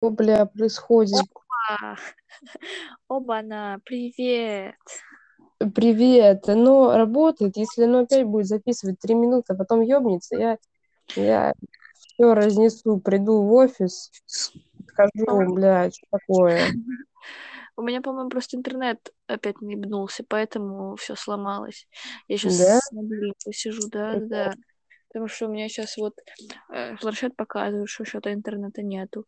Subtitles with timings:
[0.00, 1.20] бля, происходит?
[1.68, 1.96] Опа!
[3.08, 4.76] Оба-на, привет!
[5.74, 6.44] Привет.
[6.46, 7.56] Ну, работает.
[7.56, 10.58] Если оно опять будет записывать три минуты, а потом ёбнется, я,
[11.16, 11.52] я
[11.96, 16.60] все разнесу, приду в офис, скажу, бля, что такое.
[17.76, 21.88] У меня, по-моему, просто интернет опять не ебнулся, поэтому все сломалось.
[22.26, 22.80] Я сейчас Да?
[23.50, 24.52] сижу, да, да, да.
[25.08, 26.14] Потому что у меня сейчас вот
[26.72, 29.26] э, планшет показывает, что что-то интернета нету.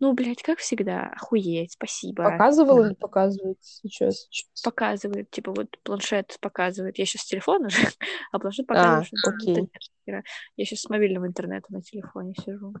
[0.00, 2.24] Ну, блядь, как всегда, охуеть, спасибо.
[2.24, 4.28] Показывал или показывает сейчас?
[4.62, 6.98] Показывает, типа вот планшет показывает.
[6.98, 7.78] Я сейчас телефон уже,
[8.32, 9.70] а планшет А, показывает, интернета
[10.06, 10.22] окей.
[10.56, 12.74] Я сейчас с мобильного интернета на телефоне сижу.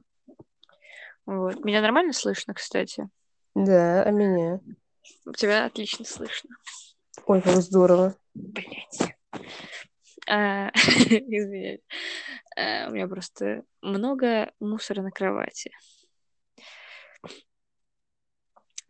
[1.26, 1.64] Вот.
[1.64, 3.08] Меня нормально слышно, кстати?
[3.54, 4.60] Да, а меня?
[5.36, 6.50] Тебя отлично слышно.
[7.26, 8.14] Ой, как здорово.
[8.34, 9.14] Блять.
[10.26, 11.80] А, Извиняюсь.
[12.56, 15.70] А, У меня просто много мусора на кровати.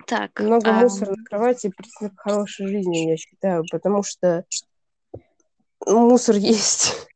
[0.09, 0.41] Так.
[0.41, 4.47] Много ам, мусора на кровати признак хорошей жизни, я считаю, потому что
[5.87, 7.09] мусор есть.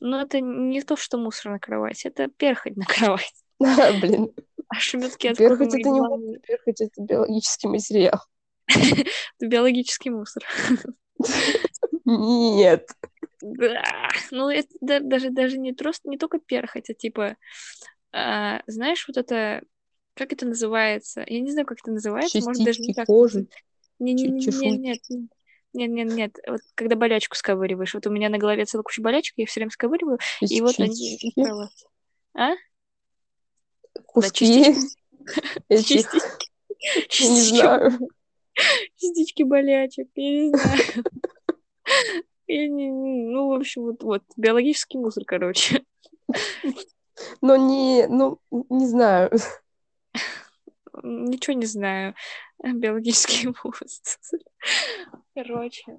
[0.00, 3.26] Ну, это не то, что мусор на кровати, это перхоть на кровати.
[3.62, 4.32] А, блин.
[4.68, 8.20] А шметки от Перхоть это не мусор, перхоть это биологический материал.
[8.66, 10.42] Это биологический мусор.
[12.06, 12.88] Нет.
[13.42, 13.82] Да.
[14.30, 17.36] Ну, это да- даже, даже не просто, не только перхоть, а типа,
[18.12, 19.62] а, знаешь, вот это,
[20.14, 21.24] как это называется?
[21.26, 23.06] Я не знаю, как это называется, может, даже не Частички так.
[23.06, 23.46] кожи.
[23.98, 25.00] Не, не, не, нет,
[25.72, 29.34] нет, нет, нет, вот когда болячку сковыриваешь, вот у меня на голове целая куча болячек,
[29.36, 31.42] я их все время сковыриваю, и вот они Частички.
[32.34, 32.52] А?
[34.06, 34.46] Куски.
[34.46, 34.98] частички.
[35.68, 36.28] Этих, Частички.
[36.80, 37.98] я не Частички знаю.
[38.96, 41.04] частички болячек, я не знаю.
[42.46, 45.82] Я не, ну, в общем, вот, вот, биологический мусор, короче.
[47.40, 49.30] Но не, ну, не знаю.
[51.02, 52.14] Ничего не знаю.
[52.62, 53.88] Биологический мусор.
[55.34, 55.98] Короче.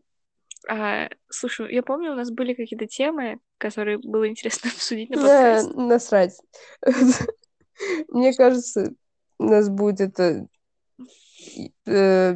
[0.67, 5.55] А, слушай, я помню, у нас были какие-то темы, которые было интересно обсудить на Да,
[5.63, 5.79] подкасте.
[5.79, 6.41] насрать.
[8.09, 8.93] Мне кажется,
[9.37, 10.47] у нас будет это...
[11.85, 12.33] э,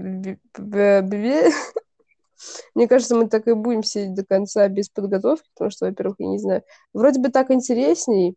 [2.76, 6.28] Мне кажется, мы так и будем сидеть до конца без подготовки, потому что, во-первых, я
[6.28, 8.36] не знаю, вроде бы так интересней,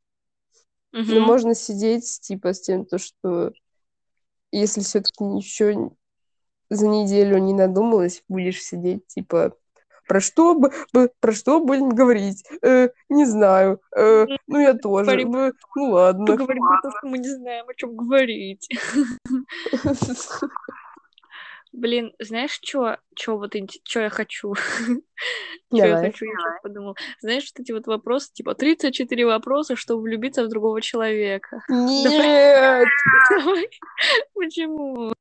[0.93, 3.53] но можно сидеть, типа, с тем, то, что
[4.53, 5.97] если все-таки ничего
[6.71, 9.55] за неделю не надумалось, будешь сидеть, типа,
[10.07, 10.71] про что, бы,
[11.21, 12.45] про что будем говорить?
[12.63, 13.81] Э, не знаю.
[13.97, 15.05] Э, ну, я тоже.
[15.05, 15.37] Поговорим.
[15.37, 16.27] Э, ну, ладно.
[16.27, 18.69] Поговорим про то, что мы не знаем, о чем говорить.
[21.72, 24.55] Блин, знаешь, что, что вот, что я хочу?
[25.72, 26.97] Что я хочу, я подумал.
[27.21, 31.62] Знаешь, вот эти вот вопросы, типа 34 вопроса, чтобы влюбиться в другого человека.
[31.69, 32.88] Нет!
[34.34, 35.15] Почему?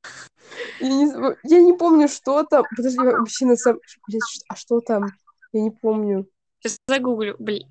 [0.80, 2.66] Я не, помню, что там.
[2.76, 3.80] Подожди, вообще на самом...
[4.50, 5.06] А что там?
[5.54, 6.28] Я не помню.
[6.60, 7.36] Сейчас загуглю.
[7.40, 7.68] Блин,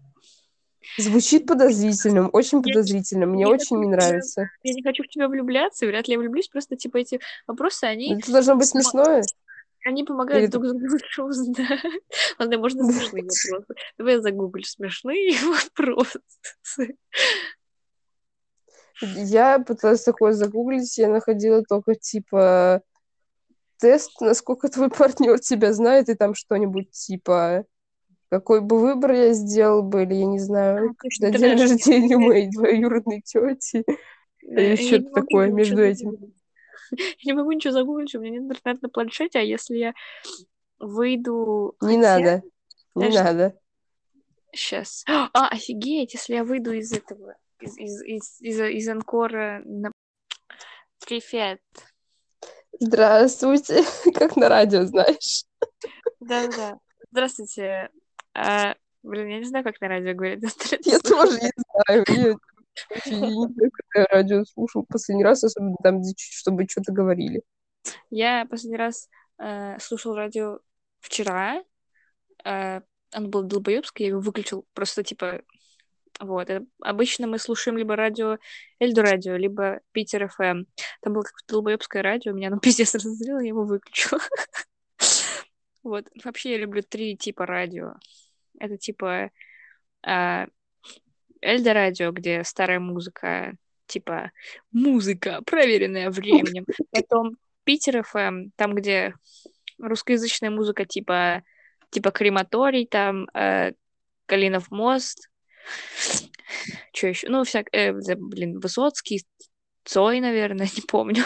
[0.99, 3.27] Звучит подозрительным, очень подозрительно.
[3.27, 4.51] Мне я очень не нравится.
[4.63, 8.15] я не хочу в тебя влюбляться, вряд ли я влюблюсь, просто типа эти вопросы, они,
[8.15, 9.23] Это должно быть смешное.
[9.85, 11.81] они помогают Или друг друга лучше узнать.
[12.39, 13.65] Ладно, можно смешные вопросы.
[13.99, 15.39] Давай я загуглю смешные
[15.77, 16.21] вопросы.
[19.03, 22.83] Я пыталась такое загуглить, я находила только типа
[23.79, 27.65] тест, насколько твой партнер тебя знает, и там что-нибудь типа
[28.31, 32.49] какой бы выбор я сделал бы, или я не знаю, А, когда день рождения моей
[32.49, 33.85] двоюродной тети.
[34.43, 36.13] Да, Или что-то такое между этим.
[36.93, 39.95] Я не могу ничего загуглить, у меня нет интернета на планшете, а если я
[40.81, 41.77] выйду...
[41.81, 42.43] Не надо,
[42.97, 43.57] не надо.
[44.53, 45.05] Сейчас.
[45.09, 49.93] А, офигеть, если я выйду из этого, из, из, из, из, из Анкора на...
[51.07, 51.61] Привет.
[52.81, 55.45] Здравствуйте, как на радио, знаешь.
[56.19, 56.79] Да-да-да.
[57.13, 57.91] Здравствуйте.
[58.35, 60.41] А, блин, я не знаю, как на радио говорят.
[60.85, 62.05] Я тоже не знаю.
[63.05, 67.43] Я не радио слушал последний раз, особенно там, чтобы что-то говорили.
[68.11, 70.61] Я последний раз э, слушал радио
[71.01, 71.63] вчера.
[72.45, 72.81] Э,
[73.13, 74.67] оно было долбоебское, я его выключил.
[74.73, 75.43] Просто, типа,
[76.21, 76.51] вот.
[76.51, 78.39] Это обычно мы слушаем либо радио
[78.79, 80.65] Эльду радио, либо Питер ФМ.
[81.01, 84.21] Там было какое-то долбоебское радио, меня оно пиздец разозлило, я его выключила.
[85.83, 86.05] Вот.
[86.25, 87.95] Вообще я люблю три типа радио.
[88.61, 89.31] Это типа
[90.03, 94.31] Эльда радио, где старая музыка, типа
[94.71, 96.65] музыка, проверенная временем.
[96.93, 99.15] Потом Питер ФМ, там, где
[99.79, 101.43] русскоязычная музыка, типа,
[101.91, 103.73] типа крематорий, там э,
[104.27, 105.31] Калинов мост,
[106.93, 107.29] что еще?
[107.29, 109.25] Ну, всяк, э, блин, Высоцкий,
[109.85, 111.25] Цой, наверное, не помню.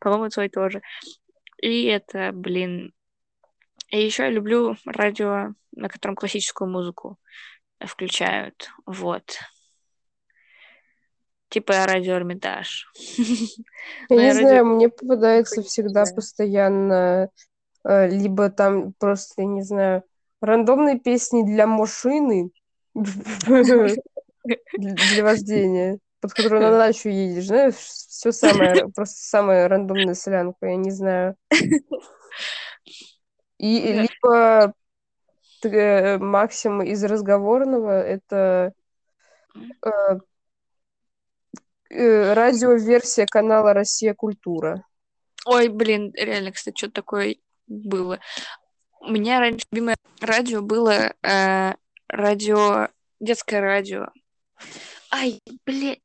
[0.00, 0.82] По-моему, Цой тоже.
[1.60, 2.92] И это, блин...
[3.90, 7.18] И еще я люблю радио, на котором классическую музыку
[7.80, 8.68] включают.
[8.86, 9.38] Вот.
[11.48, 12.92] Типа радио Эрмитаж.
[14.10, 17.30] Я не знаю, мне попадается всегда постоянно
[17.84, 20.02] э, либо там просто, я не знаю,
[20.42, 22.50] рандомные песни для машины,
[22.94, 23.86] для
[25.24, 30.90] вождения, под которую на дачу едешь, знаешь, все самое, просто самая рандомная солянка, я не
[30.90, 31.36] знаю.
[33.58, 34.72] И либо
[35.64, 38.72] э, максимум из разговорного это
[39.84, 39.90] э,
[41.90, 44.84] э, радиоверсия канала Россия Культура.
[45.44, 48.20] Ой, блин, реально, кстати, что такое было.
[49.00, 51.74] У меня раньше любимое радио было э,
[52.08, 52.88] радио,
[53.20, 54.08] детское радио.
[55.10, 55.96] Ай, блин,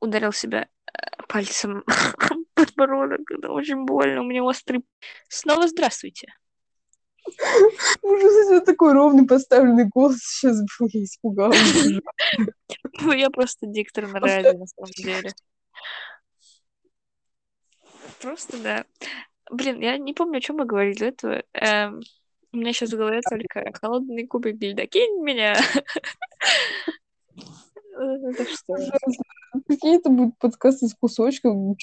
[0.00, 1.84] ударил себя э, пальцем
[2.54, 4.84] подбородок, это очень больно, у меня острый...
[5.28, 6.32] Снова здравствуйте.
[8.02, 11.58] Ужас, это такой ровный поставленный голос сейчас был, я испугалась.
[13.00, 15.32] Ну, я просто диктор на радио, на самом деле.
[18.20, 18.84] Просто, да.
[19.50, 21.42] Блин, я не помню, о чем мы говорили до этого.
[21.52, 22.00] Эм,
[22.52, 24.86] у меня сейчас в голове только холодный кубик льда.
[24.86, 25.56] Кинь меня!
[27.92, 28.74] Это что?
[29.68, 30.94] Какие это будут подкасты с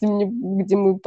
[0.08, 0.26] мне,
[0.64, 1.00] где мы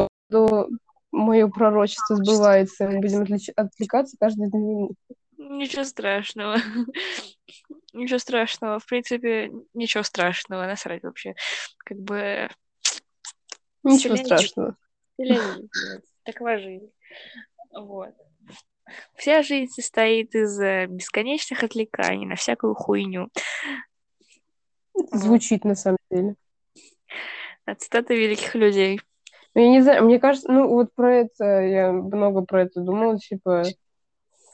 [1.13, 3.23] мое пророчество сбывается, мы будем
[3.57, 4.95] отвлекаться каждые две минуты.
[5.39, 6.57] Ничего страшного.
[7.93, 8.79] Ничего страшного.
[8.79, 10.67] В принципе, ничего страшного.
[10.67, 11.35] Насрать вообще.
[11.79, 12.49] Как бы...
[13.83, 14.77] Ничего страшного.
[16.25, 16.91] Такова жизнь.
[17.73, 18.15] Вот.
[19.15, 23.29] Вся жизнь состоит из э, бесконечных отвлеканий на всякую хуйню.
[25.13, 26.37] Звучит на самом деле.
[27.79, 29.01] Цитаты великих людей.
[29.57, 33.19] Ну, я не знаю, мне кажется, ну, вот про это, я много про это думала,
[33.19, 33.63] типа,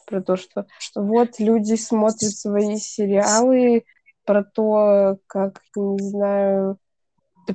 [0.07, 0.65] про то, что
[0.95, 3.83] вот люди смотрят свои сериалы,
[4.25, 6.79] про то, как, не знаю,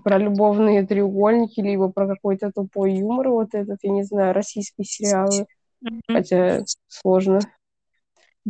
[0.03, 5.47] про любовные треугольники, либо про какой-то тупой юмор, вот этот, я не знаю, российские сериалы,
[5.81, 6.01] mm-hmm.
[6.09, 7.39] хотя сложно.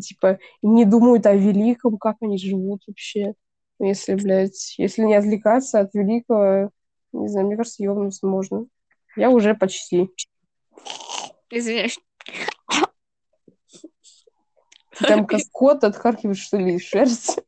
[0.01, 3.35] Типа, не думают о великом, как они живут вообще.
[3.79, 6.71] Если, блядь, если не отвлекаться от великого,
[7.13, 8.65] не знаю, мне кажется, ёбнуться можно.
[9.17, 10.09] Я уже почти.
[11.49, 11.99] Извиняюсь.
[14.99, 17.41] Там как кот отхаркивает, что ли, из шерсти.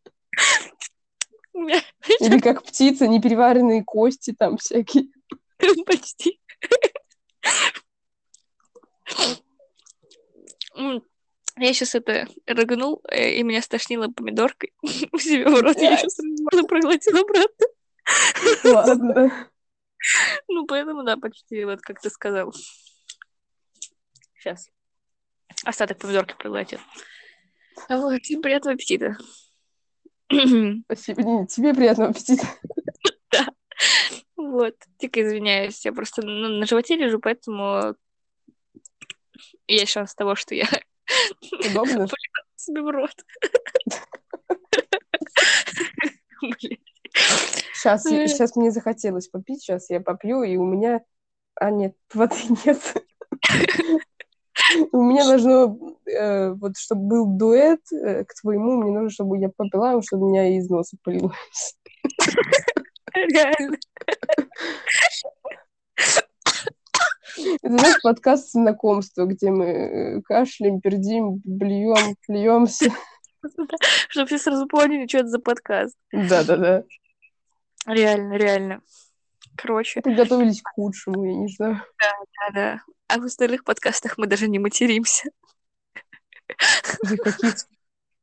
[1.54, 5.06] Или как птица, непереваренные кости там всякие.
[5.86, 6.40] Почти.
[11.58, 14.72] Я сейчас это рыгнул, э, и меня стошнило помидоркой
[15.12, 15.78] у себя в рот.
[15.78, 16.18] Я сейчас
[16.68, 17.68] проглотил обратно.
[18.64, 19.49] Ладно.
[20.48, 22.54] Ну, поэтому, да, почти, вот как ты сказал.
[24.36, 24.70] Сейчас.
[25.66, 26.80] Остаток помидорки проглотил.
[27.90, 29.18] Вот, всем приятного аппетита.
[30.86, 31.48] Спасибо.
[31.48, 32.46] Тебе приятного аппетита.
[33.32, 33.46] Да.
[34.36, 34.76] Вот.
[34.98, 35.86] Дико извиняюсь.
[35.86, 37.96] Я просто ну, на животе лежу, поэтому
[39.68, 40.68] есть шанс того, что я
[41.70, 42.08] Удобно?
[42.56, 43.16] себе в рот.
[46.42, 46.78] Блин.
[47.80, 51.02] Сейчас, сейчас мне захотелось попить, сейчас я попью, и у меня...
[51.56, 52.80] А, нет, воды нет.
[54.92, 59.50] У меня должно, э, вот, чтобы был дуэт э, к твоему, мне нужно, чтобы я
[59.50, 61.78] попила, чтобы у меня из носа полилось.
[63.14, 63.78] Реально.
[67.64, 72.92] Это, знаешь, подкаст знакомства, где мы э, кашляем, пердим, блюем, плюемся.
[74.10, 75.96] Чтобы все сразу поняли, что это за подкаст.
[76.12, 76.84] Да-да-да.
[77.86, 78.82] Реально, реально.
[79.56, 80.02] Короче.
[80.04, 81.82] Готовились к худшему, я не знаю.
[82.00, 82.82] Да, да, да.
[83.08, 85.30] А в остальных подкастах мы даже не материмся.
[86.48, 87.56] Каких?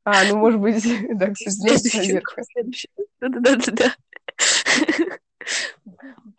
[0.03, 0.83] А, ну, может быть,
[1.17, 2.21] да, кстати,
[3.19, 3.93] Да-да-да-да.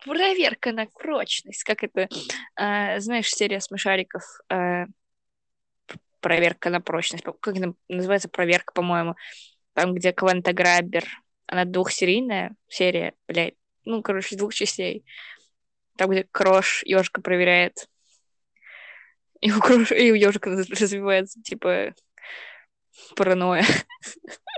[0.03, 1.63] Проверка на прочность.
[1.63, 2.09] Как это,
[2.55, 4.85] а, знаешь, серия смешариков а,
[6.19, 7.23] проверка на прочность.
[7.23, 8.27] Как это называется?
[8.27, 9.15] Проверка, по-моему.
[9.73, 11.05] Там, где Квента Граббер
[11.49, 13.55] она двухсерийная серия, блядь.
[13.83, 15.03] Ну, короче, двух частей.
[15.97, 17.89] Там, где Крош ежика проверяет.
[19.41, 19.91] И у, Крош...
[19.91, 21.95] и у ежика развивается, типа,
[23.15, 23.65] паранойя.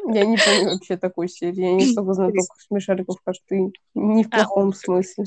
[0.05, 1.61] Я не помню вообще такой серии.
[1.61, 3.71] Я не столько знаток смешариков, как ты.
[3.93, 5.25] Не в а, плохом а, смысле.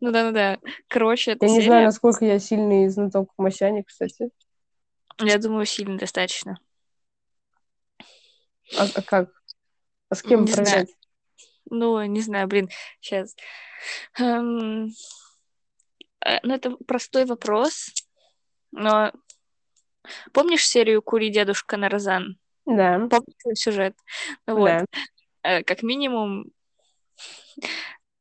[0.00, 0.58] Ну да, ну да.
[0.88, 1.60] Короче, это Я серия...
[1.60, 4.30] не знаю, насколько я сильный знаток Масяни, кстати.
[5.20, 6.58] Я думаю, сильно достаточно.
[8.76, 9.37] А, а как?
[10.10, 10.94] А с кем не проверять?
[11.70, 13.36] Ну, не знаю, блин, сейчас.
[14.18, 14.90] Эм,
[16.24, 17.90] э, ну, это простой вопрос,
[18.72, 19.12] но
[20.32, 22.38] помнишь серию «Кури, дедушка Нарзан»?
[22.64, 22.98] Да.
[23.08, 23.94] Помнишь сюжет?
[24.46, 24.66] Вот.
[24.66, 24.84] Да.
[25.42, 26.46] Э, Как минимум...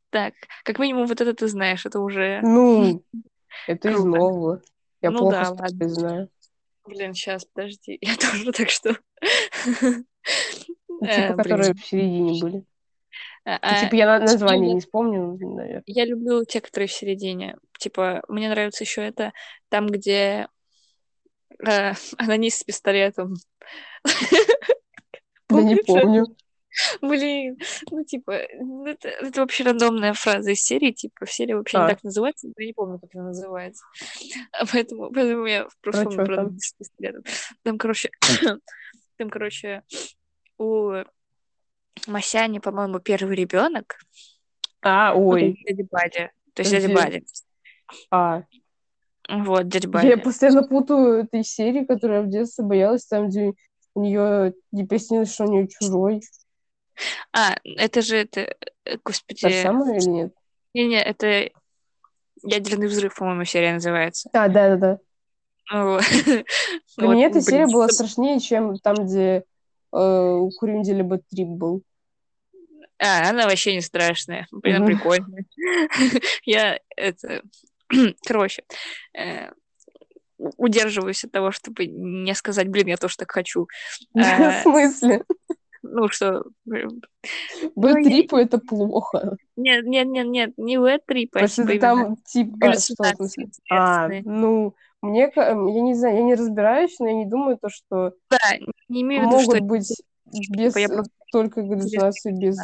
[0.10, 2.39] Так, как минимум вот это ты знаешь, это уже...
[2.41, 3.03] Ну,
[3.67, 4.62] это из нового.
[5.01, 5.89] Я Ну плохо да, ладно.
[5.89, 6.29] знаю.
[6.86, 8.98] Блин, сейчас, подожди, я тоже так что...
[11.00, 12.63] Ну, Э, Типа, которые в середине были.
[13.46, 15.84] а, Ну, а, Типа, я на- название не вспомню, наверное.
[15.86, 17.58] Я люблю те, которые в середине.
[17.80, 19.32] Типа, мне нравится еще это
[19.70, 20.48] там, где
[21.66, 23.36] э, анонист с пистолетом.
[25.50, 26.25] Да не помню.
[27.01, 27.58] Блин,
[27.89, 28.32] ну типа,
[28.86, 31.88] это, это вообще рандомная фраза из серии, типа, серия вообще не А.
[31.89, 33.84] так называется, но я не помню, как она называется.
[34.72, 37.24] Поэтому, поэтому я Про помню чё про с пистолетом.
[37.63, 38.12] Там, короче,
[39.18, 39.82] там, короче,
[40.58, 40.94] у
[42.08, 43.98] Масяни, по-моему, первый ребенок.
[44.82, 45.44] А, Ну, ой.
[45.50, 46.32] есть дядя Бадя.
[46.54, 46.94] То есть дядя.
[46.94, 47.20] Бадя.
[48.12, 48.44] А,
[49.30, 50.18] Вот, дядя я Бадя.
[50.18, 53.54] постоянно путаю этой серии, которую я в детстве боялась, там, где
[53.96, 56.22] у нее не приснилось, что у нее чужой.
[57.34, 60.34] А, это же это, э, Та господи, самая или нет?
[60.74, 61.50] не-не, это
[62.44, 64.30] ядерный взрыв, по-моему, серия называется.
[64.34, 65.00] А, да-да-да.
[65.72, 66.04] Вот.
[66.98, 69.44] Для меня эта серия была страшнее, чем там, где
[69.91, 71.82] у Куринди либо Трип был.
[73.00, 74.48] А, она вообще не страшная.
[74.51, 74.86] Блин, Мгм.
[74.88, 75.46] прикольная.
[76.44, 77.44] Я это...
[78.25, 78.63] Короче,
[79.17, 79.51] э,
[80.58, 83.67] удерживаюсь от того, чтобы не сказать, блин, я тоже так хочу.
[84.13, 85.24] В А, смысле?
[85.84, 86.44] Ну, что...
[86.65, 87.01] блин,
[87.75, 89.38] Быть я- трипу это плохо.
[89.56, 93.46] Нет, нет, нет, нет, не в трип, а Потому что типа там, типа, что, смысле?
[93.70, 97.58] галлюцинации А, ну, мне, ка- я не знаю, я не разбираюсь, но я не думаю,
[97.58, 98.38] то, что Да,
[98.89, 99.51] не имею в виду, что...
[99.54, 100.04] могут быть
[100.50, 102.58] без я просто только галлюцинации, без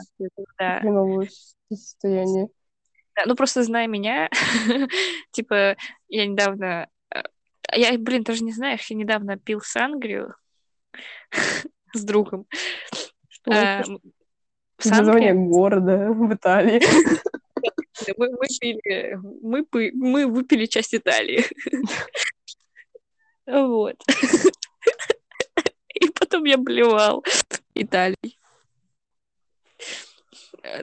[0.59, 0.79] Да.
[0.79, 1.27] хренового
[1.71, 2.49] состояния.
[3.15, 4.29] Да, ну просто зная меня,
[5.31, 5.75] типа,
[6.07, 6.87] я недавно...
[7.13, 7.21] э,
[7.73, 10.35] Я, блин, тоже не знаешь, я недавно пил сангрию
[11.93, 12.47] с другом.
[13.29, 13.83] Что А,
[14.83, 16.81] Название города в Италии.
[18.17, 21.43] мы, мы пили, мы, мы выпили часть Италии.
[23.45, 24.01] Вот.
[25.93, 27.23] И потом я блевал
[27.75, 28.39] Италией.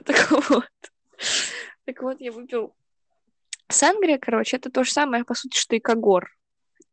[0.05, 0.69] Так вот.
[1.85, 2.75] Так вот, я выпил
[3.69, 6.29] Сангрия, короче, это то же самое, по сути, что и Кагор.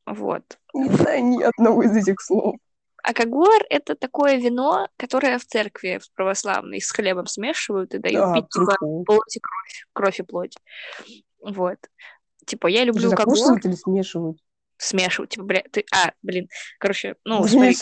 [0.06, 0.58] Вот.
[0.74, 2.56] Не знаю ни одного из этих слов.
[3.02, 8.20] А Кагор— это такое вино, которое в церкви в православной с хлебом смешивают и дают
[8.20, 8.76] Да, пить, типа,
[9.06, 9.86] плоть и кровь.
[9.92, 10.56] Кровь и плоть.
[11.40, 11.78] Вот.
[12.46, 14.38] Типа, я люблю же Кагор закусывают или смешивают?
[14.78, 15.30] смешивать.
[15.30, 15.84] Типа, бля, ты...
[15.92, 17.74] А, блин, короче, ну, смотри,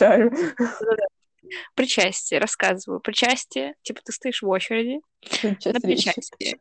[1.75, 3.00] причастие, рассказываю.
[3.00, 5.00] Причастие, типа, ты стоишь в очереди
[5.42, 6.12] на Часть речи.
[6.12, 6.58] причастие.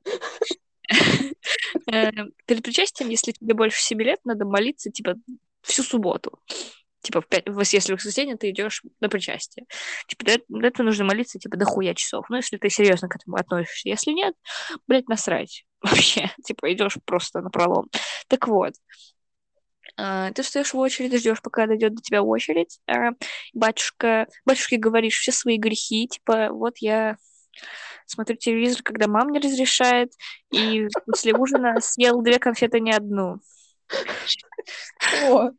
[1.92, 2.12] Э,
[2.46, 5.16] Перед причастием, если тебе больше 7 лет, надо молиться, типа,
[5.62, 6.40] всю субботу.
[7.06, 7.48] Типа, в пять...
[7.48, 9.68] вот если в воскресенье ты идешь на причастие.
[10.08, 12.26] Типа, для, для этого нужно молиться, типа, до хуя часов.
[12.30, 13.90] Ну, если ты серьезно к этому относишься.
[13.90, 14.34] Если нет,
[14.88, 15.66] блядь, насрать.
[15.84, 16.32] Вообще.
[16.44, 17.90] Типа, идешь просто на пролом.
[18.28, 18.74] Так вот.
[19.98, 22.80] а, Ты стоишь в очереди, ждешь, пока дойдет до тебя очередь.
[22.88, 23.12] а
[23.54, 26.08] Батюшка, батюшке говоришь все свои грехи.
[26.08, 27.18] Типа, вот я
[28.08, 30.12] смотрю телевизор, когда мама не разрешает,
[30.52, 33.38] и после ужина съел две конфеты, не одну.
[35.30, 35.52] О,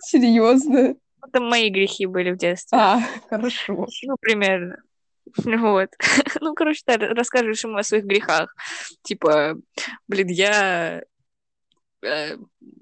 [0.00, 0.96] серьезно?
[1.26, 2.78] Это мои грехи были в детстве.
[2.78, 3.86] А, хорошо.
[4.02, 4.82] Ну, примерно.
[5.36, 5.90] Вот.
[6.40, 8.54] Ну, короче, ты расскажешь ему о своих грехах.
[9.02, 9.56] Типа,
[10.08, 11.02] блин, я
[12.02, 12.36] э,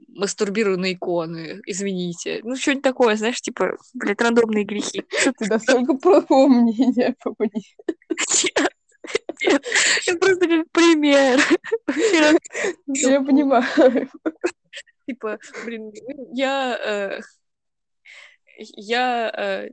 [0.09, 2.41] мастурбирую на иконы, извините.
[2.45, 5.03] Ну, что-нибудь такое, знаешь, типа, блядь, рандомные грехи.
[5.39, 7.63] Ты настолько плохого мнения по мне.
[10.07, 11.41] Это просто как пример.
[12.87, 14.09] Я понимаю.
[15.09, 15.91] Типа, блин,
[16.35, 16.79] я...
[16.85, 17.21] э,
[18.77, 19.71] Я э,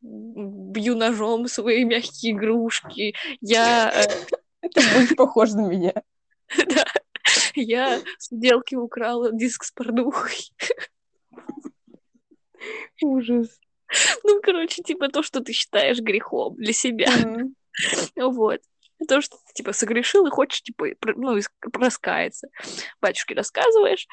[0.00, 3.14] бью ножом свои мягкие игрушки.
[3.40, 3.90] Я...
[3.92, 4.26] э,
[4.60, 5.92] Это больше похоже на меня.
[6.68, 6.84] Да.
[7.56, 10.52] Я с сделки украла диск с порнухой.
[13.02, 13.58] Ужас.
[14.22, 17.08] Ну, короче, типа то, что ты считаешь грехом для себя.
[17.24, 17.56] М.
[18.14, 18.60] Вот.
[19.08, 20.86] То, что ты, типа, согрешил и хочешь, типа,
[21.16, 21.38] ну,
[21.72, 22.48] раскаяться.
[23.00, 24.06] Батюшке рассказываешь,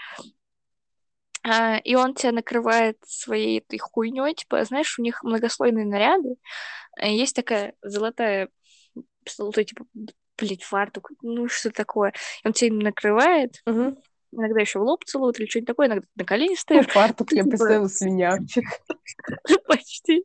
[1.44, 6.36] а, и он тебя накрывает своей этой хуйней, типа, знаешь, у них многослойные наряды,
[6.98, 8.50] а есть такая золотая,
[9.28, 9.86] золотой, типа,
[10.38, 12.14] блядь, фартук, ну, что такое.
[12.44, 13.98] И он тебя им накрывает, Мгм.
[14.32, 17.40] иногда еще в лоб целует или что-нибудь такое, иногда на колени Ну, стоишь, фартук, я
[17.44, 18.66] Типа- представила слюнявчик.
[19.68, 20.24] почти.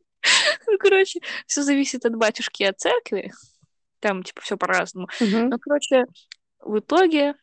[0.67, 3.31] Ну, короче, все зависит от батюшки и от церкви.
[3.99, 5.07] Там, типа, все по-разному.
[5.19, 5.49] Мгм.
[5.49, 6.05] Ну, короче,
[6.59, 7.35] в итоге,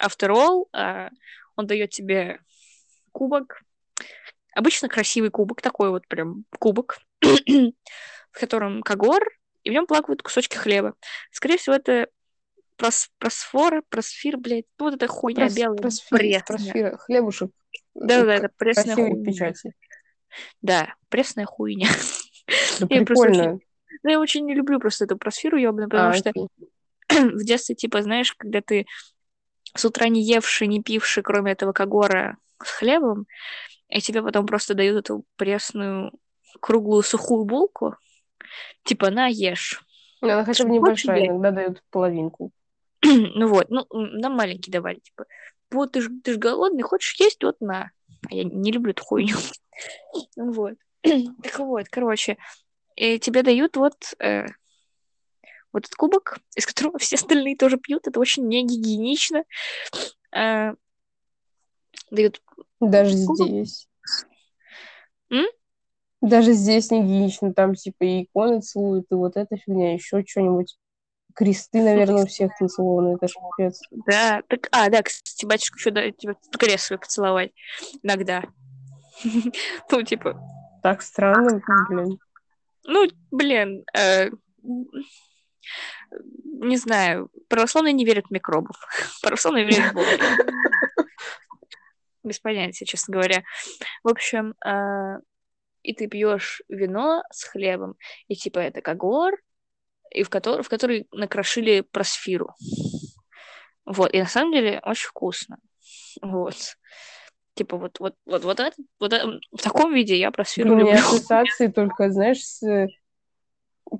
[0.00, 1.10] after all, а,
[1.56, 2.40] он дает тебе
[3.12, 3.62] кубок.
[4.54, 7.72] Обычно красивый кубок, такой вот прям кубок, в
[8.32, 9.22] котором когор,
[9.64, 10.94] и в нем плавают кусочки хлеба.
[11.30, 12.08] Скорее всего, это
[12.76, 16.42] прос, просфора, просфир, блядь, ну, вот эта хуйня Прос- белая, просфи- пресная.
[16.44, 17.50] просфира, хлебушек.
[17.94, 19.24] Да-да, э, это пресная хуйня.
[19.24, 19.72] печати.
[20.62, 21.88] Да, пресная хуйня.
[22.80, 23.60] Да Я просто прикольно.
[24.02, 26.48] Ну, я очень не люблю просто эту просфиру ёбаную, потому А, что окей.
[27.08, 28.86] в детстве, типа, знаешь, когда ты
[29.74, 33.26] с утра не евший, не пивший, кроме этого когора с хлебом,
[33.88, 36.12] и тебе потом просто дают эту пресную
[36.60, 37.96] круглую сухую булку,
[38.84, 39.82] типа, на, ешь.
[40.20, 41.30] Ну, Она хотя бы небольшая, есть.
[41.30, 42.52] иногда дают половинку.
[43.02, 45.26] ну вот, ну, нам маленький давали, типа,
[45.70, 47.90] вот ты ж, ты ж голодный, хочешь есть, вот на.
[48.30, 49.36] А я не люблю эту хуйню.
[50.36, 50.74] Ну вот.
[51.42, 52.36] Так вот, короче,
[52.96, 54.46] и тебе дают вот, э,
[55.72, 58.06] вот этот кубок, из которого все остальные тоже пьют.
[58.06, 59.44] Это очень не гигиенично.
[60.34, 60.72] Э,
[62.10, 62.42] дают
[62.80, 63.48] Даже Кубок?
[63.48, 63.88] здесь.
[65.30, 65.46] М?
[66.20, 67.52] Даже здесь не гигиенично.
[67.54, 70.78] Там типа и иконы целуют, и вот эта фигня, еще что-нибудь.
[71.34, 73.16] Кресты, наверное, у всех нацелованы.
[73.16, 73.80] Это ж пипец.
[74.06, 77.52] Да, так, а, да, кстати, батюшка еще дает тебе крест свой поцеловать
[78.02, 78.44] иногда.
[79.90, 80.40] Ну, типа,
[80.82, 82.18] Так странно, блин.
[82.84, 84.30] Ну, блин, э,
[86.10, 88.76] не знаю, православные не верят в микробов.
[89.22, 90.08] Православные верят в Бога.
[92.24, 93.42] Без понятия, честно говоря.
[94.04, 95.20] В общем, э,
[95.82, 97.96] и ты пьешь вино с хлебом,
[98.28, 99.34] и типа это когор,
[100.10, 102.54] и в который, в который накрошили просфиру.
[103.84, 105.58] Вот, и на самом деле очень вкусно.
[106.20, 106.76] Вот.
[107.54, 110.94] Типа вот, вот, вот, вот, это, вот это- в таком виде я просфиру У меня
[110.94, 112.88] ассоциации только, знаешь, с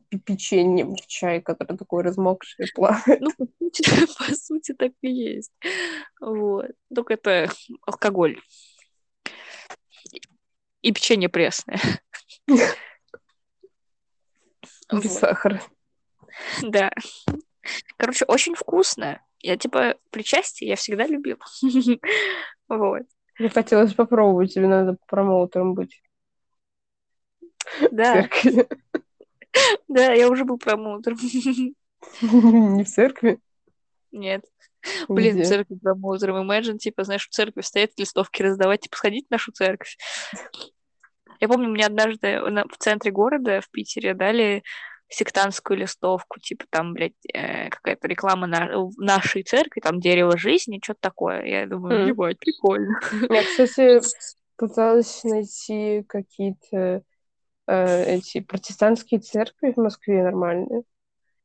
[0.08, 3.20] пе- печеньем в чай, который такой размокший, плавает.
[3.20, 3.82] Ну, по сути,
[4.18, 5.52] по сути, так и есть.
[6.20, 6.70] Вот.
[6.94, 7.50] Только это
[7.86, 8.40] алкоголь.
[10.80, 11.78] И печенье пресное.
[14.92, 15.62] Без сахара.
[16.62, 16.90] Да.
[17.96, 19.22] Короче, очень вкусно.
[19.40, 21.38] Я типа причастие я всегда любил.
[22.68, 23.02] Вот.
[23.42, 26.00] Мне хотелось попробовать, тебе надо промоутером быть
[27.80, 28.68] в Да, церкви.
[29.88, 31.18] да, я уже был промоутером.
[32.22, 33.40] Не в церкви,
[34.12, 34.44] Нет.
[35.08, 35.44] Блин, в где?
[35.44, 36.48] церкви промоутером.
[36.48, 39.96] Imagine, типа, знаешь, в церкви стоять, листовки раздавать, типа, сходить в нашу церковь.
[41.40, 44.62] Я помню, мне однажды на- в центре города, в Питере, дали
[45.12, 51.00] сектантскую листовку, типа там, блядь, э, какая-то реклама на, нашей церкви, там дерево жизни, что-то
[51.00, 51.44] такое.
[51.44, 52.08] Я думаю, М.
[52.08, 53.00] ебать, прикольно.
[53.30, 54.00] Я, кстати,
[54.56, 57.02] пыталась найти какие-то
[57.66, 60.82] э, эти протестантские церкви в Москве нормальные.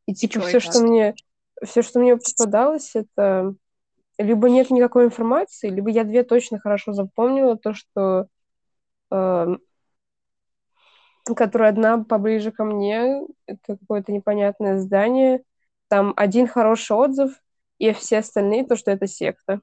[0.06, 1.16] И типа все, что мне,
[1.64, 3.54] все, что мне попадалось, это
[4.18, 8.28] либо нет никакой информации, либо я две точно хорошо запомнила, то, что
[9.12, 9.60] эм,
[11.36, 15.42] которая одна поближе ко мне, это какое-то непонятное здание,
[15.88, 17.32] там один хороший отзыв,
[17.78, 19.62] и все остальные, то, что это секта,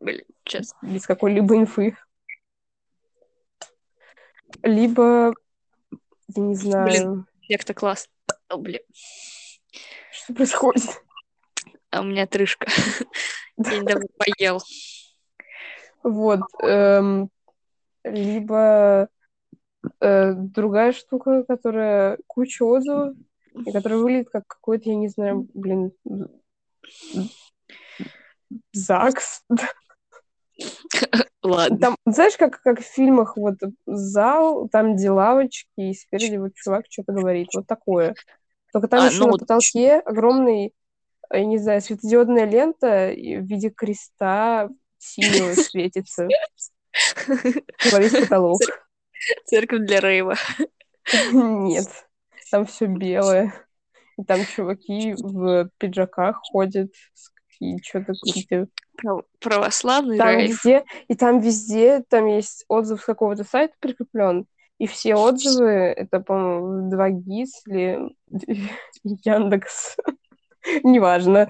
[0.00, 0.74] Блин, сейчас.
[0.82, 1.96] без какой-либо инфы.
[4.62, 5.34] Либо,
[6.28, 8.08] я не знаю, Секта класс.
[8.48, 8.80] О, блин,
[10.10, 10.84] что происходит.
[11.90, 12.66] а у меня трышка.
[13.56, 14.60] Я недавно поел.
[16.02, 16.40] Вот.
[16.62, 17.30] эм,
[18.10, 19.08] либо
[20.00, 23.14] э, другая штука, которая куча отзывов,
[23.66, 25.92] и которая выглядит как какой-то, я не знаю, блин,
[28.72, 29.42] ЗАГС.
[31.42, 31.78] Ладно.
[31.78, 36.86] Там, знаешь, как, как в фильмах, вот зал, там где лавочки, и спереди вот чувак
[36.90, 37.48] что-то говорит.
[37.54, 38.14] Вот такое.
[38.72, 40.74] Только там А, еще ну на вот- потолке огромный,
[41.30, 46.28] я не знаю, светодиодная лента в виде креста синего светится.
[47.92, 48.60] Во весь потолок.
[49.46, 50.36] Церковь для рейва.
[51.32, 51.86] Нет,
[52.50, 53.52] там все белое.
[54.18, 56.90] И там чуваки в пиджаках ходят
[57.60, 58.68] и что-то какие-то...
[58.96, 60.50] Прав- Православный Там рейв.
[60.50, 64.46] везде, и там везде, там есть отзыв с какого-то сайта прикреплен,
[64.78, 68.14] и все отзывы, это, по-моему, 2 ГИС или
[69.02, 69.96] Яндекс,
[70.82, 71.48] неважно.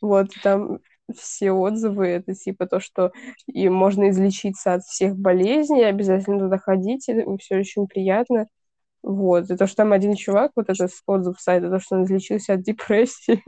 [0.00, 0.80] Вот, там
[1.14, 3.12] все отзывы, это типа то, что
[3.46, 8.46] и можно излечиться от всех болезней, обязательно туда ходить, и все очень приятно.
[9.02, 12.54] Вот, и то, что там один чувак, вот этот отзыв сайта, то, что он излечился
[12.54, 13.42] от депрессии.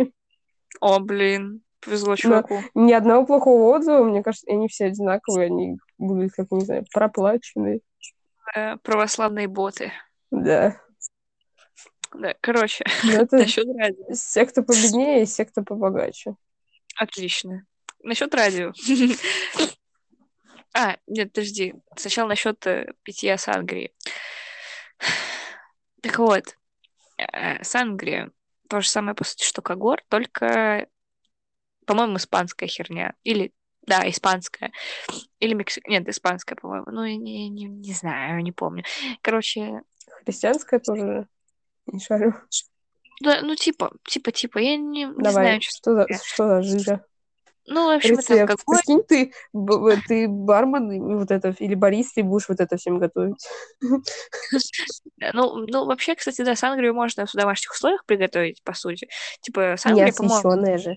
[0.81, 2.61] О, блин, повезло чуваку.
[2.75, 7.81] Ни одного плохого отзыва, мне кажется, они все одинаковые, они выглядят как, не знаю, проплаченные.
[8.55, 9.93] Э, Православные боты.
[10.31, 10.81] Да.
[12.15, 14.13] Да, короче, Ну, это насчет радио.
[14.15, 16.37] все, кто победнее, и все, кто побогаче.
[16.99, 17.65] Отлично.
[18.03, 18.73] Насчет радио.
[20.75, 21.75] А, нет, подожди.
[21.97, 23.93] Сначала насчет э, питья сангрии.
[26.03, 26.57] Так вот,
[27.17, 28.31] э, сангрия
[28.69, 30.87] то же самое, по сути, что Кагор, только,
[31.87, 33.15] по-моему, испанская херня.
[33.25, 33.53] Или,
[33.87, 34.73] да, испанская.
[35.41, 35.89] Или мексик...
[35.89, 36.87] Нет, испанская, по-моему.
[36.91, 38.85] Ну, не, не, не знаю, не помню.
[39.23, 39.81] Короче,
[40.25, 41.27] Христианская тоже
[41.87, 42.35] не шарю.
[43.21, 47.05] Да, ну, типа, типа, типа, я не, не Давай, знаю, что за, что за жижа?
[47.71, 48.51] Ну, в общем, это Рецепт.
[48.51, 48.79] алкоголь.
[48.79, 49.33] Прикинь, ты,
[50.09, 53.47] ты бармен и вот это, или бариста, и будешь вот это всем готовить.
[55.35, 59.09] Ну, ну, вообще, кстати, да, сангрию можно в домашних условиях приготовить, по сути.
[59.43, 60.79] Типа, сангрия, по-моему...
[60.79, 60.97] же.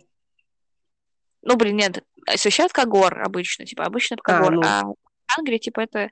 [1.42, 4.62] Ну, блин, нет, освещают когор обычно, типа, обычно А, когор, ну.
[4.64, 4.84] а
[5.36, 6.10] сангрия, типа, это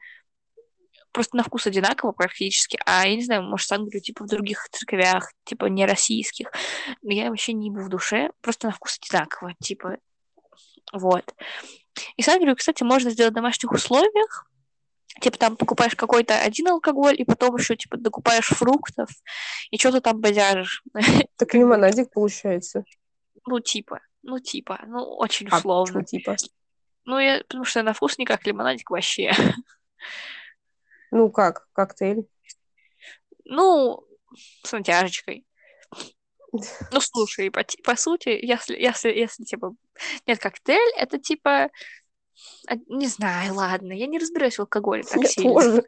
[1.12, 5.32] просто на вкус одинаково практически, а я не знаю, может, сангрию, типа, в других церквях,
[5.44, 6.52] типа, не российских,
[7.02, 9.98] но я вообще не ебу в душе, просто на вкус одинаково, типа,
[10.94, 11.34] вот.
[12.18, 14.46] И сангрию, кстати, можно сделать в домашних условиях,
[15.22, 19.10] типа, там покупаешь какой-то один алкоголь, и потом еще, типа, докупаешь фруктов,
[19.72, 20.84] и что-то там базяришь.
[21.38, 22.84] Так лимонадик получается.
[23.46, 26.02] Ну, типа, ну, типа, ну, очень А, условно.
[26.02, 26.36] чё, типа?
[27.06, 29.32] Ну, я, потому что на вкус не как лимонадик вообще.
[31.12, 32.28] Ну как, коктейль.
[33.46, 34.04] Ну,
[34.64, 35.46] с натяжечкой.
[36.92, 39.76] Ну, слушай, по, по сути, если, если, если, типа,
[40.26, 41.70] нет, коктейль, это, типа,
[42.68, 45.54] а, не знаю, ладно, я не разбираюсь в алкоголе так Я сильно.
[45.54, 45.84] тоже.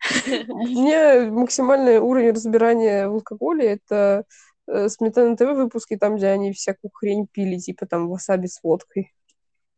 [0.48, 4.24] У меня максимальный уровень разбирания в алкоголе это
[4.66, 9.14] э, Сметана ТВ выпуски, там, где они всякую хрень пили, типа там васаби с водкой.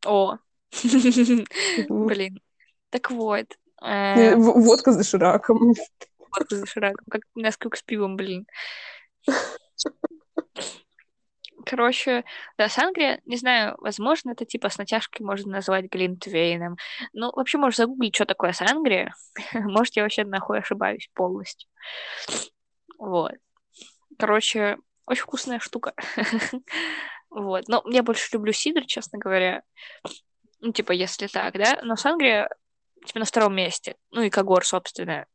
[0.05, 0.39] О,
[1.89, 2.41] блин.
[2.91, 3.47] Так вот,
[3.81, 5.75] Водка с дошираком.
[6.19, 8.47] водка с дошираком, как Несквик с пивом, блин.
[11.67, 12.25] Короче,
[12.57, 16.77] да, сангрия, не знаю, возможно, это типа с натяжкой можно назвать глинтвейном.
[17.13, 19.13] Ну, вообще, можешь загуглить, что такое сангрия.
[19.53, 21.69] Может, я вообще нахуй ошибаюсь полностью.
[22.99, 23.33] Вот.
[24.17, 25.95] Короче, очень вкусная штука.
[27.29, 27.69] Вот.
[27.69, 29.63] Но я больше люблю сидр, честно говоря.
[30.61, 31.81] Ну, типа, если так, да?
[31.83, 32.49] Но сангрия,
[33.07, 33.97] типа, на втором месте.
[34.11, 35.27] Ну, и когор, собственно.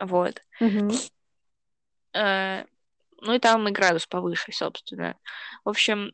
[0.00, 0.42] Вот.
[2.12, 2.64] Э,
[3.22, 5.16] Ну и там и градус повыше, собственно.
[5.64, 6.12] В общем,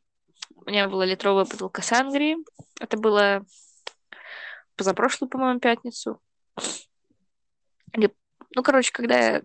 [0.54, 2.36] у меня была литровая бутылка сангрии.
[2.80, 3.44] Это было
[4.76, 6.20] позапрошлую, по-моему, пятницу.
[7.92, 8.14] Или-
[8.54, 9.42] Ну, короче, когда я...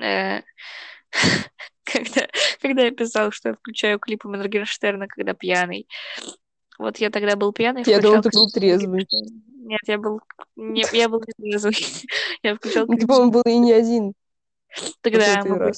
[0.00, 0.42] э,
[1.84, 2.28] Когда,
[2.62, 5.88] когда я писал, что я включаю клипы Моргенштерна, когда пьяный.
[6.80, 7.82] Вот я тогда был пьяный.
[7.84, 9.06] Я включал ты был трезвый.
[9.10, 10.22] Нет, я был...
[10.56, 11.76] Не, я был не трезвый.
[12.42, 14.14] Я включал Ну, типа он был и не один.
[15.02, 15.74] Тогда мы были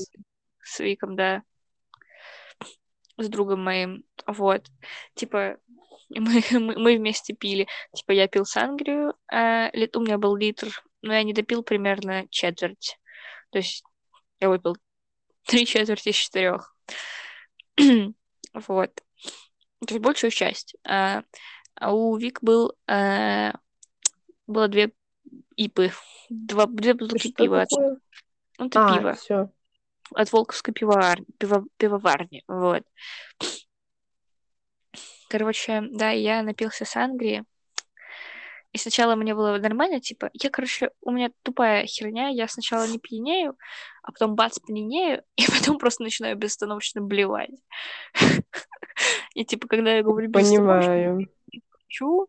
[0.63, 1.43] с Виком, да.
[3.19, 4.05] С другом моим.
[4.29, 4.69] Вот.
[5.17, 5.57] Типа,
[6.09, 7.67] мы, мы, мы вместе пили.
[7.93, 12.29] Типа, я пил сангрию, а лит- у меня был литр, но я не допил примерно
[12.31, 12.97] четверть.
[13.51, 13.83] То есть
[14.39, 14.77] я выпил
[15.47, 16.77] три четверти из четырех.
[18.69, 19.03] Вот.
[19.87, 20.77] То есть большую часть.
[20.85, 21.23] А,
[21.81, 22.75] у Вик был...
[22.87, 23.53] а,
[24.47, 24.93] было две
[25.57, 25.93] ипы.
[26.29, 27.67] Два, две бутылки Что пива.
[27.67, 27.99] такое?
[28.59, 29.51] Ну, это А, пиво все.
[30.15, 32.85] от Волковской пивоварни, пиво- пивоварни, вот.
[35.29, 37.45] Короче, да, я напился сангрии,
[38.73, 42.99] и сначала мне было нормально, типа, я, короче, у меня тупая херня, я сначала не
[42.99, 43.57] пьянею,
[44.03, 47.51] а потом бац, пьянею, и потом просто начинаю безостановочно блевать.
[49.35, 51.29] И, типа, когда я говорю Понимаю.
[51.71, 52.29] хочу,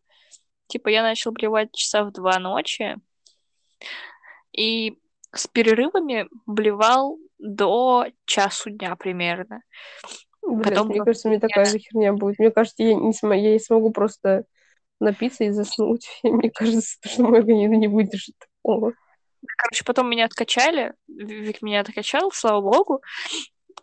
[0.68, 2.98] типа, я начал блевать часа в два ночи,
[4.52, 4.98] и
[5.34, 9.62] с перерывами блевал до часу дня примерно.
[10.46, 12.38] Блядь, Потом мне кажется, мне такая же херня будет.
[12.38, 14.46] Мне кажется, я не, см- я не смогу просто
[15.00, 16.08] напиться и заснуть.
[16.24, 18.94] Мне кажется, что мой организм не выдержит такого.
[19.58, 23.02] Короче, потом меня откачали, Вик меня откачал, слава богу.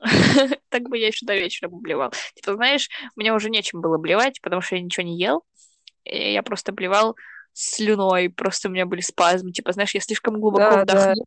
[0.68, 2.12] Так бы я еще до вечера блевал.
[2.34, 5.44] Типа, знаешь, мне уже нечем было блевать, потому что я ничего не ел.
[6.04, 7.16] И я просто блевал
[7.52, 9.52] слюной, просто у меня были спазмы.
[9.52, 10.94] Типа, знаешь, я слишком глубоко Да, да.
[11.12, 11.24] вдохну,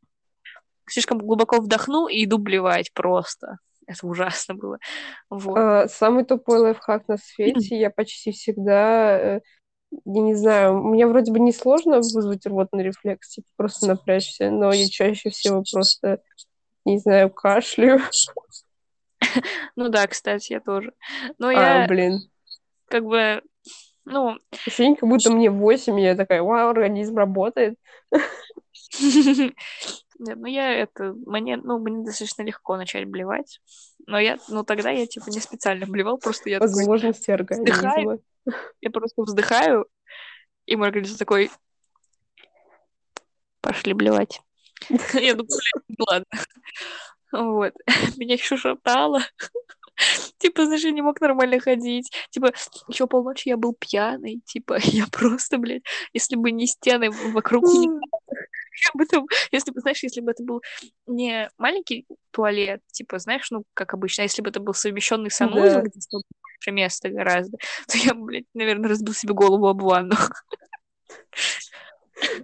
[0.87, 3.57] слишком глубоко вдохну и иду блевать просто.
[3.85, 4.79] Это ужасно было.
[5.29, 5.57] Вот.
[5.57, 7.77] А, самый тупой лайфхак на свете.
[7.77, 9.41] Я почти всегда, э,
[10.05, 14.71] я не знаю, мне вроде бы не сложно вызвать рвотный рефлекс, типа просто напрячься, но
[14.71, 16.21] я чаще всего просто,
[16.85, 18.01] не знаю, кашляю.
[19.75, 20.93] Ну да, кстати, я тоже.
[21.39, 22.19] Но А, я блин.
[22.89, 23.41] как бы,
[24.05, 27.79] ну, Ощущение, как будто мне 8, и я такая, вау, организм работает.
[30.19, 33.59] Нет, ну я это, мне, ну, мне достаточно легко начать блевать.
[34.05, 38.19] Но я, ну тогда я типа не специально блевал, просто я такой Возможности вздыхаю, организма.
[38.81, 39.87] я просто вздыхаю,
[40.65, 41.49] и мой организм такой,
[43.61, 44.41] пошли блевать.
[45.13, 45.49] Я думаю,
[46.09, 46.25] ладно.
[47.31, 47.73] Вот.
[48.17, 49.21] Меня еще шатало.
[50.39, 52.11] Типа, знаешь, я не мог нормально ходить.
[52.31, 52.51] Типа,
[52.87, 54.41] еще полночи я был пьяный.
[54.45, 57.99] Типа, я просто, блядь, если бы не стены вокруг меня,
[58.31, 60.61] я бы там, если бы, знаешь, если бы это был
[61.05, 65.81] не маленький туалет, типа, знаешь, ну, как обычно, а если бы это был совмещенный санузел,
[65.81, 65.87] Да.
[65.87, 70.15] где больше места гораздо, то я, бы, блядь, наверное, разбил себе голову об ванну.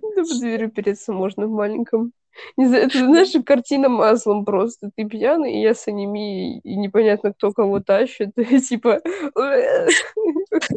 [0.02, 2.13] Да по дверью переться можно в маленьком.
[2.58, 4.91] Это, знаешь, картина маслом просто.
[4.95, 8.34] Ты пьяный, и я с анемией, и непонятно, кто кого тащит.
[8.67, 9.02] Типа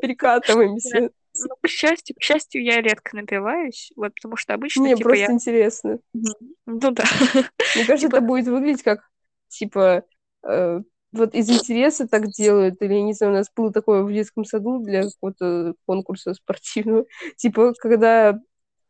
[0.01, 1.11] перекатываемся.
[1.35, 5.25] Ну, к счастью, к счастью, я редко напиваюсь, вот, потому что обычно, Мне типа, просто
[5.25, 5.33] я...
[5.33, 5.99] интересно.
[6.13, 7.05] Ну да.
[7.35, 9.01] Мне кажется, Типа- это будет выглядеть как,
[9.49, 10.05] типа,
[10.47, 10.81] э,
[11.13, 14.45] вот из интереса так делают, или, я не знаю, у нас было такое в детском
[14.45, 18.39] саду для какого-то конкурса спортивного, типа, когда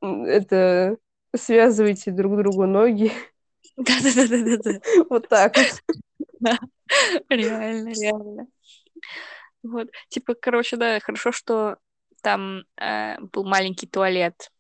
[0.00, 0.96] это
[1.34, 3.12] связываете друг другу ноги,
[3.76, 4.80] Да-да-да-да-да.
[5.10, 6.58] вот так вот.
[7.28, 8.46] Реально, реально.
[9.62, 11.76] Вот, типа, короче, да, хорошо, что
[12.20, 14.50] там э, был маленький туалет,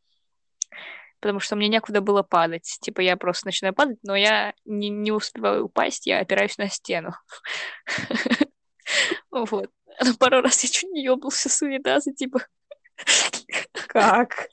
[1.20, 2.78] потому что мне некуда было падать.
[2.80, 7.12] Типа, я просто начинаю падать, но я не, не успеваю упасть, я опираюсь на стену.
[9.30, 9.70] Вот.
[10.04, 12.40] Но пару раз я чуть не ёбнулся с унитаза, типа,
[13.86, 14.48] Как?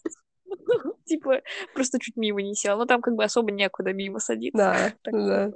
[1.06, 1.42] типа,
[1.74, 2.78] просто чуть мимо не сел.
[2.78, 4.58] Но там как бы особо некуда мимо садиться.
[4.58, 5.52] Да, ну да.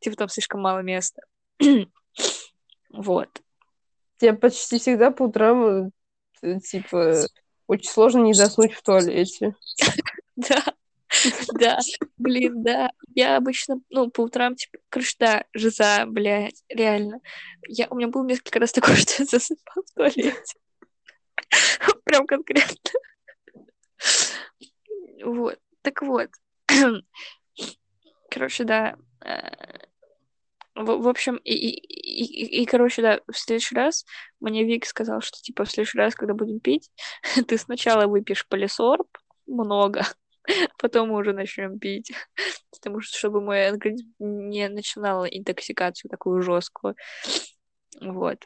[0.00, 1.22] Типа, там слишком мало места.
[2.94, 3.30] Вот.
[4.18, 5.90] Тебе почти всегда по утрам,
[6.42, 7.22] э, типа,
[7.66, 9.54] очень сложно не заснуть в туалете.
[10.34, 10.62] Да,
[11.54, 11.78] да,
[12.16, 12.90] блин, да.
[13.14, 14.78] Я обычно, ну, по утрам, типа,
[15.18, 17.20] да, жиза, блядь, реально.
[17.68, 20.54] Я, у меня было несколько раз такое, что я засыпал в туалете.
[22.04, 23.00] Прям конкретно.
[25.24, 25.58] Вот.
[25.82, 26.30] Так вот.
[28.30, 28.96] Короче, да.
[29.24, 29.86] э,
[30.74, 34.06] В, в общем, и, и, и, и, короче, да, в следующий раз
[34.40, 36.90] мне Вик сказал, что, типа, в следующий раз, когда будем пить,
[37.46, 39.06] ты сначала выпьешь полисорб
[39.46, 40.02] много,
[40.78, 42.12] потом мы уже начнем пить.
[42.70, 46.96] Потому что, чтобы мой организм не начинал интоксикацию такую жесткую.
[48.00, 48.38] Вот.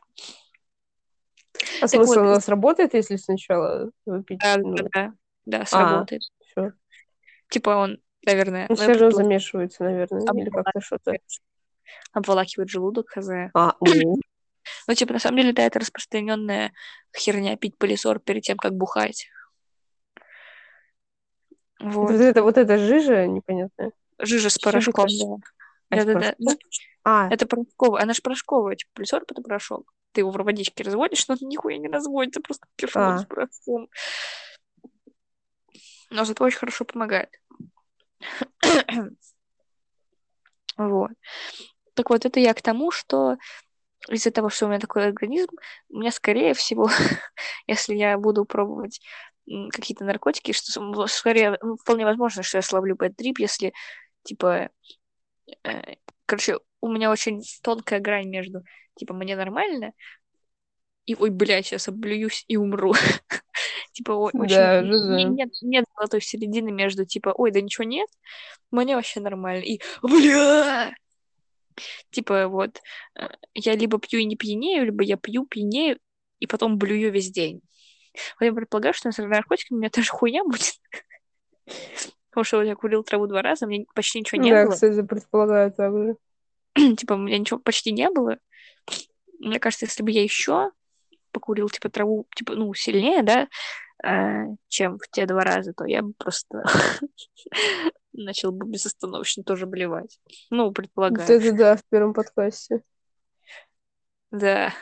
[1.81, 4.41] А Так смысл вот, у нас работает, если сначала выпить?
[4.41, 5.13] Да, ну, да,
[5.47, 6.23] да, да, сработает.
[6.41, 6.73] всё.
[7.49, 11.15] Типа он, наверное, Ну, ну, все предполагаю, замешивается, наверное, или как-то что-то.
[12.13, 13.29] обволакивает желудок, хз.
[13.55, 14.17] А, ну,
[14.89, 16.73] Ну, типа, на самом деле, да, это распространенная
[17.17, 19.29] херня пить полисор перед тем, как бухать.
[21.79, 22.11] Вот.
[22.11, 23.93] вот это, вот эта жижа непонятная.
[24.19, 24.65] Жижа с это?
[24.65, 25.37] порошком, да.
[25.91, 26.35] А, с Да-да-да.
[26.39, 26.59] Ну,
[27.05, 28.03] А, это порошковая.
[28.03, 29.93] Она же порошковая, типа, полисор это порошок.
[30.13, 33.19] Ты его в водичке разводишь, но нихуя не разводится, просто кишмот А.
[33.19, 33.89] с порошком.
[36.11, 37.31] Но зато очень хорошо помогает.
[40.79, 41.11] Вот.
[41.95, 43.39] Так вот, это я к тому, что
[44.11, 45.53] из-за того, что у меня такой организм,
[45.89, 46.91] у меня, скорее всего,
[47.67, 49.01] если я буду пробовать
[49.71, 53.73] какие-то наркотики, что скорее, ну, вполне возможно, что я словлю бэд-трип, если,
[54.25, 54.71] типа,
[55.65, 55.95] э,
[56.27, 58.63] короче, у меня очень тонкая грань между,
[58.97, 59.93] типа, мне нормально,
[61.07, 62.93] и, ой, блядь, сейчас облююсь и умру.
[63.97, 64.57] Типа, о- очень...
[64.57, 65.23] Да, жиза.
[65.23, 68.11] Нет, нет золотой середины между, типа, ой, да ничего нет,
[68.71, 70.95] мне вообще нормально, и, бля!
[72.11, 72.83] Типа, вот,
[73.19, 75.99] э, я либо пью и не пьянею, либо я пью, пьянею,
[76.41, 77.63] и потом блюю весь день.
[78.39, 80.75] Вот я предполагаю, что с наркотиками у меня тоже хуйня будет.
[82.29, 84.73] Потому что я курил траву два раза, мне почти ничего не да, было.
[84.73, 86.17] кстати, предполагаю так же.
[86.97, 88.37] типа, у меня ничего почти не было.
[89.39, 90.71] Мне кажется, если бы я еще
[91.33, 93.49] покурил, типа, траву, типа, ну, сильнее, да,
[94.69, 96.65] чем в те два раза, то я бы просто
[98.13, 100.19] начал бы безостановочно тоже блевать.
[100.51, 101.29] Ну, предполагаю.
[101.29, 102.83] это да, в первом подкасте.
[104.31, 104.73] Да,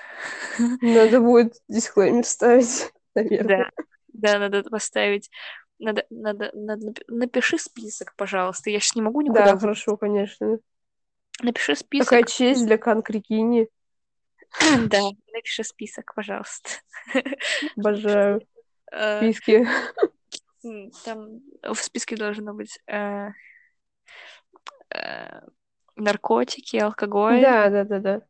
[0.81, 3.71] Надо будет дисклеймер ставить, наверное.
[4.13, 5.31] да, да, надо поставить.
[5.79, 8.71] Надо, надо, надо, напи- напиши список, пожалуйста.
[8.71, 9.53] Я сейчас не могу никуда.
[9.53, 10.59] Да, хорошо, конечно.
[11.43, 12.09] Напиши список.
[12.09, 13.69] Такая честь для Канкрикини.
[14.87, 16.71] Да, напиши список, пожалуйста.
[17.77, 18.41] Обожаю
[18.95, 19.67] Э, списки.
[20.65, 23.29] М, Там в списке должно быть э,
[24.95, 25.41] э,
[25.97, 27.41] наркотики, алкоголь.
[27.43, 28.21] Да, да, да, да.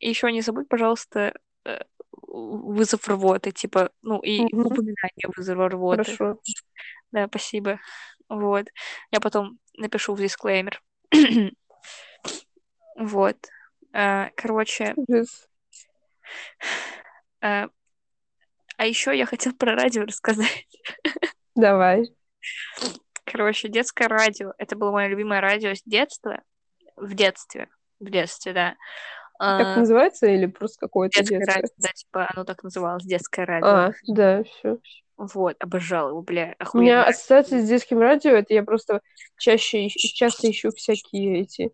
[0.00, 1.80] И еще не забудь, пожалуйста, э,
[2.12, 6.04] вызов рвоты, типа, ну, и упоминание вызова рвоты.
[6.04, 6.40] Хорошо.
[7.10, 7.80] Да, спасибо.
[8.28, 8.66] Вот.
[9.10, 10.82] Я потом напишу в дисклеймер.
[12.96, 13.36] вот.
[13.92, 14.94] Короче.
[14.96, 15.48] Ужас.
[18.78, 20.66] А, а еще я хотела про радио рассказать.
[21.54, 22.04] Давай.
[23.24, 24.52] Короче, детское радио.
[24.56, 26.40] Это было мое любимое радио с детства.
[26.96, 27.68] В детстве.
[28.00, 28.76] В детстве, да.
[29.38, 31.54] Так называется или просто какое-то детское, детское?
[31.54, 33.68] радио, да, типа оно так называлось, детское радио.
[33.68, 34.78] А, да, все.
[35.16, 37.04] Вот, обожала его, бля, У меня охуенно.
[37.06, 39.00] ассоциация с детским радио, это я просто
[39.36, 41.70] чаще, часто ищу всякие эти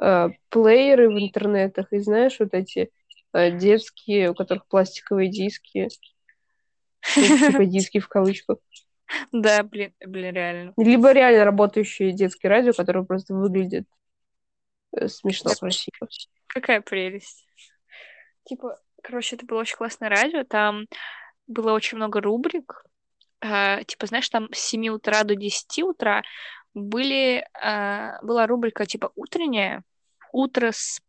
[0.00, 2.90] э, плееры в интернетах, и знаешь, вот эти
[3.32, 5.88] э, детские, у которых пластиковые диски,
[7.14, 8.58] типа диски в кавычках.
[9.32, 10.72] Да, блин, блин, реально.
[10.76, 13.86] Либо реально работающие детские радио, которые просто выглядят
[14.96, 16.08] э, смешно красиво.
[16.46, 17.46] Какая прелесть.
[18.44, 20.86] Типа, короче, это было очень классное радио, там
[21.46, 22.84] было очень много рубрик.
[23.40, 26.22] А, типа, знаешь, там с 7 утра до 10 утра
[26.74, 29.82] были, а, была рубрика типа утренняя,
[30.32, 31.00] утро с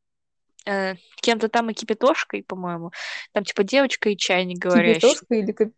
[0.69, 2.91] э, кем-то там и кипятошкой, по-моему.
[3.33, 5.15] Там типа девочка и чайник говорящий.
[5.15, 5.71] Кипятошка или...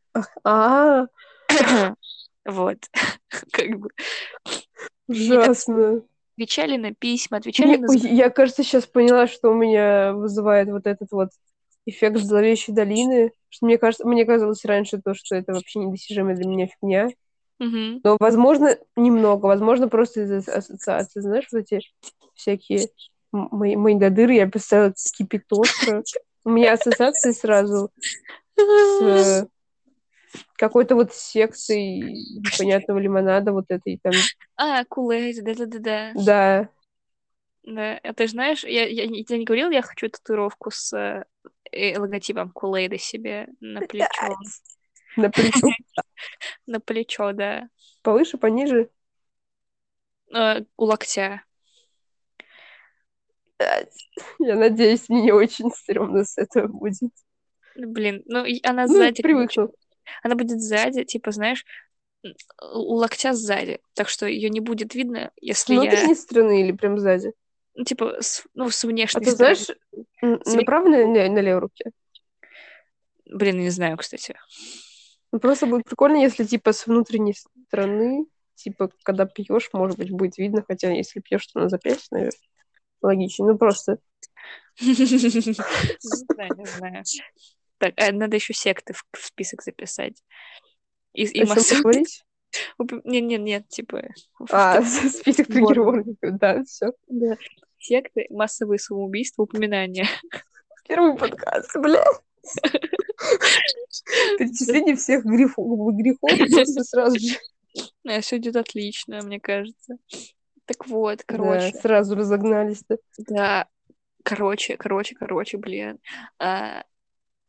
[0.44, 1.06] А,
[2.46, 2.78] Вот.
[3.52, 3.90] Как бы
[5.08, 6.04] ужасно.
[6.36, 7.94] отвечали на письма, отвечали на...
[7.94, 11.30] я, кажется, сейчас поняла, что у меня вызывает вот этот вот
[11.86, 13.32] эффект зловещей долины.
[13.50, 17.10] Что мне кажется, мне казалось раньше то, что это вообще недостижимая для меня фигня.
[18.04, 19.46] Но, возможно, немного.
[19.46, 21.20] Возможно, просто из-за ассоциации.
[21.20, 21.82] Знаешь, вот эти
[22.34, 22.88] всякие
[23.32, 26.04] мои, мои додыры, я представила кипятошка.
[26.44, 27.92] У меня ассоциации сразу
[28.58, 29.48] с э,
[30.56, 34.14] какой-то вот сектой непонятного лимонада вот этой там.
[34.58, 36.12] А, Kool-Aid, да-да-да-да.
[36.16, 36.70] Да,
[37.64, 41.26] Да, а ты знаешь, я, я, я не говорила, я хочу татуировку с э,
[41.72, 44.36] э, логотипом Kool-Aid себе на плечо.
[45.16, 45.68] на плечо.
[46.66, 47.70] На плечо, да.
[48.02, 48.90] Повыше, пониже.
[50.34, 51.44] Э, у локтя.
[54.40, 57.12] Я надеюсь, мне не очень стрёмно с этого будет.
[57.76, 59.22] Блин, ну она Ну, сзади.
[59.22, 59.72] привыкну.
[60.24, 61.64] Она будет сзади, типа, знаешь,
[62.62, 63.80] у локтя сзади.
[63.94, 67.34] Так что ее не будет видно, если я, внутренней стороны или прям сзади?
[67.76, 69.56] ну, типа, с, ну, с А внешней ты стороны.
[69.56, 71.92] знаешь, С на правой или на левой руке?
[73.26, 74.38] Блин, не знаю, кстати.
[75.32, 77.34] Ну, просто будет прикольно, если типа с внутренней
[77.68, 82.38] стороны, типа, когда пьешь, может быть, будет видно, хотя если пьешь, то на запястье, наверное.
[83.02, 83.48] Логично.
[83.48, 84.00] Ну, просто
[84.82, 87.04] Не знаю, не знаю.
[87.78, 90.24] Так, а надо еще секты в список записать.
[91.14, 92.24] И, и поговорить?
[93.04, 94.04] Нет, нет, нет, типа
[94.50, 96.94] А, список триггер-ворнингов, да, все.
[97.08, 97.38] да.
[97.80, 100.08] секты, массовые самоубийства, упоминания.
[100.88, 102.04] Первый подкаст, бля.
[104.38, 107.38] Перечисление всех грехов, грехов просто сразу же.
[108.22, 109.98] Все идет отлично, мне кажется.
[110.78, 112.98] Так вот, Да, короче, сразу разогнались-то.
[113.28, 113.68] да,
[114.24, 116.00] короче, короче, короче, блин.
[116.40, 116.84] А,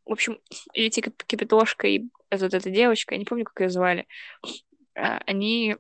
[0.05, 0.39] в общем,
[0.75, 4.07] эти кип- кипятошка и вот эта девочка, я не помню, как ее звали,
[4.95, 5.77] а, они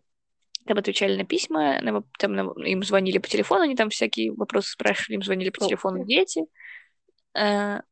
[0.66, 4.72] там отвечали на письма, на там на- им звонили по телефону, они там всякие вопросы
[4.72, 6.46] спрашивали, им звонили по телефону дети.
[7.34, 7.82] А,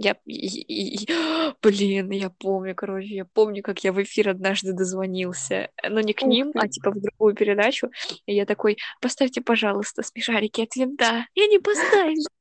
[0.00, 0.16] я,
[1.62, 6.22] блин, я помню, короче, я помню, как я в эфир однажды дозвонился, но не к
[6.22, 7.90] ним, а типа в другую передачу,
[8.24, 11.26] и я такой, поставьте, пожалуйста, смешарики от винта.
[11.34, 12.26] Я не поставила.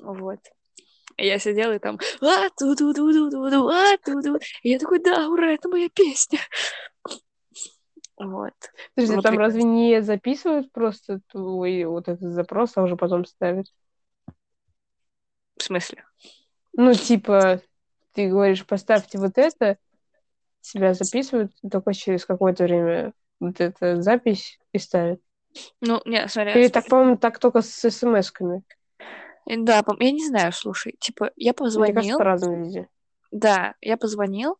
[0.00, 0.40] Вот.
[1.18, 4.78] Я сидела и там, а ту ду ду ду ду ду а ту И я
[4.78, 6.40] такой, да, ура, это моя песня.
[8.18, 8.54] Вот.
[8.94, 13.66] Подожди, Вот там разве не записывают просто твой вот этот запрос, а уже потом ставят?
[15.56, 16.04] В смысле?
[16.74, 17.62] Ну, типа,
[18.12, 19.78] ты говоришь, поставьте вот это,
[20.60, 25.20] тебя записывают, только через какое-то время вот эта запись и ставят.
[25.80, 26.54] Ну, не, смотря...
[26.54, 28.62] Или так, по-моему, так только с смс-ками.
[29.48, 32.88] Э, Да, я не знаю, слушай, типа, я Мне кажется, позвонил, по-разному везде.
[33.30, 34.58] да, я позвонил,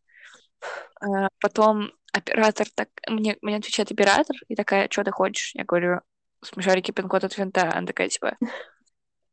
[1.01, 5.53] а, потом оператор так, мне, мне отвечает оператор, и такая, что ты хочешь?
[5.55, 6.01] Я говорю,
[6.43, 7.71] смешарики пин-код от винта.
[7.75, 8.47] Она такая, типа, «Э,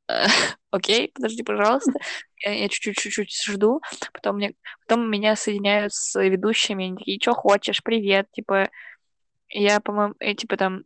[0.71, 1.93] окей, подожди, пожалуйста.
[2.45, 3.81] Я, чуть-чуть, жду,
[4.11, 4.53] потом, мне,
[4.85, 8.69] потом меня соединяют с ведущими, они такие, что хочешь, привет, типа,
[9.49, 10.83] я, по-моему, э, типа там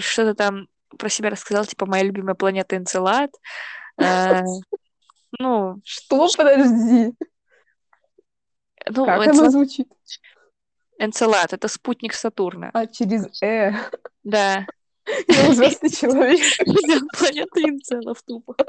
[0.00, 3.30] что-то там про себя рассказал, типа, моя любимая планета Энцелад.
[3.98, 4.42] Э,
[5.38, 6.28] Ну, Что?
[6.36, 7.12] Подожди.
[8.88, 9.88] ну, Как оно Энцелад, звучит?
[10.98, 12.70] Энцелад— это спутник Сатурна.
[12.72, 13.72] А, через «э».
[14.24, 14.66] Да.
[15.28, 16.40] Я ужасный человек.
[16.66, 18.56] Да, Планета Энцелов тупо.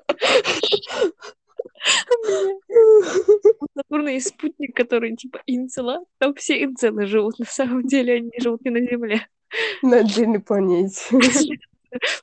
[3.90, 6.04] Есть спутник, который типа Инцела.
[6.18, 7.40] Там все инцелы живут.
[7.40, 9.28] На самом деле они живут не на Земле.
[9.82, 11.00] На отдельной планете.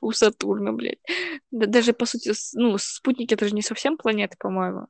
[0.01, 0.99] У Сатурна, блядь.
[1.51, 4.87] Да, даже, по сути, ну, спутники это же не совсем планеты, по-моему.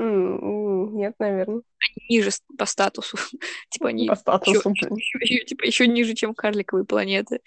[0.00, 1.62] Нет, наверное.
[2.08, 3.16] Ниже с- по статусу.
[3.70, 4.94] типа они По статусу, блин.
[4.96, 7.40] ещё- ещё, типа еще ниже, чем карликовые планеты.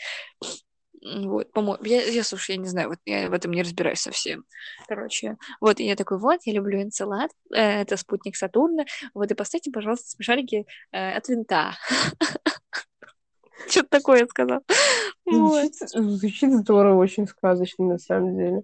[1.04, 4.44] Вот, по-моему, я, я, слушай, я не знаю, вот я в этом не разбираюсь совсем.
[4.88, 8.86] Короче, вот, и я такой, вот, я люблю Энцелад, э, это спутник Сатурна,
[9.16, 11.76] вот, и поставьте, пожалуйста, смешарики э, от винта.
[13.68, 14.62] Что-то такое я сказал.
[15.26, 15.74] Вот.
[15.76, 15.90] Звучит,
[16.20, 18.62] звучит здорово, очень сказочно, на самом деле.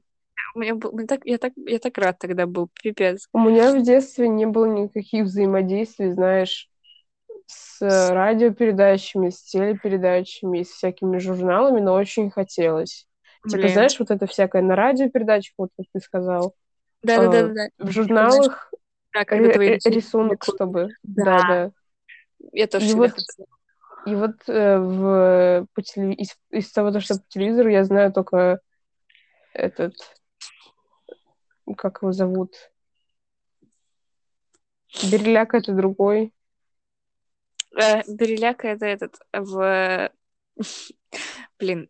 [0.58, 3.28] Меня был, мне так, я, так, я так рад тогда был, пипец.
[3.32, 6.70] У меня в детстве не было никаких взаимодействий, знаешь,
[7.46, 13.08] с э, радиопередачами, с телепередачами, с всякими журналами, но очень хотелось.
[13.48, 13.74] Типа, Блин.
[13.74, 16.56] знаешь, вот это всякое на радиопередачах, вот как ты сказал,
[17.04, 17.70] Да-да-да-да.
[17.78, 18.72] в журналах
[19.14, 20.90] Да, когда твои рисунки рисунок, чтобы...
[21.04, 21.24] Да.
[21.24, 21.72] Да-да.
[22.52, 23.48] Я тоже И вот хотела.
[24.06, 28.14] И вот э, в, по телеви- из, из того, то, что по телевизору, я знаю
[28.14, 28.60] только
[29.54, 29.94] этот...
[31.76, 32.56] Как его зовут?
[35.12, 36.34] Берляк это другой.
[37.76, 40.12] Э, Береляка это этот в...
[41.60, 41.90] Блин,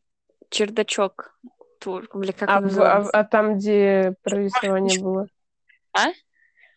[0.50, 1.40] чердачок.
[1.80, 5.28] Тур, Бля, как А, он в- а, а там, где прорисование было?
[5.94, 6.08] А?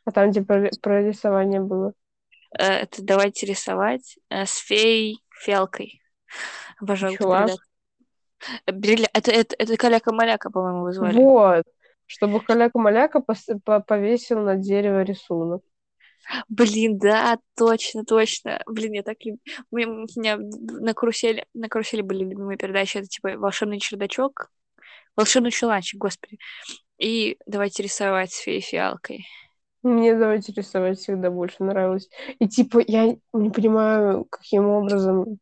[0.04, 1.94] А там, где прори- прорисование было?
[2.58, 6.02] Э, Это давайте рисовать э, с феей фиалкой.
[6.78, 7.50] Обожаю Чувак.
[8.66, 9.08] Береля...
[9.14, 11.16] Это, это, это Каляка-маляка, по-моему, вы звали.
[11.16, 11.64] Вот.
[12.10, 15.62] Чтобы Каляка-маляка повесил на дерево рисунок.
[16.48, 18.60] Блин, да, точно, точно.
[18.66, 19.40] Блин, я так люблю.
[19.70, 22.98] У меня, у меня на карусели, на карусели были любимые передачи.
[22.98, 24.50] Это типа волшебный чердачок,
[25.14, 26.38] волшебный чуланчик, господи.
[26.98, 29.24] И давайте рисовать с феей фиалкой.
[29.84, 32.08] Мне давайте рисовать всегда больше нравилось.
[32.40, 35.38] И типа я не понимаю, каким образом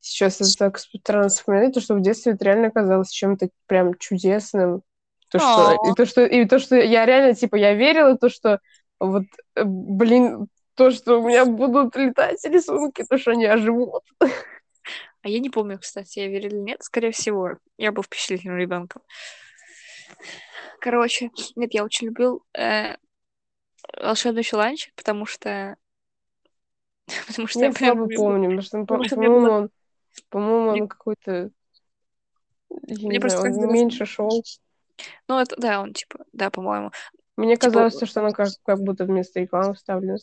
[0.00, 4.82] сейчас это так странно вспоминать, то, что в детстве это реально казалось чем-то прям чудесным.
[5.28, 8.60] То, что, и то, что, и то, что я реально, типа, я верила, то, что
[9.00, 9.24] вот,
[9.54, 14.04] э, блин, то, что у меня будут летать рисунки, то, что они оживут.
[14.20, 16.82] А я не помню, кстати, я верила или нет.
[16.82, 19.02] Скорее всего, я был впечатлительным ребенком.
[20.80, 22.94] Короче, нет, я очень любил э,
[24.00, 25.76] волшебный чуланчик, потому что...
[27.26, 27.96] Потому что Я я прям...
[27.96, 29.70] слабо помню, потому что, по- потому что по-моему, было- он,
[30.30, 31.50] по-моему, он какой-то,
[32.70, 34.44] Мне не просто знаю, он раз- меньше шел.
[35.28, 36.90] Ну, это, да, он типа, да, по-моему.
[37.36, 40.16] Мне Типа- казалось, что оно как, как будто вместо рекламы вставлено.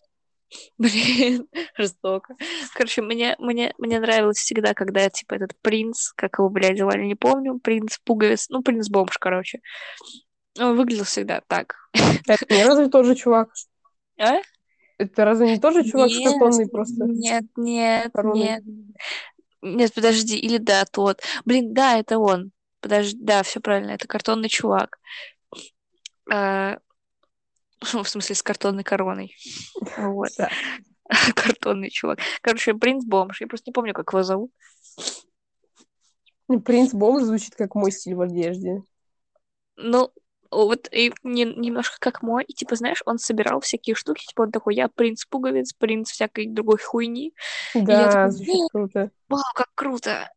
[0.77, 1.47] Блин,
[1.77, 2.35] жестоко.
[2.73, 7.15] Короче, мне, мне, мне нравилось всегда, когда, типа, этот принц, как его, блядь, звали, не
[7.15, 9.59] помню, принц пуговиц, ну, принц-бомж, короче.
[10.59, 11.75] Он выглядел всегда так.
[12.27, 13.49] Это не разве тот же чувак?
[14.19, 14.39] А?
[14.97, 17.05] Это разве не тот же чувак с Нет, картонной просто?
[17.05, 18.39] Нет, нет, короной?
[18.39, 18.63] нет.
[19.61, 21.21] Нет, подожди, или да, тот.
[21.45, 22.51] Блин, да, это он.
[22.83, 24.99] Подожди, да, все правильно, это картонный чувак.
[26.29, 26.77] А,
[27.93, 29.33] ну, в смысле, с картонной короной.
[29.97, 30.31] Вот.
[30.37, 30.49] Да.
[31.35, 32.19] Картонный чувак.
[32.41, 33.39] Короче, принц-бомж.
[33.39, 34.51] Я просто не помню, как его зовут.
[36.65, 38.83] Принц Бомж звучит как мой стиль в одежде.
[39.77, 40.11] Ну,
[40.51, 42.43] вот и не- немножко как мой.
[42.43, 44.25] И, типа, знаешь, он собирал всякие штуки.
[44.25, 47.33] Типа, он такой, я принц-пуговиц, принц всякой другой хуйни.
[47.73, 49.11] Да, такой, звучит круто.
[49.29, 50.29] Вау, как круто!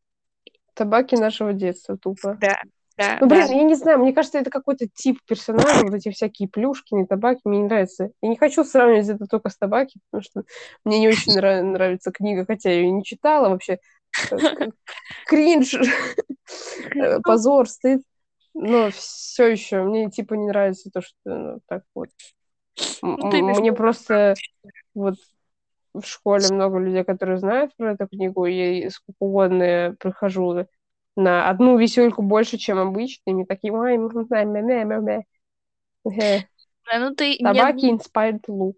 [0.77, 2.37] Табаки нашего детства, тупо.
[2.41, 2.61] Да,
[2.99, 3.53] да, Ну, блин, да.
[3.55, 7.41] я не знаю, мне кажется, это какой-то тип персонажа, вот эти всякие плюшки, не табаки,
[7.45, 8.11] мне не нравится.
[8.23, 10.43] Я не хочу сравнивать это только с табаки, потому что
[10.85, 13.79] мне не очень нра- нравится книга, хотя я ее не читала вообще.
[14.31, 14.37] Э,
[15.27, 15.75] Кринж,
[16.95, 18.03] Э, позор, стыд.
[18.55, 22.09] Но все еще мне типа не нравится то, что ну, так вот.
[23.03, 24.35] Ну, ты Мне просто
[24.95, 25.17] вот
[26.01, 30.67] в школе много людей, которые знают про эту книгу, и сколько угодно я прохожу
[31.17, 34.09] на одну висюльку больше, чем обычно, и мне такие, м».
[36.09, 36.41] Э,
[36.99, 38.75] Ну, ты, Табаки inspired look.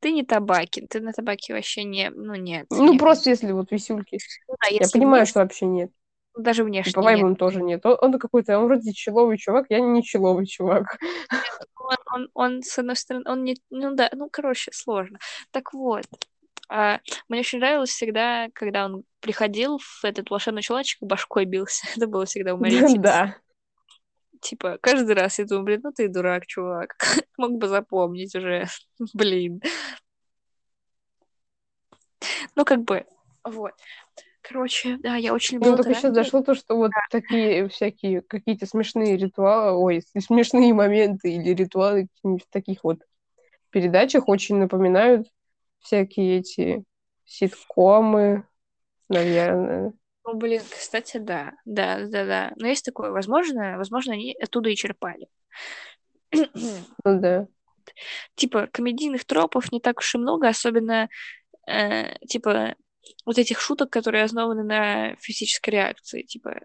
[0.00, 0.86] ты не табаки.
[0.86, 2.10] Ты на табаке вообще не...
[2.10, 2.66] Ну, нет.
[2.70, 3.00] Ну, нет.
[3.00, 4.18] просто если вот висюльки.
[4.48, 5.90] Ну да, Я понимаю, внешне, что вообще нет.
[6.36, 7.04] Даже внешне по нет.
[7.04, 7.84] вайбам тоже нет.
[7.84, 10.98] Он, он какой-то, он вроде человый чувак, я не человый чувак.
[11.76, 13.56] Он, он, он, с одной стороны, он не...
[13.70, 15.18] Ну да, ну, короче, сложно.
[15.50, 16.04] Так вот,
[16.68, 21.86] а, мне очень нравилось всегда, когда он приходил в этот волшебный и башкой бился.
[21.96, 23.02] Это было всегда уморительно.
[23.02, 23.36] Да.
[24.40, 26.96] Типа, каждый раз я думаю, блин, ну ты дурак, чувак.
[27.36, 28.66] Мог бы запомнить уже.
[29.14, 29.60] Блин.
[32.54, 33.04] Ну, как бы,
[33.44, 33.72] вот.
[34.50, 38.20] Короче, да, я очень Ну, любила только это сейчас дошло то, что вот такие всякие
[38.20, 42.98] какие-то смешные ритуалы, ой, смешные моменты или ритуалы каких-нибудь таких вот
[43.70, 45.28] передачах очень напоминают
[45.78, 46.82] всякие эти
[47.24, 48.44] ситкомы,
[49.08, 49.92] наверное.
[50.24, 51.52] Ну, блин, кстати, да.
[51.64, 52.52] Да, да, да.
[52.56, 55.28] Но есть такое, возможно, возможно, они оттуда и черпали.
[57.04, 57.46] Ну да.
[58.34, 61.08] Типа, комедийных тропов не так уж и много, особенно,
[61.68, 62.76] э, типа,
[63.24, 66.60] вот этих шуток, которые основаны на физической реакции, типа.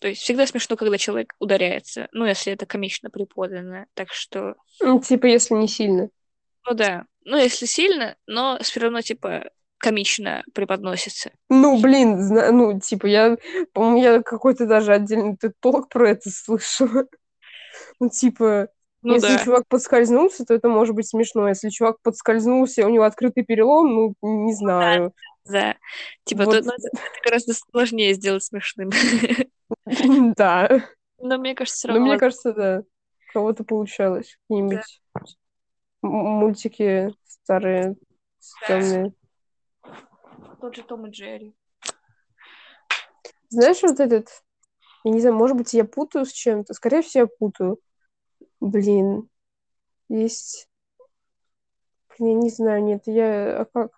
[0.00, 4.54] То есть всегда смешно, когда человек ударяется, ну, если это комично преподано, так что...
[4.80, 6.10] Ну, типа, если не сильно.
[6.66, 11.30] Ну да, ну, если сильно, но все равно, типа, комично преподносится.
[11.48, 13.36] Ну, блин, зна- ну, типа, я,
[13.72, 17.06] по-моему, я какой-то даже отдельный толк про это слышала.
[18.00, 18.68] Ну, типа,
[19.02, 19.44] Ну если да.
[19.44, 21.48] чувак подскользнулся, то это может быть смешно.
[21.48, 25.12] Если чувак подскользнулся, у него открытый перелом, ну, не знаю.
[25.44, 25.76] Да.
[26.24, 26.64] Типа, Вот.
[26.64, 28.90] ну, это, это гораздо сложнее сделать смешным.
[30.36, 30.82] Да.
[31.18, 32.20] Но мне кажется, все Но равно мне возможно.
[32.20, 32.82] кажется, да.
[33.28, 34.38] У кого-то получалось.
[34.48, 35.00] Какие-нибудь
[36.02, 37.96] м- мультики старые,
[38.38, 39.12] стрёмные.
[40.60, 41.54] Тот же Том и Джерри.
[43.50, 44.28] Знаешь, вот этот...
[45.04, 46.74] Я не знаю, может быть, я путаю с чем-то.
[46.74, 47.78] Скорее всего, я путаю.
[48.60, 49.28] Блин.
[50.08, 50.68] Есть...
[52.18, 53.60] Блин, я не знаю, нет, я...
[53.60, 53.92] А как?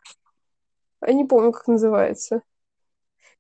[1.06, 2.42] Я не помню, как называется.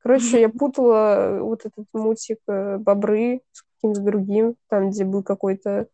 [0.02, 5.88] Короче, я путала вот этот мультик э, «Бобры» с каким-то другим, там, где был какой-то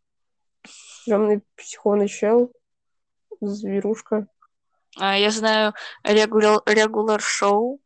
[0.65, 2.53] стрёмный психованный чел,
[3.41, 4.29] зверушка.
[4.97, 5.75] А, я знаю
[6.05, 7.81] регуляр, регуляр шоу.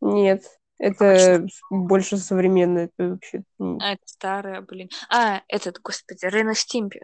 [0.00, 0.44] Нет,
[0.78, 3.42] это больше современно, это вообще...
[3.58, 4.90] м, А, это старое, блин.
[5.08, 7.00] А, этот, господи, Рена Стимпи.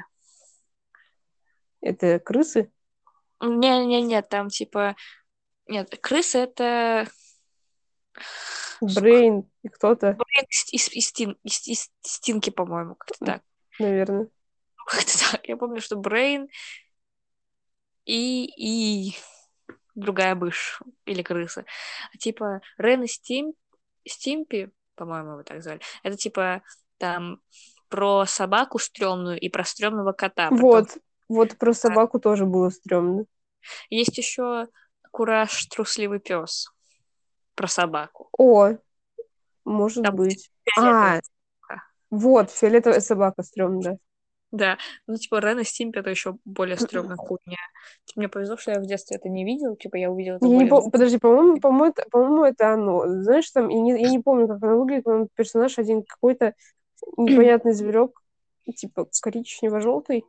[1.81, 2.71] Это крысы?
[3.41, 4.97] Не-не-не, там типа...
[5.67, 7.07] Нет, крысы это...
[8.81, 13.43] Брейн и кто-то, Блин, из, из, из Стин- из- из Стинки, по-моему, как-то так.
[13.79, 14.25] наверное.
[14.25, 15.49] Ну, Как-то так.
[15.49, 16.49] Я помню, что Брейн
[18.05, 19.17] и, и
[19.95, 21.65] другая мышь или крыса.
[22.19, 23.55] Типа Рен и Стим...
[24.07, 26.63] Стимпи, по-моему, его так звали, это типа
[26.99, 27.41] там
[27.89, 30.49] про собаку стрёмную и про стрёмного кота.
[30.51, 30.99] Потом Вот,
[31.29, 33.25] вот про собаку тоже было стрёмно.
[33.91, 34.69] Есть еще
[35.11, 36.73] Кураж трусливый пес
[37.55, 38.29] про собаку.
[38.39, 38.77] О,
[39.65, 40.51] может Там быть.
[40.79, 41.21] А,
[42.11, 43.99] вот, фиолетовая собака стрёмная.
[44.53, 44.77] Да,
[45.07, 47.57] ну, типа, Рен и Стимпи это еще более стрёмная хуйня.
[48.05, 50.53] Типа, мне повезло, что я в детстве это не видел, типа, я увидела это Я
[50.53, 50.71] более...
[50.73, 53.23] пом- Подожди, по-моему, по-моему, это, по-моему, это оно.
[53.23, 56.55] Знаешь, там, я не, я не помню, как она выглядит, но персонаж один какой-то
[57.17, 58.23] непонятный зверек,
[58.77, 60.25] типа коричнево-желтый,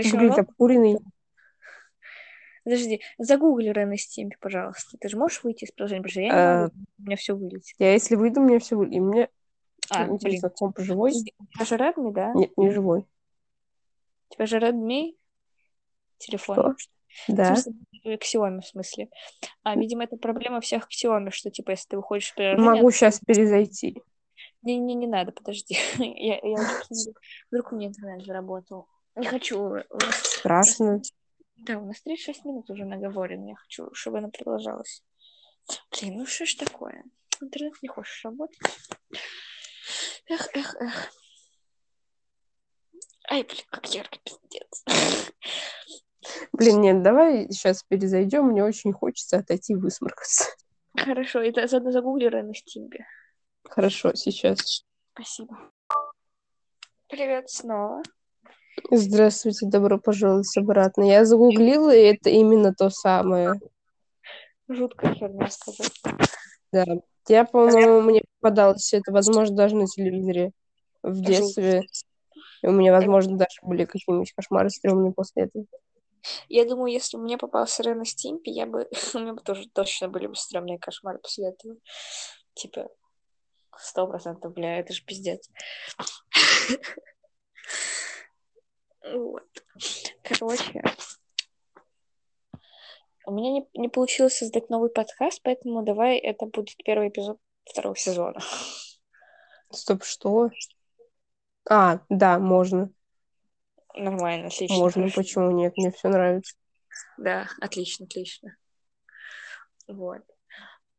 [0.00, 0.38] волк?
[0.38, 0.98] обкуренный.
[2.64, 4.96] Подожди, загугли Рен и Стимпи, пожалуйста.
[5.00, 6.00] Ты же можешь выйти из приложения?
[6.02, 7.74] Потому что я не могу, у меня все вылетит.
[7.78, 9.28] Я если выйду, мне все вы- И мне
[9.92, 10.14] А, блин.
[10.14, 11.12] интересно, комп живой?
[11.12, 12.32] У тебя же Redmi, да?
[12.34, 13.06] Нет, не живой.
[14.30, 15.16] У тебя же Redmi
[16.18, 16.76] телефон.
[17.28, 17.54] Да.
[17.54, 19.08] В смысле, э, Xiaomi, в смысле.
[19.62, 22.70] А, видимо, это проблема всех Xiaomi, что, типа, если ты выходишь в приложение...
[22.70, 24.02] Могу сейчас перезайти.
[24.62, 25.76] Не, не, не надо, подожди.
[25.98, 26.56] я, я.
[27.50, 28.86] Вдруг у меня интернет заработал.
[29.16, 29.76] Не хочу.
[30.10, 31.02] Страшно.
[31.56, 33.50] да, у нас 36 минут уже наговорено.
[33.50, 35.02] Я хочу, чтобы она продолжалась.
[35.90, 37.04] Блин, ну что ж такое?
[37.40, 38.58] Интернет не хочешь работать?
[40.28, 41.12] Эх, эх, эх.
[43.30, 44.84] Ай, блин, как ярко, пиздец.
[46.52, 48.46] Блин, нет, давай сейчас перезайдем.
[48.46, 50.44] Мне очень хочется отойти и высморкаться.
[50.96, 53.04] Хорошо, это заодно загугли Рен и Стимпи.
[53.64, 54.84] Хорошо, сейчас.
[55.14, 55.58] Спасибо.
[57.08, 58.02] Привет снова.
[58.90, 61.04] Здравствуйте, добро пожаловать обратно.
[61.04, 63.54] Я загуглила, и это именно то самое.
[64.68, 66.00] Жуткая херня сказать.
[66.72, 66.84] Да.
[67.28, 70.50] Я, по-моему, мне попадалось это, возможно, даже на телевизоре
[71.02, 71.82] в детстве.
[72.62, 75.64] И у меня, возможно, даже были какие-нибудь кошмары стрёмные после этого.
[76.48, 78.88] Я думаю, если бы мне попался Рен и Стимпи, я бы...
[79.14, 81.76] У меня бы тоже точно были бы стрёмные кошмары после этого.
[82.54, 82.88] Типа,
[83.76, 85.48] сто процентов, бля, это же пиздец.
[89.04, 89.42] Вот.
[90.22, 90.80] Короче,
[93.26, 97.96] у меня не, не получилось создать новый подкаст, поэтому давай это будет первый эпизод второго
[97.96, 98.40] сезона.
[99.70, 100.50] Стоп, что?
[101.68, 102.90] А, да, можно.
[103.94, 104.76] Нормально, отлично.
[104.76, 105.20] Можно, хорошо.
[105.20, 105.76] почему нет?
[105.76, 106.54] Мне все нравится.
[107.18, 108.56] Да, отлично, отлично.
[109.88, 110.22] Вот.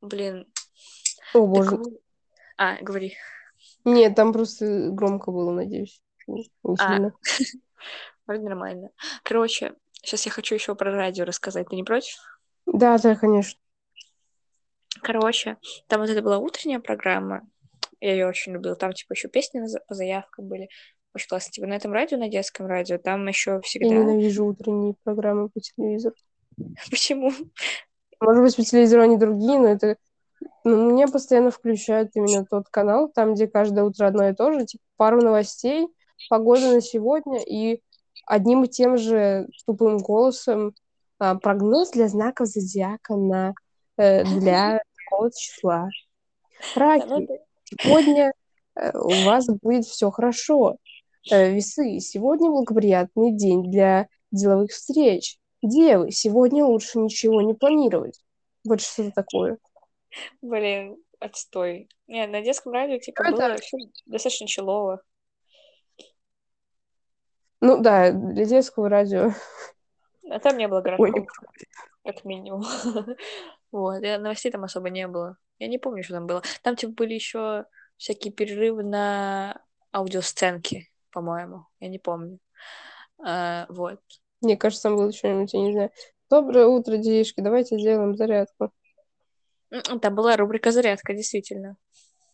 [0.01, 0.47] Блин.
[1.33, 1.77] О, боже.
[1.77, 1.79] так
[2.57, 3.15] А, говори.
[3.85, 6.01] Нет, там просто громко было, надеюсь.
[6.27, 6.49] Не
[6.79, 7.11] А.
[8.27, 8.89] нормально.
[9.23, 11.69] Короче, сейчас я хочу еще про радио рассказать.
[11.69, 12.15] Ты не против?
[12.65, 13.59] Да, да, конечно.
[15.03, 17.41] Короче, там вот это была утренняя программа.
[17.99, 18.75] Я ее очень любила.
[18.75, 20.69] Там, типа, еще песни по заявкам были.
[21.13, 21.51] очень классно.
[21.51, 23.87] Типа на этом радио, на детском радио, там еще Я всегда...
[23.87, 26.15] ненавижу утренние программы по телевизору.
[26.89, 27.31] Почему?
[28.19, 29.97] Может быть, по телевизору они другие, но это...
[30.65, 34.65] Ну, мне постоянно включают именно тот канал, там, где каждое утро одно и то же,
[34.65, 35.87] типа пару новостей,
[36.29, 37.81] погода на сегодня и
[38.25, 40.73] одним и тем же тупым голосом
[41.19, 43.53] а, прогноз для знаков зодиака на
[43.97, 44.81] э, для
[45.13, 45.89] такого числа.
[46.75, 48.33] Ну Раки, сегодня
[48.75, 50.77] э, у вас будет все хорошо.
[51.31, 55.37] Э, весы, сегодня благоприятный день для деловых встреч.
[55.61, 58.21] Девы, сегодня лучше ничего не планировать.
[58.65, 59.57] Вот что-то такое.
[60.41, 61.89] Блин, отстой.
[62.07, 65.01] Не, на детском радио, типа, Ну, это- было все достаточно челово.
[67.61, 69.31] Ну да, для детского радио.
[70.29, 71.27] А там не было Ой, городков,
[72.03, 72.63] как минимум.
[73.73, 75.35] Вот, и новостей там особо не было.
[75.57, 76.43] Я не помню, что там было.
[76.61, 77.65] Там, типа, были еще
[77.97, 79.59] всякие перерывы на
[79.91, 81.65] аудиосценки, по-моему.
[81.79, 82.37] Я не помню.
[83.25, 83.99] А, вот.
[84.41, 85.91] Мне кажется, там было что-нибудь, я не знаю.
[86.29, 88.71] Доброе утро, детишки, давайте сделаем зарядку.
[89.71, 91.75] М, Там была рубрика «Зарядка», действительно.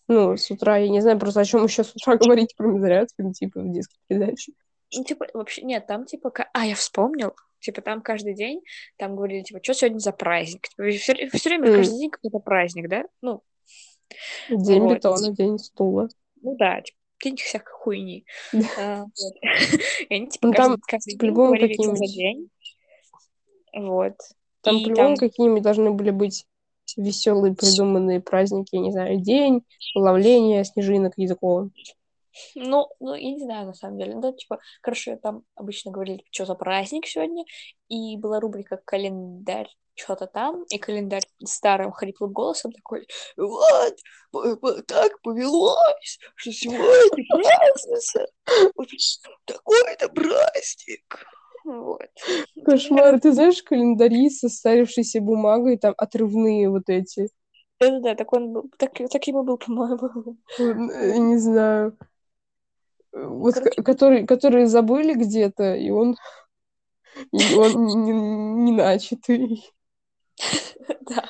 [0.10, 3.16] Ну, с утра, я не знаю, просто о чем еще с утра говорить, кроме зарядки,
[3.20, 4.52] ну, типа, в детской передаче.
[4.94, 8.62] Ну, типа, вообще, нет, там, типа, а, я вспомнил, типа, там каждый день,
[8.97, 10.68] там говорили, типа, что сегодня за праздник?
[10.70, 11.14] Типа, все,
[11.49, 11.76] время, М.
[11.76, 13.05] каждый день какой-то праздник, да?
[13.22, 13.41] Ну,
[14.49, 14.95] День Вот.
[14.95, 16.10] бетона, день стула.
[16.41, 18.26] ну да, типа, день всякой хуйни.
[18.80, 19.34] А, вот.
[20.10, 22.49] И они, типа, Ну, каждый, там каждый день говорили, что за день.
[23.74, 24.14] Вот.
[24.62, 26.45] Там И по-любому там- какие-нибудь должны были быть
[26.97, 29.62] веселые придуманные праздники, не знаю, день
[29.95, 31.72] ловления снежинок языком.
[32.56, 34.16] Ну, ну, я не знаю, на самом деле.
[34.16, 37.44] Ну, Да, типа, короче, там обычно говорили, что за праздник сегодня,
[37.88, 43.98] и была рубрика «Календарь», что-то там, и календарь старым хриплым голосом такой, вот,
[44.88, 48.26] так повелось, что сегодня празднуется
[49.46, 51.26] такой-то праздник.
[51.66, 52.08] Вот.
[52.66, 53.20] Кошмар.
[53.20, 57.30] Ты знаешь календари со состарившейся бумагой, там отрывные вот эти.
[57.80, 60.38] Да-да-да, так он был, так, таким и был, по-моему.
[60.58, 61.98] Э, Не знаю.
[63.12, 63.72] Вот, Короче.
[63.76, 66.16] ко- который, которые забыли где-то, и он,
[67.32, 69.72] и он не, не начатый.
[71.01, 71.26] Да.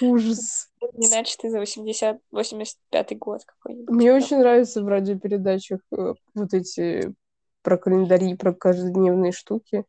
[0.00, 0.68] Ужас.
[0.94, 3.94] Не начатый за 80, 85 год какой-нибудь.
[3.94, 7.14] Мне очень нравится в радиопередачах э, вот эти
[7.62, 9.84] про календари, про каждодневные штуки.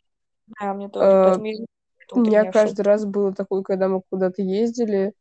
[0.59, 1.05] Да, мне тоже.
[1.05, 1.65] Э, не
[2.13, 5.13] У меня каждый раз было такое, когда мы куда-то ездили.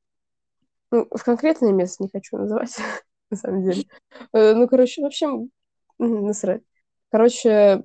[0.90, 2.76] Ну, в конкретное место не хочу называть,
[3.30, 3.84] на самом деле.
[4.32, 5.50] Э, Ну, короче, в общем,
[5.98, 6.62] насрать.
[7.10, 7.84] Короче,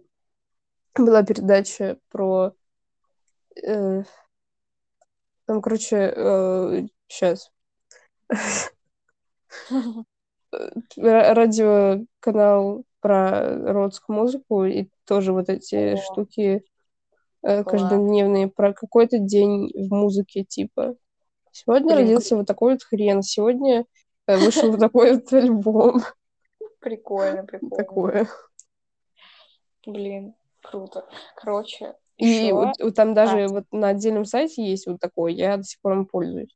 [0.95, 2.53] была передача про...
[3.63, 4.03] э,
[5.45, 7.51] Там, короче, сейчас.
[9.67, 10.05] шутка.
[10.97, 15.97] Радиоканал про родскую музыку и тоже вот эти О.
[15.97, 16.63] штуки
[17.43, 20.95] э, каждодневные про какой-то день в музыке, типа.
[21.51, 23.85] Сегодня Блин, родился вот такой вот хрен, сегодня
[24.25, 26.01] э, вышел вот такой вот альбом.
[26.79, 27.75] Прикольно, прикольно.
[27.75, 28.27] Такое.
[29.85, 31.07] Блин, круто.
[31.35, 35.63] Короче, И вот, вот там даже вот на отдельном сайте есть вот такой, я до
[35.63, 36.55] сих пор им пользуюсь.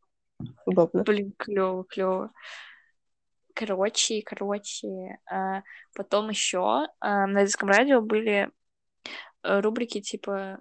[0.66, 1.04] Удобно.
[1.04, 2.32] Блин, клево, клево.
[3.54, 5.62] Короче, короче, а,
[5.94, 8.50] потом еще на детском радио были
[9.44, 10.60] э, рубрики типа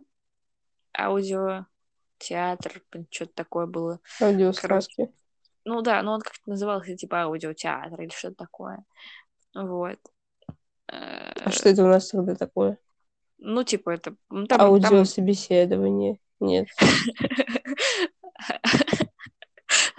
[0.97, 1.67] аудио,
[2.19, 4.01] театр, что-то такое было.
[4.21, 5.13] Аудиосказки.
[5.65, 8.85] Ну да, но он как-то назывался типа аудиотеатр или что-то такое.
[9.55, 9.99] Вот.
[10.93, 12.79] Э, А что это у нас тогда такое?
[13.39, 14.15] Ну, типа, это...
[14.29, 16.19] ну, там- там- Аудиособеседование.
[16.41, 16.69] Нет.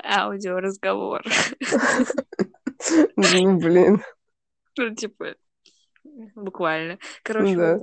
[0.04, 1.24] Аудиоразговор.
[3.16, 4.04] Ну, блин.
[4.78, 5.36] Ну, типа,
[6.36, 6.98] буквально.
[7.24, 7.80] Короче, Да.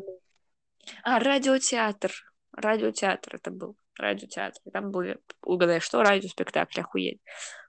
[1.05, 2.13] А, радиотеатр.
[2.53, 3.77] Радиотеатр это был.
[3.99, 4.59] Радиотеатр.
[4.73, 7.21] Там были, угадай, что, радиоспектакль, охуеть.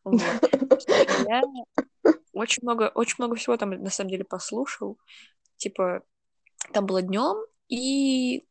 [0.03, 0.21] Вот.
[1.27, 1.41] Я
[2.39, 4.97] очень много, очень много всего там, на самом деле, послушал.
[5.57, 6.03] Типа,
[6.73, 7.37] там было днем
[7.67, 8.45] и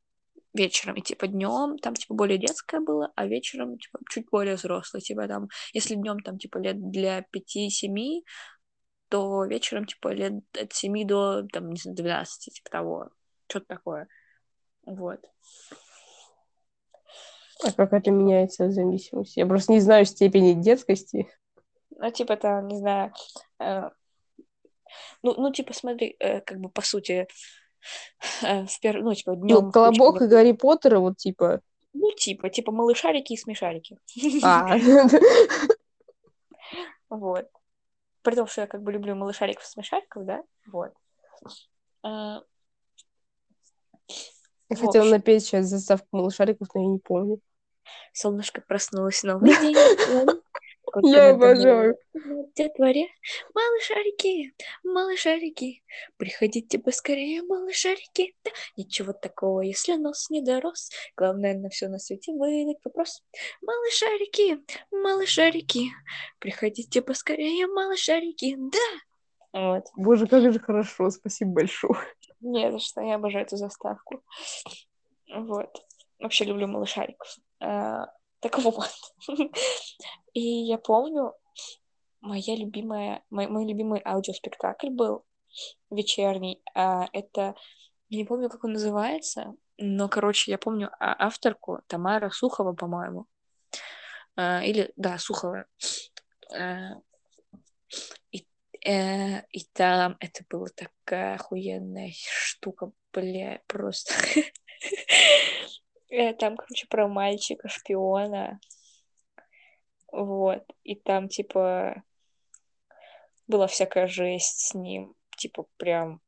[0.54, 0.96] вечером.
[0.96, 5.00] И, типа, днем там, типа, более детское было, а вечером, типа, чуть более взрослое.
[5.00, 8.22] Типа, там, если днем там, типа, лет для 5-7,
[9.08, 13.10] то вечером, типа, лет от 7 до, там, не знаю, 12, типа того.
[13.48, 14.08] Что-то такое.
[14.84, 15.20] Вот.
[17.64, 19.38] А как это меняется в зависимости?
[19.38, 21.28] Я просто не знаю степени детскости.
[21.98, 23.12] Ну, типа, там, не знаю,
[23.58, 23.90] э,
[25.22, 27.26] ну, ну, типа, смотри, э, как бы, по сути,
[28.42, 29.02] э, в пер...
[29.02, 29.66] ну, типа, днем...
[29.66, 31.60] Ну, Колобок и Гарри Поттер, вот типа...
[31.92, 33.98] Ну, типа, типа, малышарики и смешарики.
[34.44, 34.76] А,
[37.10, 37.48] Вот.
[38.22, 40.92] При том, что я как бы люблю малышариков и смешариков, да, вот.
[42.02, 42.42] А,
[44.68, 47.40] Я хотела напеть сейчас заставку малышариков, но я не помню.
[48.12, 49.76] Солнышко проснулось, новый день.
[51.02, 51.96] Я обожаю.
[52.14, 53.08] Где дворе?
[53.54, 55.82] Малышарики, малышарики,
[56.16, 58.34] приходите поскорее, малышарики.
[58.44, 60.90] Да, ничего такого, если нос не дорос.
[61.16, 63.22] Главное, на все на свете выдать вопрос.
[63.62, 64.58] Малышарики,
[64.90, 65.90] малышарики,
[66.38, 68.56] приходите поскорее, малышарики.
[68.58, 68.78] Да.
[69.52, 69.84] Вот.
[69.96, 71.98] Боже, как же хорошо, спасибо большое.
[72.40, 74.22] Не за что, я обожаю эту заставку.
[75.34, 75.70] Вот.
[76.18, 77.36] Вообще люблю малышариков.
[77.60, 78.06] А,
[78.40, 78.90] так вот.
[80.34, 81.34] И я помню,
[82.20, 85.24] моя любимая, мой, мой любимый аудиоспектакль был
[85.90, 86.62] вечерний.
[86.74, 87.54] А, это,
[88.10, 93.26] не помню, как он называется, но, короче, я помню а, авторку Тамара Сухова, по-моему.
[94.36, 95.66] А, или, да, Сухова.
[96.52, 96.94] А,
[98.32, 98.46] и,
[98.84, 104.14] э, и там это была такая охуенная штука, бля, просто.
[106.10, 108.58] Э, Там, короче, про мальчика-шпиона.
[110.12, 110.64] Вот.
[110.84, 112.02] И там, типа,
[113.46, 115.14] была всякая жесть с ним.
[115.36, 116.20] Типа, прям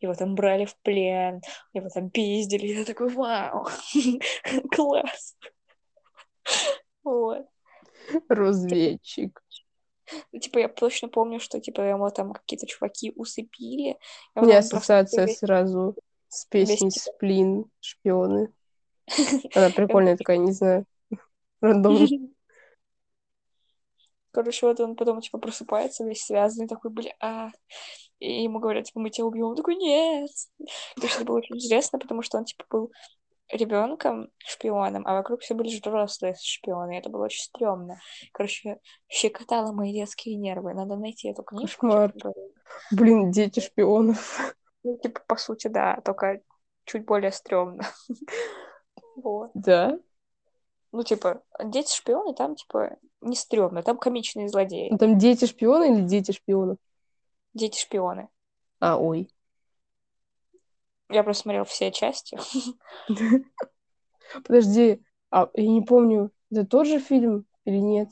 [0.00, 1.40] его там брали в плен,
[1.72, 2.66] его там пиздили.
[2.66, 3.66] Я такой, вау,
[4.70, 5.36] класс.
[7.02, 7.46] Вот.
[8.28, 9.42] Разведчик.
[10.32, 13.98] Ну, Типа, я точно помню, что, типа, его там какие-то чуваки усыпили.
[14.34, 15.96] У меня ассоциация сразу
[16.28, 18.52] с песней «Сплин», «Шпионы».
[19.54, 20.84] Она прикольная такая, не знаю,
[21.60, 22.08] рандомная.
[24.30, 27.50] Короче, вот он потом, типа, просыпается весь связанный, такой, бля, а...
[28.20, 29.46] И ему говорят, типа, мы тебя убьем.
[29.46, 30.30] Он такой, нет.
[30.96, 32.92] Короче, это было очень интересно, потому что он, типа, был
[33.50, 38.00] ребенком шпионом, а вокруг все были взрослые шпионы, и это было очень стрёмно.
[38.32, 38.78] Короче,
[39.08, 40.74] щекотало мои детские нервы.
[40.74, 41.86] Надо найти эту книжку.
[41.86, 42.12] Кошмар.
[42.12, 42.52] честно говоря.
[42.90, 44.54] Блин, дети шпионов.
[44.84, 46.40] Ну, типа, по сути, да, только
[46.84, 47.84] чуть более стрёмно.
[49.22, 49.50] Вот.
[49.54, 49.98] Да?
[50.92, 54.88] Ну, типа, дети шпионы там, типа, не стрёмно, там комичные злодеи.
[54.90, 56.78] Ну, Там дети шпионы или дети шпионов?
[57.54, 58.28] Дети шпионы.
[58.80, 59.28] А, ой.
[61.10, 62.38] Я просто смотрела все части.
[64.44, 68.08] Подожди, а я не помню, это тот же фильм или нет?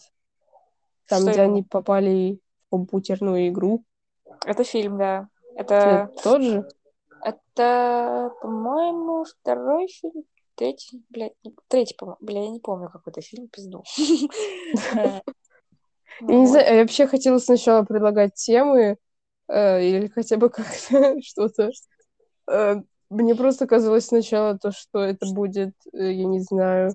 [1.09, 1.53] Там, Что где именно?
[1.53, 3.85] они попали в компьютерную игру.
[4.45, 5.29] Это фильм, да.
[5.57, 6.69] Это Это, тот же?
[7.23, 10.25] это, по-моему, второй фильм.
[10.57, 12.19] Третий, блядь, не- третий, по-моему.
[12.21, 13.85] Бля, я не помню, какой это фильм, пизду.
[14.97, 15.21] Э,
[16.29, 18.97] Я не знаю, я вообще хотела сначала предлагать темы
[19.49, 21.71] э, или хотя бы как-то что-то.
[22.51, 22.77] Э,
[23.11, 26.91] мне просто казалось сначала то, что это будет, я не знаю,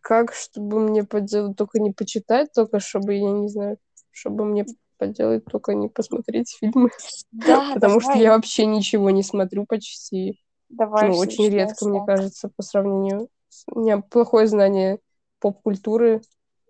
[0.00, 3.78] как, чтобы мне поделать, только не почитать, только чтобы, я не знаю,
[4.10, 4.64] чтобы мне
[4.98, 6.90] поделать, только не посмотреть фильмы.
[7.32, 10.38] Да, Потому что давай, я вообще ничего не смотрю почти.
[10.72, 11.88] Давай, Ну, очень редко, начинается.
[11.88, 13.28] мне кажется, по сравнению.
[13.66, 14.98] У меня плохое знание
[15.40, 16.22] поп-культуры,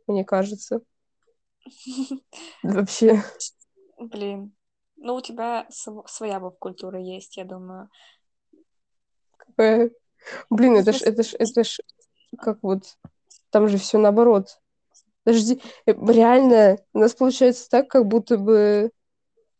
[0.06, 0.80] мне кажется.
[2.62, 3.22] Вообще.
[3.98, 4.52] Блин.
[4.96, 7.88] Ну, у тебя св- своя культура есть, я думаю.
[9.58, 9.88] Э,
[10.50, 11.78] Блин, это ж, это ж, это ж,
[12.38, 12.98] как вот,
[13.50, 14.60] там же все наоборот.
[15.24, 18.90] Подожди, э, реально, у нас получается так, как будто бы,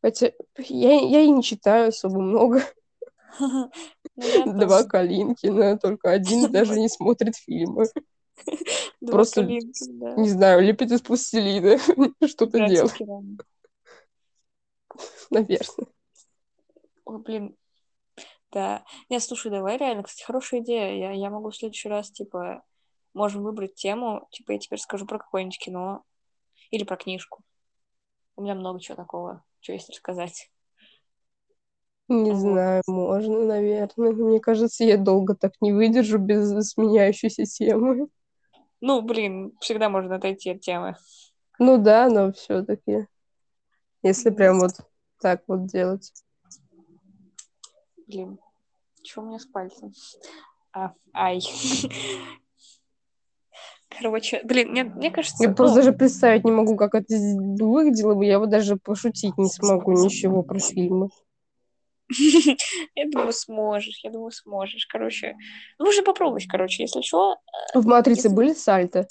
[0.03, 2.63] хотя я, я и не читаю особо много.
[4.17, 4.85] Ну, Два.
[4.85, 7.87] Калинкина, только один даже не смотрит фильмы.
[9.07, 9.43] Просто.
[9.45, 11.79] Не знаю, лепит из пластилина,
[12.27, 12.95] что-то делает,
[15.31, 15.87] наверное.
[17.05, 17.57] Ой, блин.
[18.53, 18.85] Да.
[19.09, 20.95] Не, слушай, давай реально, кстати, хорошая идея.
[20.95, 22.63] Я, я могу в следующий раз, типа,
[23.15, 24.29] можем выбрать тему.
[24.31, 26.05] Типа, я теперь скажу про какое-нибудь кино
[26.71, 27.43] или про книжку.
[28.37, 30.52] У меня много чего такого, что есть рассказать.
[32.13, 34.13] Не знаю, можно, наверное.
[34.13, 38.09] Мне кажется, я долго так не выдержу без сменяющейся темы.
[38.83, 40.97] Ну, блин, всегда можно отойти от темы.
[41.59, 43.07] Ну да, но все-таки,
[44.03, 44.73] если прям вот
[45.21, 46.13] так вот делать.
[48.07, 48.39] Блин,
[49.03, 49.93] что у меня с пальцем?
[50.73, 51.41] А, ай.
[53.89, 58.15] Короче, блин, мне, мне кажется, Я ну, просто даже представить не могу, как это выглядело
[58.15, 58.25] бы.
[58.27, 61.09] Я вот даже пошутить не смогу ничего про фильмы.
[62.95, 64.87] я думаю, сможешь, я думаю, сможешь.
[64.87, 65.37] Короче,
[65.79, 67.37] ну, нужно попробовать, короче, если что.
[67.75, 69.07] В «Матрице» Если- были сальто?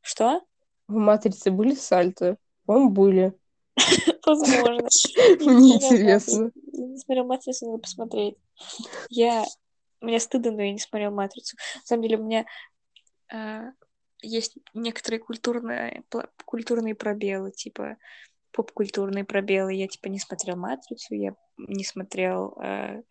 [0.00, 0.40] Что?
[0.88, 2.36] В «Матрице» были сальто?
[2.64, 3.32] По-моему, были.
[4.26, 4.88] Возможно.
[5.40, 6.50] Мне интересно.
[6.72, 8.36] Я не смотрел «Матрицу», надо посмотреть.
[9.08, 9.44] Я...
[10.00, 11.56] Мне стыдно, но я не смотрел «Матрицу».
[11.76, 12.44] На самом деле, у меня
[13.32, 13.72] а,
[14.22, 16.04] есть некоторые культурные,
[16.44, 17.96] культурные пробелы, типа
[18.56, 19.74] поп-культурные пробелы.
[19.74, 22.56] Я, типа, не смотрел «Матрицу», я не смотрел...
[22.58, 23.02] а,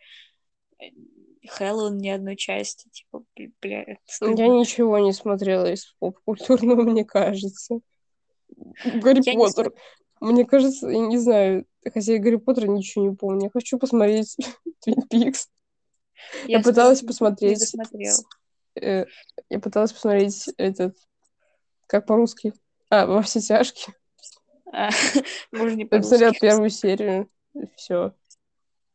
[1.47, 2.89] Хэллоуин ни одной части.
[2.89, 3.23] Типа,
[3.61, 4.59] бля, это Я стыдно.
[4.59, 7.79] ничего не смотрела из поп-культурного, мне кажется.
[8.83, 9.73] Гарри Я не Поттер.
[10.19, 13.45] Мне кажется, я не знаю, хотя я Гарри Поттера ничего не помню.
[13.45, 14.35] Я хочу посмотреть
[14.81, 15.49] Твин Пикс.
[16.47, 17.73] Я сказала, пыталась посмотреть...
[17.93, 18.11] Не
[18.81, 19.05] э,
[19.49, 20.97] Я пыталась посмотреть этот...
[21.87, 22.53] Как по-русски?
[22.89, 23.93] А, «Во все тяжкие».
[24.75, 24.89] А,
[25.53, 26.39] Можно не по-русски.
[26.39, 27.29] первую серию.
[27.77, 28.13] Все.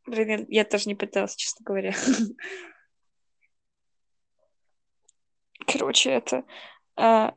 [0.05, 1.95] Блин, я, тоже не пыталась, честно говоря.
[5.65, 6.43] Короче, это...
[6.95, 7.33] а,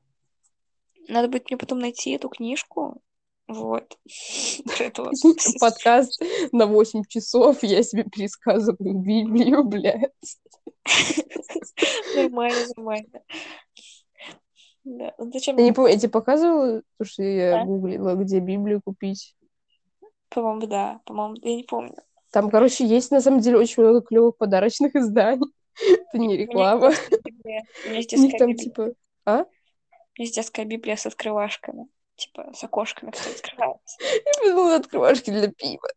[1.08, 3.02] надо будет мне потом найти эту книжку.
[3.48, 3.98] Вот.
[5.60, 6.22] Подкаст
[6.52, 7.62] на 8 часов.
[7.62, 10.12] Я себе пересказываю Библию, блядь.
[12.14, 13.22] Нормально, нормально.
[14.84, 15.56] Да, ну зачем?
[15.56, 17.64] Я не помню, я тебе показывала, то, что я А?
[17.64, 19.34] гуглила, где Библию купить.
[20.28, 21.00] По-моему, да.
[21.06, 21.94] По-моему, я не помню.
[22.30, 25.46] Там, короче, есть на самом деле очень много клевых подарочных изданий.
[25.76, 26.92] Это не реклама.
[27.44, 28.92] У них там типа...
[29.24, 29.46] А?
[30.16, 31.86] Есть детская Библия с открывашками.
[32.16, 33.96] Типа, с окошками, которые открываются.
[34.02, 35.88] Я подумала, открывашки для пива.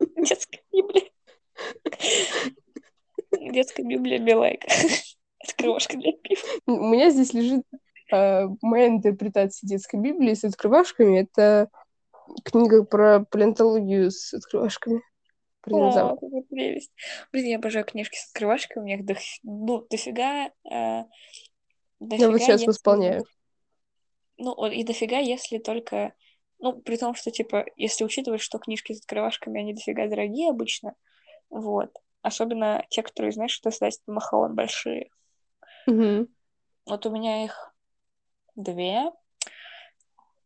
[0.16, 1.10] Детская Библия.
[3.52, 4.68] Детская Библия Белайка.
[5.46, 6.42] Открывашка для пива.
[6.66, 7.64] У меня здесь лежит
[8.12, 11.20] э, моя интерпретация детской Библии с открывашками.
[11.20, 11.68] Это
[12.44, 15.00] книга про палеонтологию с открывашками.
[15.68, 16.92] О, какая прелесть.
[17.32, 18.82] Блин, я обожаю книжки с открывашками.
[18.82, 20.46] У меня их до, ну, дофига...
[20.46, 21.06] э, Я
[21.98, 23.24] вот дофига, сейчас если- восполняю.
[24.38, 26.14] Ну, и дофига, если только...
[26.58, 30.94] Ну, при том, что, типа, если учитывать, что книжки с открывашками, они дофига дорогие обычно,
[31.50, 31.90] вот.
[32.22, 35.10] Особенно те, которые, знаешь, что издательство Махаон большие.
[35.86, 36.28] Мгм.
[36.86, 37.74] Вот у меня их
[38.54, 39.10] две.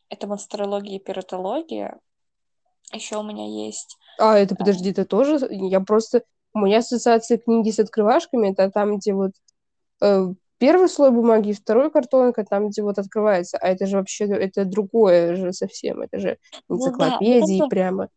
[0.09, 1.99] Это монстрология и пиратология.
[2.93, 3.97] Еще у меня есть...
[4.19, 5.39] А, это, подожди, это тоже...
[5.51, 6.25] Я просто...
[6.53, 9.31] У меня ассоциация книги с открывашками, это там, где вот
[10.03, 10.27] э,
[10.59, 13.57] первый слой бумаги и второй картонка, там, где вот открывается.
[13.59, 16.03] А это же вообще, это другое же совсем.
[16.03, 16.39] Это же
[16.69, 18.09] Ну да, энциклопедии ну прямо.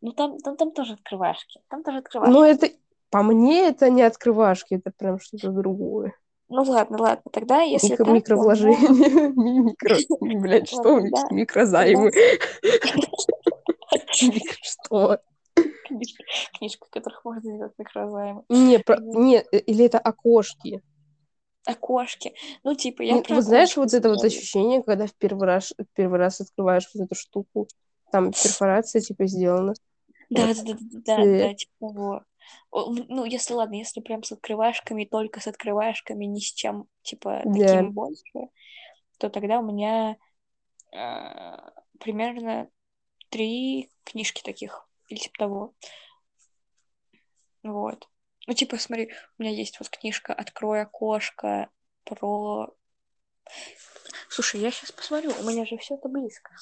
[0.00, 1.60] Ну, там, там, там тоже открывашки.
[1.68, 2.32] Там тоже открывашки.
[2.32, 2.68] Ну, это...
[3.10, 6.14] По мне это не открывашки, это прям что-то другое.
[6.52, 7.30] Ну, ладно, ладно.
[7.32, 9.28] Тогда, если Микро- так, то у меня- микровложения.
[9.30, 9.96] Ми- Микро...
[10.20, 11.00] Блядь, что?
[11.30, 12.10] Микрозаймы.
[14.22, 15.18] Микро- Что?
[16.58, 18.44] Книжка, в которых можно сделать микрозаймы.
[18.48, 20.80] Не, не, э, или это окошки.
[21.66, 22.32] Окошки.
[22.64, 26.40] Ну, типа, я вот знаешь, вот это вот ощущение, когда в первый раз, первый раз
[26.40, 27.68] открываешь вот эту штуку,
[28.10, 29.74] там перфорация типа сделана.
[30.30, 30.76] Да, да, да,
[31.06, 31.48] да, Э.
[31.48, 32.22] да, типа того.
[32.70, 37.92] Ну, если, ладно, если прям с открывашками, только с открывашками, ни с чем, типа, таким
[37.92, 38.48] больше,
[39.18, 40.16] то тогда у меня
[40.92, 42.68] а, примерно
[43.28, 45.74] три книжки таких, или типа того.
[47.62, 48.08] Вот.
[48.46, 51.70] Ну, типа, смотри, у меня есть вот книжка «Открой окошко»
[52.04, 52.74] про...
[54.28, 56.52] Слушай, я сейчас посмотрю, у меня же все это близко.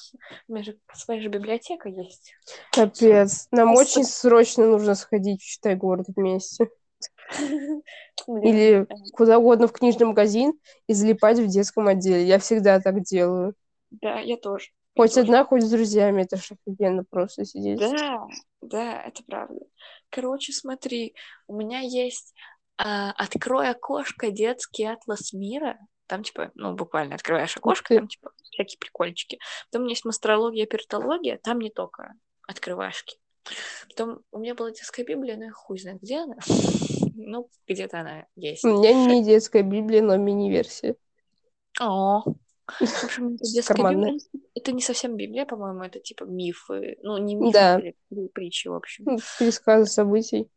[0.47, 2.33] У меня же своя же библиотека есть.
[2.73, 3.47] Капец.
[3.51, 6.69] Нам Просто- очень срочно нужно сходить в Читай город вместе.
[8.27, 10.53] Или куда угодно в книжный магазин
[10.87, 12.25] и залипать в детском отделе.
[12.25, 13.55] Я всегда так делаю.
[13.89, 14.67] Да, я тоже.
[14.95, 15.25] я Хоть тоже.
[15.25, 16.23] одна, хоть с друзьями.
[16.23, 17.79] Это ж офигенно просто сидеть.
[17.79, 18.27] Да,
[18.61, 19.61] да, это правда.
[20.09, 21.15] Короче, смотри,
[21.47, 22.33] у меня есть
[22.77, 24.29] а, «Открой окошко.
[24.29, 25.79] Детский атлас мира».
[26.11, 29.39] Там, типа, ну, буквально открываешь окошко, там, типа, всякие прикольчики.
[29.67, 33.17] Потом у меня есть мастрология, пертология, там не только открывашки.
[33.87, 36.35] Потом у меня была детская библия, но я хуй знает, где она.
[37.15, 38.65] Ну, где-то она есть.
[38.65, 40.95] У меня не детская Библия, но мини-версия.
[41.79, 44.13] О, в общем, это детская Карманная.
[44.13, 44.41] библия.
[44.55, 46.97] Это не совсем библия, по-моему, это типа мифы.
[47.03, 47.79] Ну, не мифы, Да.
[47.79, 49.05] при- притчи, в общем.
[49.05, 50.49] Ну, Пересказы событий.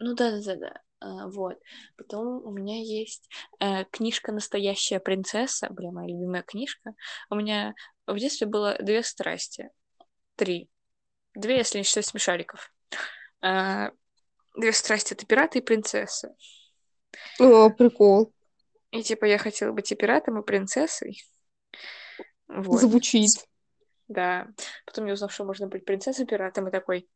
[0.00, 0.80] Ну да, да, да, да.
[1.00, 1.58] А, вот.
[1.96, 3.28] Потом у меня есть
[3.60, 5.68] э, книжка Настоящая принцесса.
[5.70, 6.94] Бля, моя любимая книжка.
[7.30, 7.74] У меня
[8.06, 9.70] в детстве было две страсти.
[10.36, 10.68] Три.
[11.34, 12.72] Две, если не считать смешариков.
[13.40, 13.90] А,
[14.56, 16.34] две страсти это пираты и принцесса.
[17.38, 18.32] О, прикол.
[18.90, 21.22] И типа я хотела быть и пиратом, и принцессой.
[22.48, 22.80] Вот.
[22.80, 23.46] Звучит.
[24.08, 24.46] Да.
[24.86, 27.08] Потом я узнала, что можно быть принцессой пиратом, и такой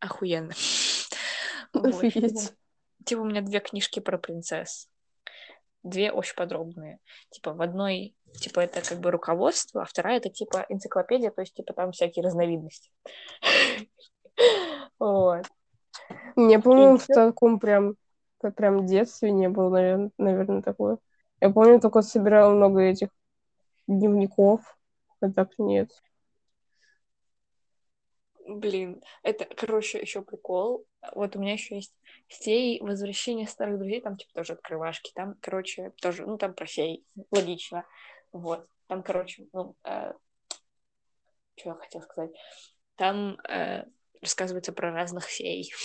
[0.00, 0.52] охуенно.
[1.82, 2.04] Вот.
[2.04, 2.52] Офигеть.
[3.04, 4.88] Типа у меня две книжки про принцесс.
[5.82, 6.98] Две очень подробные.
[7.30, 11.54] Типа в одной, типа это как бы руководство, а вторая это типа энциклопедия, то есть
[11.54, 12.90] типа там всякие разновидности.
[14.98, 15.46] Вот.
[16.36, 17.96] Не, по-моему, в таком прям,
[18.56, 20.98] прям детстве не было, наверное, наверное, такое.
[21.40, 23.08] Я помню, только собирала много этих
[23.88, 24.60] дневников,
[25.20, 25.90] а так нет.
[28.46, 30.84] Блин, это, короче, еще прикол.
[31.14, 31.94] Вот у меня еще есть
[32.28, 35.12] феи, возвращение старых друзей, там, типа, тоже открывашки.
[35.14, 37.84] Там, короче, тоже, ну, там про фей, логично.
[38.32, 38.66] Вот.
[38.88, 40.12] Там, короче, ну, э,
[41.56, 42.30] что я хотела сказать?
[42.96, 43.84] Там э,
[44.20, 45.72] рассказывается про разных фей.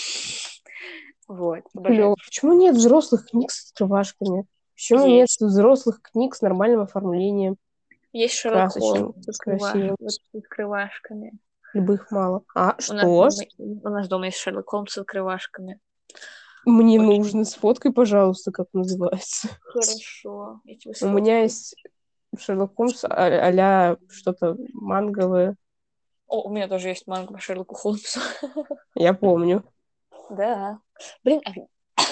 [1.26, 1.60] Вот.
[1.84, 2.14] Клёво.
[2.24, 4.46] Почему нет взрослых книг с открывашками?
[4.74, 5.42] Почему Есть.
[5.42, 7.58] нет взрослых книг с нормальным оформлением?
[8.12, 9.28] Есть Шерлок вот с
[10.32, 11.32] открывашками.
[11.74, 12.42] Либо их мало.
[12.54, 12.94] А, У что?
[12.94, 15.80] нас, дома, у нас дома есть Шерлок Холмс с открывашками.
[16.64, 17.06] Мне Очень.
[17.06, 17.44] нужно.
[17.44, 19.48] Сфоткай, пожалуйста, как называется.
[19.60, 20.60] Хорошо.
[21.02, 21.76] У меня есть
[22.36, 25.56] Шерлок Холмс а-ля что-то манговое.
[26.26, 28.20] О, у меня тоже есть манга по Шерлоку Холмсу.
[28.94, 29.64] Я помню.
[30.30, 30.80] Да.
[31.24, 32.02] Блин, а...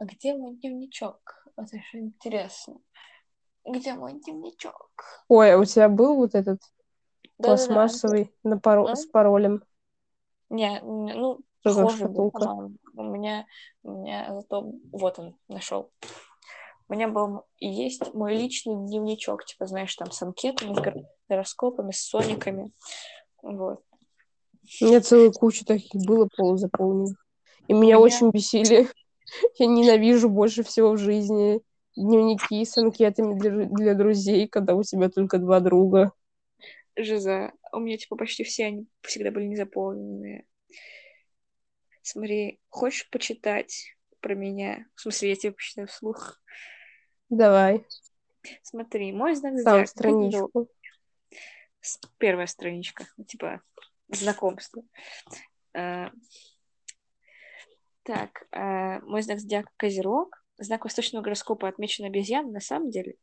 [0.00, 1.46] А где мой дневничок?
[1.56, 2.78] Это же интересно.
[3.64, 4.90] Где мой дневничок?
[5.28, 6.60] Ой, а у тебя был вот этот
[7.38, 8.96] Пластмассовый на паро- А?
[8.96, 9.62] с паролем?
[10.50, 12.32] Не, не, ну, Что похоже был.
[12.94, 13.46] У меня,
[13.82, 14.72] у меня зато...
[14.92, 15.90] Вот он, нашел.
[16.88, 21.04] У меня был и есть мой личный дневничок, типа, знаешь, там с анкетами, с гор-
[21.28, 22.72] гороскопами, с сониками.
[23.42, 23.82] Вот.
[24.80, 27.16] У меня целая куча таких было полузаполненных.
[27.68, 28.88] И меня меня- очень бесили.
[29.58, 31.60] Я ненавижу больше всего в жизни
[31.94, 36.12] дневники с анкетами для, для друзей, когда у тебя только два друга.
[36.98, 37.52] Жиза.
[37.72, 40.46] У меня, типа, почти все они всегда были незаполненные.
[42.02, 44.86] Смотри, хочешь почитать про меня?
[44.96, 46.40] В смысле, я тебе почитаю вслух.
[47.28, 47.86] Давай,
[48.62, 49.86] Смотри, мой знак там зодиака.
[49.86, 50.68] страничку.
[51.80, 53.62] С- Первая страничка, типа,
[54.08, 54.82] знакомство.
[55.74, 56.08] Э,
[58.04, 60.42] Так, э, мой знак зодиака Козерог.
[60.58, 62.50] Знак восточного гороскопа отмечен обезьян.
[62.50, 63.14] На самом деле,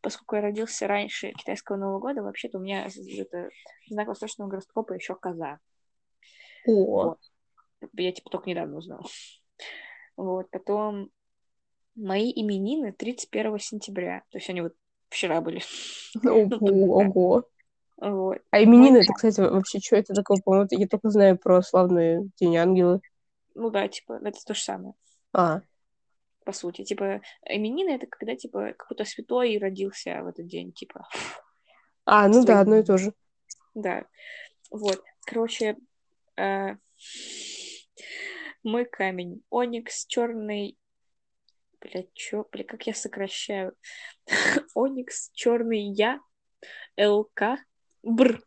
[0.00, 3.48] поскольку я родился раньше китайского Нового года, вообще-то у меня это,
[3.88, 5.58] знак восточного гороскопа еще коза.
[6.66, 7.18] О, Вот.
[7.94, 9.04] Я типа только недавно узнала.
[10.16, 11.10] Вот, потом
[11.96, 14.22] мои именины 31 сентября.
[14.30, 14.74] То есть они вот
[15.08, 15.62] вчера были.
[16.24, 16.56] ого,
[17.04, 17.44] ого.
[17.98, 18.38] Вот.
[18.50, 20.38] А именины, это, кстати, вообще что это такое?
[20.44, 23.00] По-моему, я только знаю про славные День Ангела.
[23.54, 24.94] Ну да, типа, это то же самое,
[25.32, 25.62] А,
[26.46, 26.84] по сути.
[26.84, 31.06] Типа, именины это когда, типа, какой-то святой родился в этот день, типа.
[32.06, 33.12] а ну да, Свои одно и то же.
[33.74, 34.06] Да.
[34.70, 35.02] Вот.
[35.26, 35.76] Короче,
[36.36, 36.76] э,
[38.62, 39.42] мой камень.
[39.50, 40.78] Оникс черный.
[41.80, 42.46] Блять, чё?
[42.50, 43.74] Бля, как я сокращаю?
[44.74, 46.20] Оникс черный я.
[46.96, 47.58] ЛК.
[48.02, 48.40] Бр.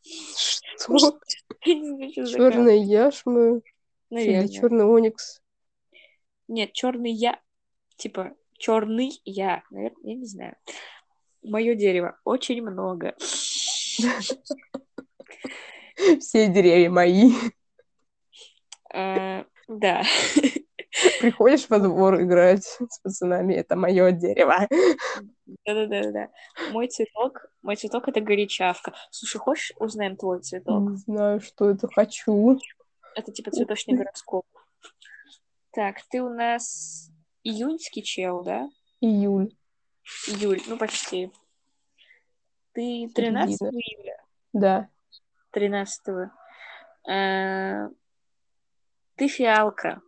[0.78, 1.20] Что?
[1.62, 3.62] Черные яшмы
[4.10, 4.48] или Наверное.
[4.48, 5.42] черный оникс?
[6.48, 7.40] Нет, черный я.
[8.00, 9.62] Типа, черный я.
[9.70, 10.56] Наверное, я не знаю.
[11.44, 12.18] Мое дерево.
[12.24, 13.14] Очень много.
[16.20, 17.34] Все деревья мои.
[18.94, 20.02] Э, Да.
[21.20, 24.68] Приходишь во двор играть с пацанами, это мое дерево.
[25.66, 26.30] Да-да-да-да.
[26.72, 28.94] Мой цветок, мой цветок это горячавка.
[29.12, 30.90] Слушай, хочешь узнаем твой цветок?
[30.90, 32.60] Не знаю, что это хочу.
[33.16, 34.46] Это типа цветочный гороскоп.
[35.72, 37.12] Так, ты у нас
[37.44, 38.70] июньский чел, да?
[39.02, 39.52] Июль.
[40.28, 41.32] Июль, ну почти.
[42.74, 43.80] Ты 13 Середина.
[43.80, 44.26] июля?
[44.54, 44.90] Да.
[45.52, 46.30] 13
[49.16, 50.02] Ты фиалка.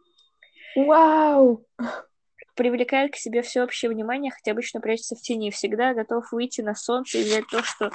[0.75, 1.65] Вау!
[2.55, 6.75] Привлекает к себе всеобщее внимание, хотя обычно прячется в тени и всегда готов выйти на
[6.75, 7.91] солнце и взять то, что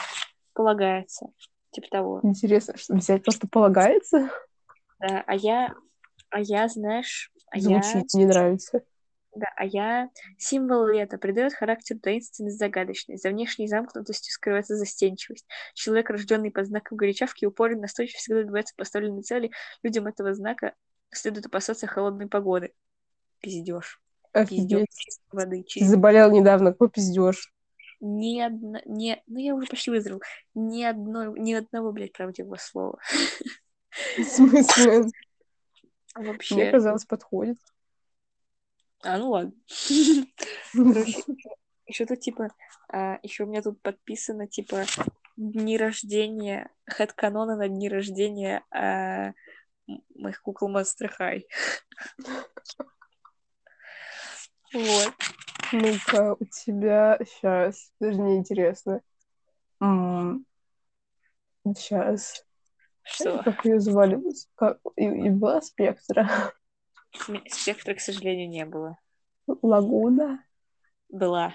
[0.53, 1.29] полагается.
[1.71, 2.21] Типа того.
[2.23, 4.31] Интересно, что взять то, что полагается,
[4.99, 5.75] Да, а я,
[6.31, 8.83] а я, знаешь, а я, звучит, не нравится.
[9.37, 10.09] Да, а я
[10.39, 13.23] символ лета придает характер таинственность, загадочность.
[13.23, 15.47] За внешней замкнутостью скрывается застенчивость.
[15.75, 19.51] Человек, рожденный под знаком горячавки, упорен, настойчив, всегда добивается поставленной цели.
[19.83, 20.75] Людям этого знака
[21.11, 22.73] следует опасаться холодной погоды.
[23.41, 24.01] Пиздеж.
[24.33, 25.63] Пиздеж чистой воды.
[25.65, 27.53] Чистой заболел недавно, какой пиздеж.
[28.01, 30.23] ни одно, не, ну я уже почти выздоровел,
[30.55, 32.99] ни одной, ни одного, блядь, правдивого слова.
[34.19, 35.05] В смысле?
[36.17, 36.71] Мне Вообще.
[36.71, 37.59] казалось, подходит.
[39.07, 39.53] А, ну ладно.
[40.73, 41.23] Короче,
[41.87, 42.49] еще тут, типа,
[43.23, 44.85] еще у меня тут подписано, типа,
[45.37, 49.33] дни рождения, хэт-канона на дни рождения а,
[50.17, 51.45] моих кукол Monster High.
[54.75, 55.15] Вот.
[55.73, 59.01] Ну-ка, у тебя сейчас, даже мне интересно.
[61.65, 62.45] Сейчас.
[63.03, 63.43] Что?
[63.45, 64.21] Как ее звали?
[64.57, 64.81] Как...
[64.97, 66.53] И, и была Спектра.
[67.49, 68.99] Спектра, к сожалению, не было.
[69.63, 70.45] Лагуна.
[71.09, 71.55] Была.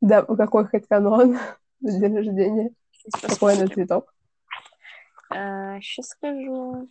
[0.00, 1.38] Да, какой хоть канон
[1.80, 2.70] на день рождения?
[3.20, 4.14] Какой она цветок?
[5.30, 6.88] сейчас скажу.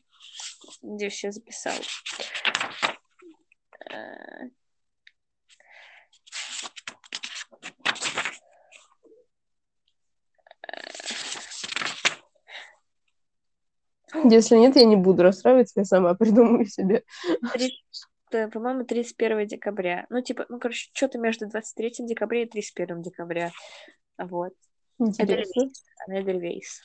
[0.81, 1.73] Где все записал?
[3.89, 4.47] А,
[14.29, 17.03] Если нет, я не буду расстраиваться, я сама придумаю себе.
[18.29, 20.05] По-моему, 31 декабря.
[20.09, 23.51] Ну, типа, ну, короче, что-то между 23 декабря и 31 декабря.
[24.17, 24.53] Вот.
[24.99, 25.69] Интересно.
[26.07, 26.81] Эдельвейс.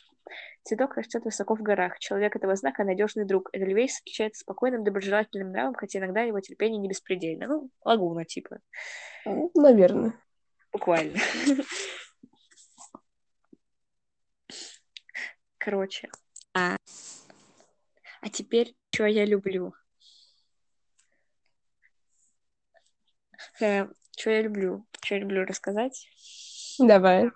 [0.62, 1.99] Цветок растет высоко в горах.
[1.99, 3.49] Человек этого знака— надежный друг.
[3.53, 7.49] Эдельвейс отличается спокойным, доброжелательным нравом, хотя иногда его терпение не беспредельно.
[7.49, 8.61] Ну, лагуна, типа.
[9.55, 10.14] Наверное.
[10.72, 11.18] Буквально.
[15.59, 16.09] Короче.
[16.55, 16.76] А,
[18.20, 19.72] а теперь, что я люблю?
[23.61, 23.86] Э,
[24.16, 24.84] что я люблю?
[25.03, 26.09] Что я люблю рассказать?
[26.78, 27.30] Давай.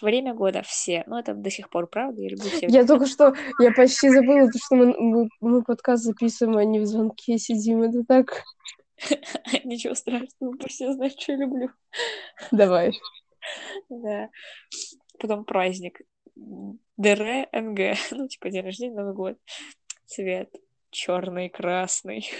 [0.00, 1.04] Время года все.
[1.06, 2.20] Ну, это до сих пор правда.
[2.20, 2.66] Я люблю все.
[2.66, 6.80] Я только что, я почти забыла, то, что мы, мы, мы подкаст записываем, а не
[6.80, 7.82] в звонке сидим.
[7.82, 8.42] Это так...
[9.64, 11.70] Ничего страшного, пусть я знаю, что я люблю.
[12.50, 12.92] Давай.
[13.88, 14.30] Да.
[15.18, 16.00] Потом праздник.
[16.96, 17.96] ДР НГ.
[18.10, 19.38] Ну, типа день рождения, Новый год.
[20.06, 20.50] Цвет
[20.94, 22.30] черный, красный.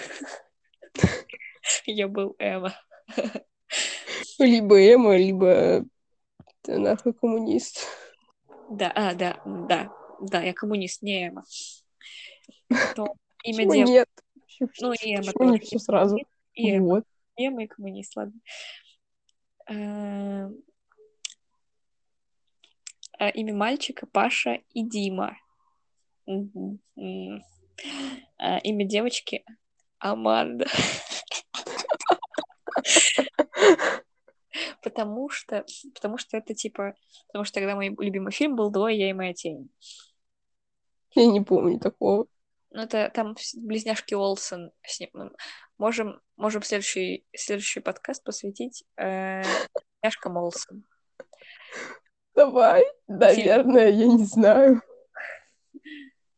[1.87, 2.75] Я был Эма.
[4.39, 5.85] Либо Эма, либо
[6.63, 7.87] ты нахуй коммунист.
[8.71, 11.45] Да, а, да, да, да, я коммунист, не Эма.
[12.97, 13.07] Но
[13.45, 13.89] имя дев...
[13.89, 14.09] нет?
[14.81, 15.53] Ну, и Эма тоже.
[15.53, 16.17] не все сразу?
[16.55, 16.87] И Эма.
[16.87, 17.05] Вот.
[17.37, 18.41] Эма и коммунист, ладно.
[19.69, 20.49] Э,
[23.19, 25.37] а, имя мальчика Паша и Дима.
[26.27, 27.43] Имя
[28.87, 29.45] девочки
[29.99, 30.67] Аманда.
[34.83, 36.95] Потому что, потому что это типа,
[37.27, 39.69] потому что когда мой любимый фильм был «Двое, я и моя тень».
[41.15, 42.27] Я не помню такого.
[42.71, 45.11] Ну, это там близняшки Олсен с ним.
[45.79, 49.43] Можем, можем следующий, следующий подкаст посвятить э,
[50.03, 50.85] близняшкам Олсен.
[52.35, 54.83] Давай, наверное, я не знаю.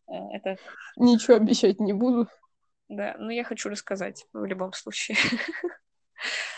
[0.08, 0.56] Э, это...
[0.96, 2.28] Ничего обещать не буду.
[2.88, 5.16] Да, но я хочу рассказать в любом случае.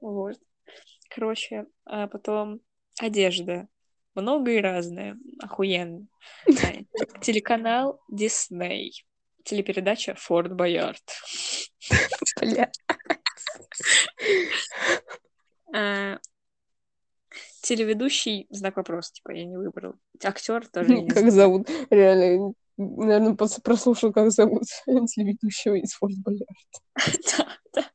[0.00, 0.36] Вот.
[1.08, 2.60] Короче, а потом
[3.00, 3.68] одежда.
[4.14, 5.18] Много и разное.
[5.40, 6.06] Охуенно.
[7.20, 9.04] Телеканал Дисней.
[9.44, 11.02] Телепередача Форт Боярд.
[12.40, 12.70] Бля.
[15.74, 16.18] А,
[17.62, 19.94] телеведущий, знак вопроса, типа, я не выбрал.
[20.22, 21.68] Актер тоже не Как зовут?
[21.90, 26.46] Реально, наверное, прослушал, как зовут телеведущего из Форт Боярд.
[27.36, 27.90] Да, да.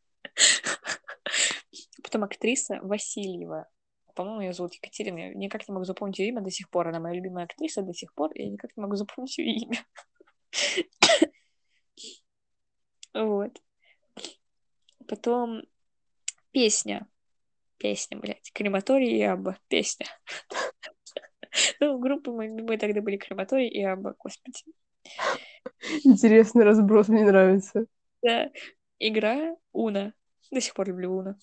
[2.12, 3.70] Потом актриса Васильева.
[4.16, 5.18] По-моему, ее зовут Екатерина.
[5.18, 6.90] Я никак не могу запомнить ее имя до сих пор.
[6.90, 8.32] Она моя любимая актриса до сих пор.
[8.36, 9.78] Я никак не могу запомнить ее имя.
[13.14, 13.62] Вот.
[15.08, 15.62] Потом
[16.52, 17.08] песня.
[17.78, 18.52] Песня, блядь.
[18.54, 19.58] Крематорий и Абба.
[19.70, 20.08] Песня.
[21.80, 24.66] Ну, группы мы, тогда были Крематорий и Абба, господи.
[26.04, 27.86] Интересный разброс, мне нравится.
[28.22, 28.52] Да.
[29.00, 30.14] Игра Уна.
[30.52, 31.40] До сих пор люблю Уна.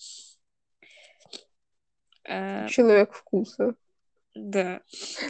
[2.29, 2.69] А...
[2.69, 3.75] Человек вкуса.
[4.35, 4.81] Да.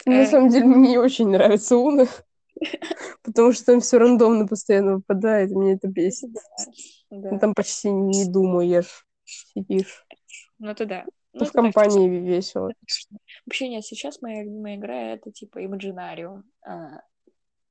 [0.05, 0.27] На а...
[0.27, 2.07] самом деле, мне не очень нравится Уна.
[3.23, 6.31] Потому что там все рандомно постоянно выпадает, мне это бесит.
[7.11, 7.39] Да, да.
[7.39, 10.05] Там почти не думаешь, сидишь.
[10.59, 11.05] Ну это да.
[11.33, 12.73] Ну, в компании так, весело.
[13.47, 16.43] Вообще нет, сейчас моя любимая игра это типа Imaginarium.
[16.67, 17.03] А,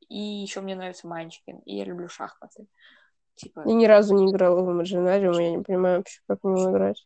[0.10, 2.68] и еще мне нравится Манчкин, и я люблю шахматы.
[3.36, 3.64] Типа...
[3.66, 7.06] Я ни разу не играла в Imaginarium, я не понимаю вообще, как в него играть.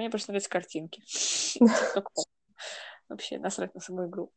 [0.00, 1.02] Мне просто нравятся картинки.
[3.10, 4.32] Вообще, насрать на саму игру.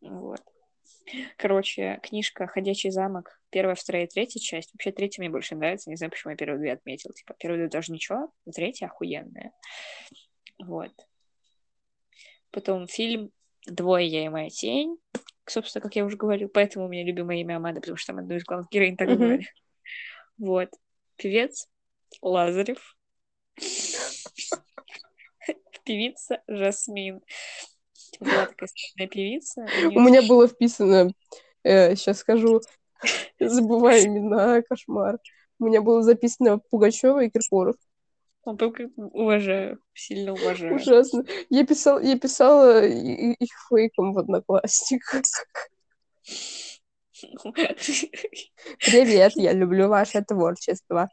[0.00, 0.40] Вот.
[1.36, 4.72] Короче, книжка «Ходячий замок», первая, вторая и третья часть.
[4.72, 5.88] Вообще, третья мне больше нравится.
[5.88, 7.12] Не знаю, почему я первые две отметил.
[7.12, 9.52] Типа, первые две даже ничего, а третья охуенная.
[10.64, 10.90] Вот.
[12.50, 13.30] Потом фильм
[13.66, 14.98] «Двое, я и моя тень».
[15.46, 18.34] Собственно, как я уже говорил, поэтому у меня любимое имя Амада, потому что там одну
[18.34, 19.44] из главных героинь так mm-hmm.
[20.38, 20.70] Вот.
[21.14, 21.68] Певец
[22.20, 22.96] Лазарев.
[25.84, 27.22] Певица Жасмин
[28.18, 29.66] была такая странная певица.
[29.84, 31.12] У меня было вписано,
[31.62, 32.60] э, сейчас скажу,
[33.38, 35.18] забываю имена, кошмар.
[35.58, 37.76] У меня было записано Пугачева и Киркоров.
[38.42, 40.76] Он только уважаю, сильно уважаю.
[40.76, 41.24] Ужасно.
[41.50, 45.22] Я, писал, я писала их фейком в Одноклассниках.
[48.80, 51.10] Привет, я люблю ваше творчество.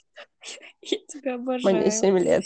[0.81, 1.75] Я тебя обожаю.
[1.75, 2.45] Мне семь лет.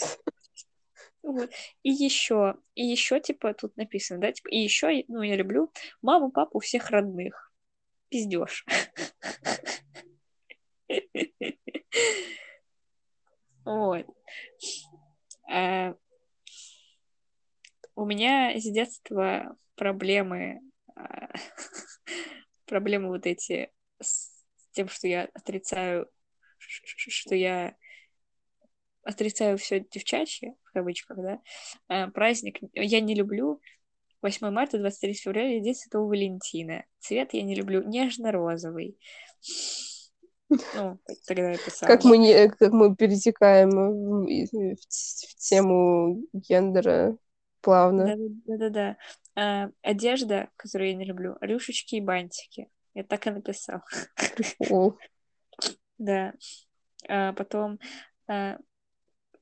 [1.82, 5.72] И еще, и еще, типа, тут написано, да, типа, и еще, ну, я люблю
[6.02, 7.52] маму, папу, всех родных.
[8.08, 8.64] пиздеж.
[13.64, 14.06] Вот.
[15.48, 15.94] А,
[17.94, 20.60] у меня с детства проблемы,
[20.96, 21.28] а,
[22.66, 23.70] проблемы вот эти
[24.00, 26.08] с тем, что я отрицаю,
[26.58, 27.76] что я
[29.04, 31.40] отрицаю все девчачье, в кавычках, да,
[31.88, 33.60] а, праздник я не люблю
[34.22, 36.84] 8 марта, 23 февраля, День Святого Валентина.
[37.00, 38.98] Цвет я не люблю нежно-розовый.
[40.74, 41.88] Ну, тогда я писала.
[41.88, 47.16] Как мы, не, как мы перетекаем в, в, в тему гендера
[47.62, 48.16] плавно.
[48.44, 48.96] Да-да-да.
[49.34, 52.68] А, одежда, которую я не люблю, рюшечки и бантики.
[52.92, 53.80] Я так и написал.
[54.36, 54.98] Прикол.
[55.98, 56.34] Да.
[57.08, 57.78] А потом
[58.26, 58.58] а,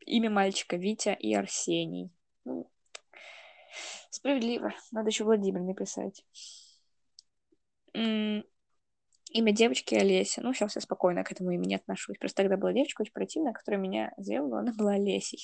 [0.06, 2.10] имя мальчика Витя и Арсений.
[2.44, 2.70] Ну,
[4.10, 4.72] справедливо.
[4.90, 6.24] Надо еще Владимир написать.
[7.94, 8.44] М-
[9.32, 10.42] имя девочки Олеся.
[10.42, 12.18] Ну, сейчас я спокойно к этому имени отношусь.
[12.18, 15.40] Просто тогда была девочка очень противная, которая меня сделала, она была Олесей.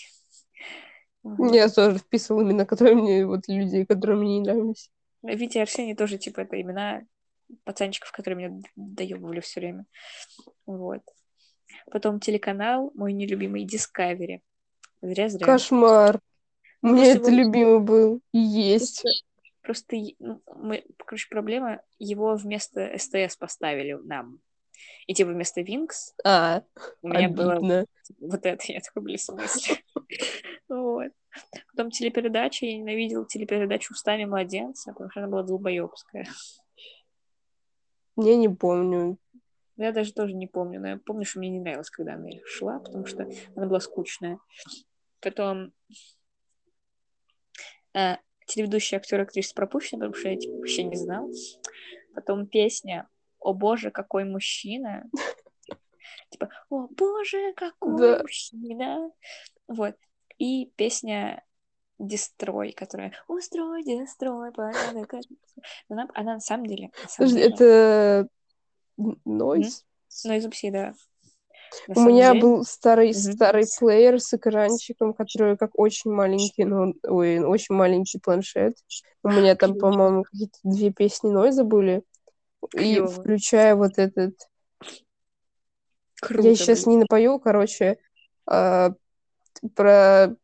[1.38, 4.90] Я тоже вписывала имена, которые мне, вот людей, которые мне не нравились.
[5.22, 7.02] Витя и Арсений тоже, типа, это имена
[7.64, 9.86] пацанчиков, которые меня доебывали все время.
[10.66, 11.02] Вот.
[11.90, 14.40] Потом телеканал, мой нелюбимый Discovery.
[15.02, 15.46] Зря-зря.
[15.46, 16.20] Кошмар.
[16.82, 17.42] У меня это его...
[17.42, 18.20] любимый был.
[18.32, 19.02] И есть.
[19.62, 24.40] Просто, просто ну, мы, короче, проблема, его вместо СТС поставили нам.
[25.06, 26.62] И типа вместо Винкс а,
[27.00, 27.60] у меня обидно.
[27.60, 27.86] было
[28.20, 28.62] вот это.
[28.68, 29.76] Я такой, блин, смысле?
[30.68, 31.12] Вот.
[31.70, 32.66] Потом телепередача.
[32.66, 36.26] Я ненавидела телепередачу «Устами младенца», потому что она была долбоебская.
[38.16, 39.18] Я не помню.
[39.77, 42.78] Я даже тоже не помню, но я помню, что мне не нравилось, когда она шла,
[42.78, 44.39] потому что она была скучная.
[45.20, 45.73] Потом
[47.94, 48.16] э,
[48.47, 51.31] телеведущий актер актриса пропущена, потому что я типа, вообще не знал.
[52.15, 53.09] Потом песня
[53.39, 55.05] «О боже, какой мужчина!»
[56.31, 59.11] Типа «О боже, какой мужчина!»
[59.69, 59.94] Вот.
[60.39, 61.44] И песня
[61.98, 65.15] Дестрой, которая «Устрой, дестрой, порядок».
[65.89, 66.90] Она, она на самом деле...
[67.03, 67.47] На самом деле...
[67.47, 68.28] Это
[68.97, 69.85] Нойз?
[70.24, 70.94] Нойз Пси, да.
[71.89, 72.40] У меня деле...
[72.40, 73.32] был старый mm-hmm.
[73.32, 78.77] старый плеер с экранчиком, который как очень маленький, но ой, очень маленький планшет.
[79.23, 82.02] У меня там, по-моему, какие-то две песни Нойза были.
[82.70, 83.09] Клёво.
[83.09, 84.35] И включая вот этот.
[86.20, 86.90] Круто, Я сейчас блин.
[86.90, 87.98] не напою, короче,
[88.47, 88.93] а,
[89.74, 90.35] про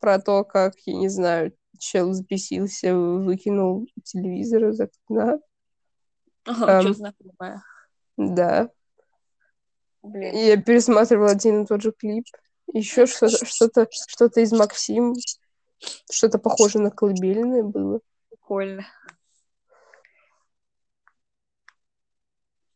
[0.00, 5.38] про то, как, я не знаю, чел взбесился, выкинул телевизор из окна.
[6.48, 7.62] Ага, что знакомое.
[8.16, 8.70] Да.
[10.02, 10.34] Блин.
[10.34, 12.24] Я пересматривала один и тот же клип.
[12.72, 15.14] Еще что-то, что-то, что-то из Максим,
[16.10, 18.00] что-то похожее на колыбельное было.
[18.30, 18.86] Прикольно.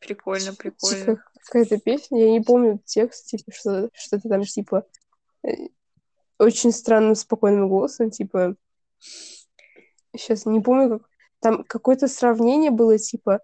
[0.01, 0.99] Прикольно, прикольно.
[0.99, 4.87] Типа, какая-то песня, я не помню текст, типа, что, что-то там, типа,
[5.45, 5.69] э,
[6.39, 8.57] очень странным, спокойным голосом, типа,
[10.17, 11.09] сейчас не помню, как,
[11.39, 13.41] там какое-то сравнение было, типа,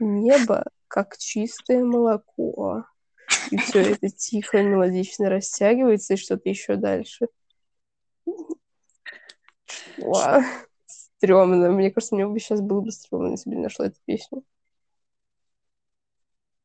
[0.00, 2.84] небо, как чистое молоко.
[3.50, 7.28] И все это тихо, мелодично растягивается, и что-то еще дальше.
[9.98, 10.42] Вау.
[10.86, 11.70] Стремно.
[11.70, 14.44] Мне кажется, мне бы сейчас было бы стрёмно, если бы не нашла эту песню.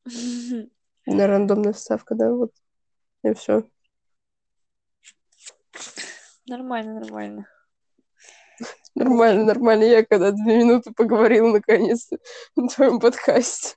[1.06, 2.52] На рандомная вставка, да, вот.
[3.22, 3.64] И все.
[6.46, 7.46] Нормально, нормально.
[8.94, 9.84] Нормально, нормально.
[9.84, 12.18] Я когда две минуты поговорила наконец-то
[12.56, 13.76] на твоем подкасте.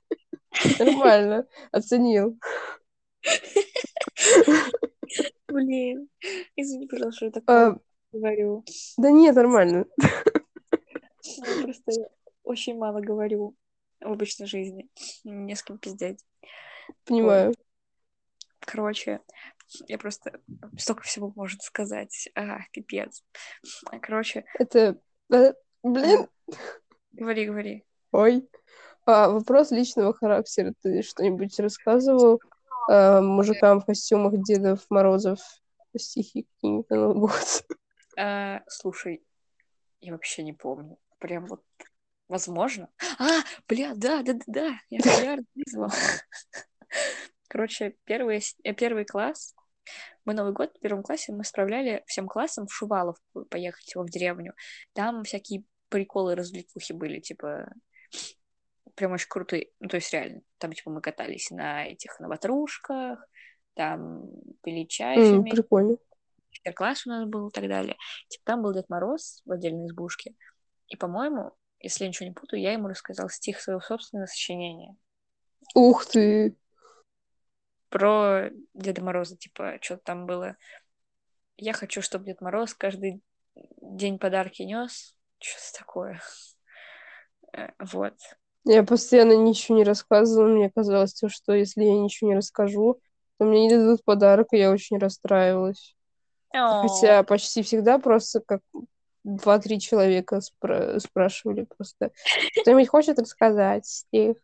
[0.78, 1.46] Нормально.
[1.72, 2.38] Оценил.
[5.48, 6.08] Блин.
[6.56, 7.78] Извини, пожалуйста, я такое а,
[8.12, 8.64] говорю.
[8.96, 9.86] Да нет, нормально.
[10.00, 11.92] Я просто
[12.44, 13.56] очень мало говорю
[14.00, 14.88] в обычной жизни.
[15.24, 16.24] Не с кем пиздеть.
[17.04, 17.54] Понимаю.
[18.60, 19.20] Короче,
[19.86, 20.40] я просто
[20.76, 22.28] столько всего может сказать.
[22.34, 23.24] А, пипец.
[24.00, 24.44] Короче.
[24.58, 25.00] Это...
[25.32, 25.52] Э,
[25.82, 26.28] блин.
[27.12, 27.84] Говори, говори.
[28.12, 28.48] Ой.
[29.06, 30.74] А, вопрос личного характера.
[30.82, 32.40] Ты что-нибудь рассказывал
[32.88, 35.40] а, мужикам в костюмах Дедов Морозов
[35.96, 37.64] стихи какие-нибудь на год?
[38.18, 39.22] А, слушай,
[40.00, 40.98] я вообще не помню.
[41.18, 41.62] Прям вот
[42.28, 42.88] возможно.
[43.18, 44.80] А, бля, да, да, да, да.
[44.90, 45.92] Я, я рассказывала.
[47.48, 48.42] Короче, первый,
[48.76, 49.54] первый класс,
[50.24, 54.10] мы Новый год в первом классе мы справляли всем классом в Шуваловку поехать его в
[54.10, 54.54] деревню.
[54.92, 57.72] Там всякие приколы, развлекухи были, типа,
[58.94, 59.70] прям очень крутые.
[59.80, 63.26] Ну, то есть реально, там, типа, мы катались на этих, на ватрушках,
[63.74, 64.28] там
[64.62, 65.62] пили чай mm, вместе.
[65.62, 65.96] Прикольно.
[66.50, 67.96] Мастер-класс у нас был и так далее.
[68.28, 70.34] Типа, там был Дед Мороз в отдельной избушке.
[70.88, 74.96] И, по-моему, если я ничего не путаю, я ему рассказал стих своего собственного сочинения.
[75.74, 76.56] Ух ты!
[77.88, 80.56] Про Деда Мороза, типа, что-то там было.
[81.56, 83.22] Я хочу, чтобы Дед Мороз каждый
[83.80, 85.14] день подарки нес.
[85.38, 86.20] Что-то такое.
[87.52, 88.14] Э, вот.
[88.64, 90.48] Я постоянно ничего не рассказывала.
[90.48, 93.00] Мне казалось, то, что если я ничего не расскажу,
[93.38, 95.96] то мне не дадут подарок, и я очень расстраивалась.
[96.52, 98.62] Хотя почти всегда просто как
[99.24, 102.10] два-три человека спра- спрашивали просто,
[102.60, 104.36] кто-нибудь хочет рассказать стих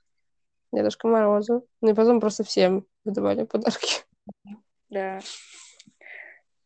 [0.73, 1.67] Дедушка Морозу.
[1.81, 4.05] Ну и потом просто всем выдавали подарки.
[4.91, 5.21] Да.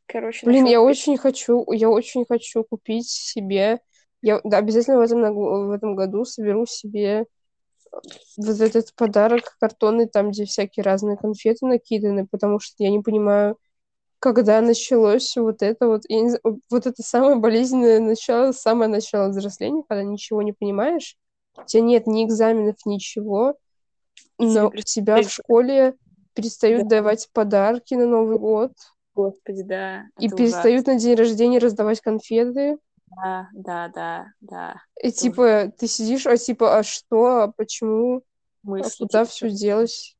[0.07, 3.81] Короче, Блин, я очень хочу, я очень хочу купить себе,
[4.23, 7.27] я да, обязательно в этом, в этом году соберу себе
[8.37, 13.59] вот этот подарок картонный, там, где всякие разные конфеты накиданы, потому что я не понимаю,
[14.19, 19.29] когда началось вот это вот, я не знаю, вот это самое болезненное начало, самое начало
[19.29, 21.17] взросления, когда ничего не понимаешь,
[21.57, 23.57] у тебя нет ни экзаменов, ничего,
[24.39, 25.95] но у тебя в школе
[26.39, 26.97] перестают да.
[26.97, 28.73] давать подарки на Новый год.
[29.15, 30.05] Господи, да.
[30.19, 30.93] И перестают ужасно.
[30.93, 32.79] на день рождения раздавать конфеты.
[33.07, 34.83] Да, да, да, да.
[35.03, 35.73] И это типа ужасно.
[35.73, 38.23] ты сидишь, а типа, а что, а почему,
[38.63, 40.17] Мысли, а куда типа, все делось?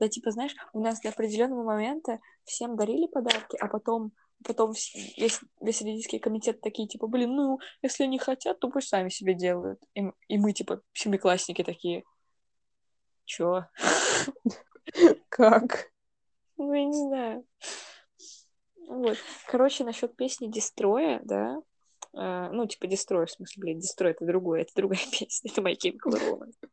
[0.00, 4.12] Да, типа, знаешь, у нас до определенного момента всем дарили подарки, а потом
[4.44, 4.72] потом
[5.16, 9.34] весь, весь родительский комитет такие, типа, блин, ну, если они хотят, то пусть сами себе
[9.34, 9.80] делают.
[9.94, 12.04] И, и мы, типа, семиклассники такие,
[13.24, 13.64] чё?
[15.28, 15.90] Как?
[16.56, 17.44] Ну, я не знаю.
[18.88, 19.18] Вот.
[19.46, 21.60] Короче, насчет песни Дестроя, да,
[22.16, 25.74] Uh, ну, типа, Дестрой, в смысле, блин, Дестрой— это другое, это другая песня, это My
[25.76, 26.70] Chemical Romance.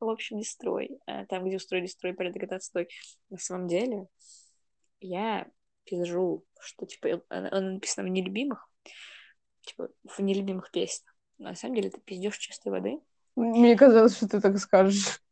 [0.00, 0.98] В общем, Дестрой.
[1.08, 2.88] Uh, там, где устроили Дестрой, порядок отстой.
[3.28, 4.08] На самом деле,
[5.00, 5.46] я
[5.84, 8.68] пизжу, что, типа, она написана в нелюбимых,
[9.60, 11.14] типа, в нелюбимых песнях.
[11.38, 12.98] Но на самом деле, это пиздешь чистой воды.
[13.36, 15.22] Мне казалось, что ты так скажешь.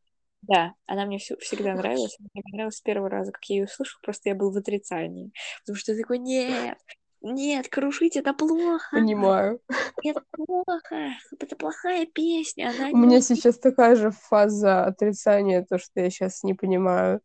[0.42, 2.16] Да, она мне всю, всегда нравилась.
[2.32, 5.32] Мне понравилась с первого раза, как я ее услышала, просто я был в отрицании.
[5.60, 6.78] Потому что я такой, нет,
[7.20, 8.96] нет, крушить это плохо.
[8.96, 9.60] Понимаю.
[10.04, 11.10] Это плохо.
[11.38, 12.70] Это плохая песня.
[12.70, 13.06] Она У не...
[13.06, 17.20] меня сейчас такая же фаза отрицания, то, что я сейчас не понимаю.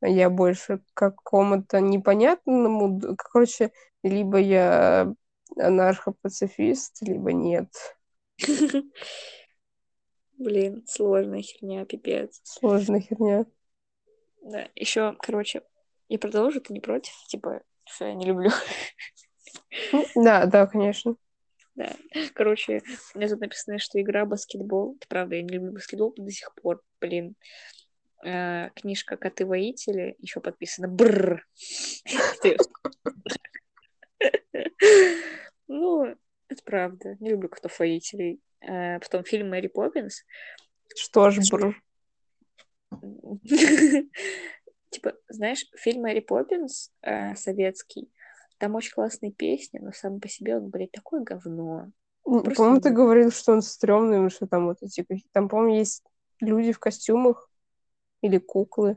[0.00, 3.00] Я больше к какому-то непонятному...
[3.16, 3.72] Короче,
[4.04, 5.12] либо я
[5.58, 7.68] анархопацифист, либо нет.
[10.38, 12.40] Блин, сложная херня, пипец.
[12.44, 13.46] Сложная херня.
[14.42, 15.62] Да, еще, короче,
[16.08, 17.12] я продолжу, ты не против?
[17.26, 18.50] Типа, что я не люблю.
[20.14, 21.16] Да, да, конечно.
[21.74, 21.94] Да.
[22.34, 22.82] Короче,
[23.14, 24.96] у меня тут написано, что игра баскетбол.
[24.96, 27.36] Это правда, я не люблю баскетбол до сих пор, блин.
[28.24, 30.88] Э, книжка Коты-воители еще подписана.
[30.88, 31.46] Бррр.
[35.68, 36.04] Ну,
[36.48, 37.16] это правда.
[37.20, 38.40] Не люблю котов-воителей.
[38.60, 40.24] Э, потом фильм Мэри Поппинс.
[40.94, 41.80] Что ж, бррр.
[44.90, 48.10] Типа, знаешь, фильм Мэри Поппинс э, советский,
[48.58, 51.90] там очень классные песни, но сам по себе он, блядь, такое говно.
[52.24, 55.06] По-моему, ты говорил, что он стрёмный, что там вот эти...
[55.32, 56.02] Там, по-моему, есть
[56.40, 57.48] люди в костюмах
[58.20, 58.96] или куклы.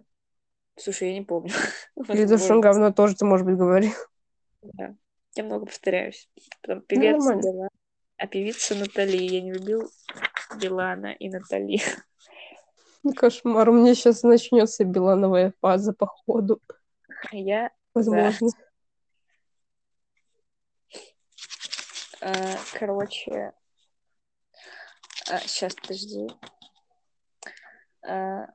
[0.77, 1.51] Слушай, я не помню.
[2.07, 3.91] Или то, что он говно, тоже ты, может быть, говорил.
[4.61, 4.95] Да.
[5.35, 6.29] Я много повторяюсь.
[6.61, 7.69] Потом певец ну, Билан,
[8.19, 9.17] а певица Натали.
[9.17, 9.89] Я не любил
[10.59, 11.81] Билана и Натали.
[13.15, 13.69] Кошмар.
[13.69, 16.61] У меня сейчас начнется билановая фаза, походу.
[17.31, 17.71] Я...
[17.93, 18.49] Возможно.
[22.21, 22.31] Да.
[22.31, 23.53] А, короче...
[25.31, 26.27] А, сейчас, подожди.
[28.05, 28.47] А,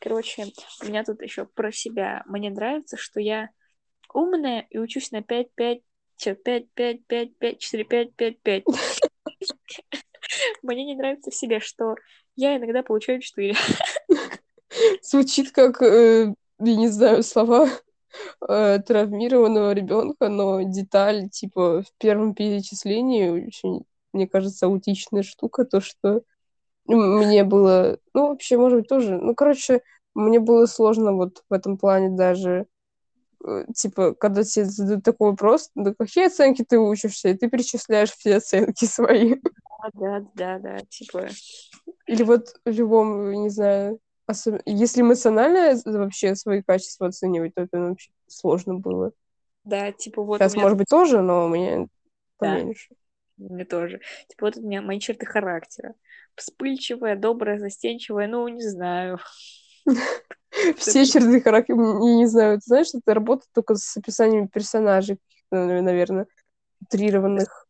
[0.00, 0.46] Короче,
[0.82, 2.22] у меня тут еще про себя.
[2.26, 3.48] Мне нравится, что я
[4.12, 5.54] умная и учусь на 5,
[6.18, 8.64] 5, 5, 5, 5, 5, 4, 5, 5, 5.
[10.62, 11.94] Мне не нравится в себе, что
[12.36, 13.54] я иногда получаю 4.
[15.02, 17.68] Звучит как, э, я не знаю, слова
[18.48, 25.80] э, травмированного ребенка, но деталь, типа, в первом перечислении очень, мне кажется, аутичная штука, то,
[25.80, 26.22] что
[26.86, 29.82] мне было, ну, вообще, может быть, тоже, ну, короче,
[30.14, 32.66] мне было сложно вот в этом плане даже,
[33.74, 38.36] типа, когда тебе задают такой вопрос, да какие оценки ты учишься, и ты перечисляешь все
[38.36, 39.36] оценки свои.
[39.94, 41.28] Да, да, да, типа...
[42.06, 44.60] Или вот в любом, не знаю, особ...
[44.64, 49.12] если эмоционально вообще свои качества оценивать, то это вообще сложно было.
[49.64, 50.38] Да, типа вот...
[50.38, 51.88] Сейчас, может быть, тоже, но мне
[52.38, 52.94] поменьше.
[53.36, 54.00] Да, мне тоже.
[54.28, 55.94] Типа вот у меня мои черты характера
[56.36, 59.18] вспыльчивая, добрая, застенчивая, ну, не знаю.
[60.78, 65.18] Все черты характера, не знаю, ты знаешь, это работает только с описанием персонажей,
[65.50, 66.26] наверное,
[66.82, 67.68] утрированных,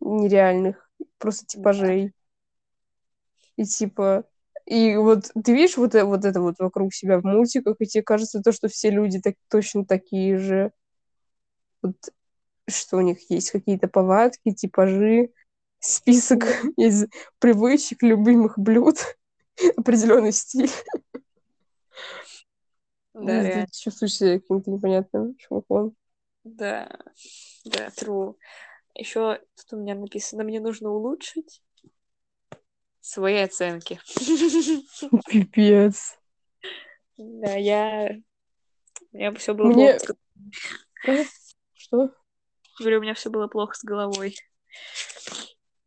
[0.00, 0.90] нереальных.
[1.18, 2.12] просто типажей.
[3.56, 4.24] И типа,
[4.66, 8.02] и вот ты видишь вот, э- вот это вот вокруг себя в мультиках, и тебе
[8.02, 10.72] кажется то, что все люди так, точно такие же.
[11.82, 11.96] Вот,
[12.68, 15.30] что у них есть какие-то повадки, типажи,
[15.80, 16.44] список
[16.76, 17.06] из
[17.38, 18.98] привычек, любимых блюд,
[19.76, 20.70] определенный стиль.
[23.24, 23.66] Да, реально.
[23.72, 25.94] чувствуешь себя каким-то непонятным чуваком.
[26.44, 26.88] Да,
[27.64, 28.36] да, true.
[28.94, 31.62] Еще тут у меня написано, мне нужно улучшить
[33.00, 34.00] свои оценки.
[35.28, 36.18] Пипец.
[37.16, 38.16] Да, я...
[39.12, 41.24] У меня все было Мне- плохо.
[41.72, 42.10] Что?
[42.78, 44.36] Говорю, у меня все было плохо с головой.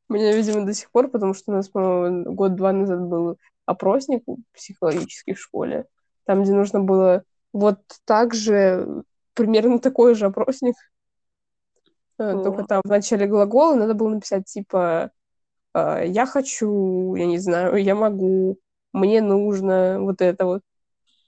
[0.08, 4.24] У меня, видимо, до сих пор, потому что у нас, по-моему, год-два назад был опросник
[4.54, 5.86] психологический в школе,
[6.30, 7.24] там, где нужно было
[7.54, 9.04] вот так же,
[9.34, 10.76] примерно такой же опросник,
[12.20, 12.44] э, О.
[12.44, 15.10] только там в начале глагола надо было написать, типа,
[15.74, 18.60] э, я хочу, я не знаю, я могу,
[18.94, 20.62] мне нужно, вот это вот.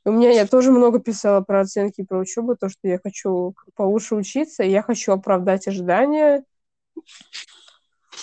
[0.05, 4.13] У меня я тоже много писала про оценки про учебу, то, что я хочу получше
[4.13, 6.43] учиться, я хочу оправдать ожидания.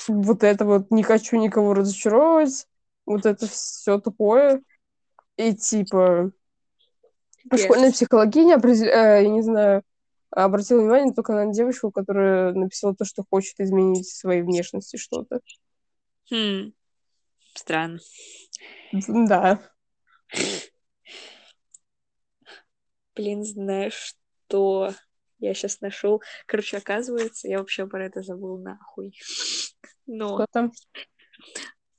[0.06, 2.68] Вот это вот не хочу никого разочаровывать.
[3.04, 4.62] Вот это все тупое.
[5.36, 6.32] И типа
[7.50, 7.64] Пипец.
[7.64, 9.82] школьная психологиня, э, я не знаю,
[10.30, 15.40] обратила внимание только на девочку, которая написала то, что хочет изменить в своей внешности что-то.
[16.30, 16.72] Хм.
[17.54, 17.98] Странно.
[18.92, 19.60] Да.
[23.14, 24.14] Блин, знаешь,
[24.46, 24.92] что
[25.40, 26.22] я сейчас нашел.
[26.46, 29.12] Короче, оказывается, я вообще про это забыл нахуй.
[30.06, 30.72] Но Что там?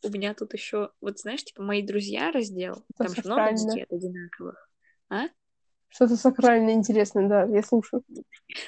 [0.04, 3.72] у меня тут еще, вот знаешь, типа мои друзья раздел, Это там же много сакрально.
[3.74, 3.90] анкет
[5.10, 5.30] одинаковых.
[5.90, 8.04] Что-то сакрально интересное, да, я слушаю.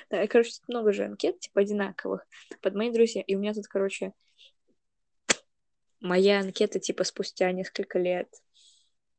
[0.09, 2.25] Да, и, короче, тут много же анкет, типа одинаковых,
[2.61, 3.21] под мои друзья.
[3.21, 4.13] И у меня тут, короче,
[5.99, 8.27] моя анкета, типа, спустя несколько лет.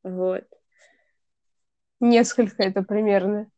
[0.02, 0.44] Вот.
[2.00, 3.48] Несколько это примерно.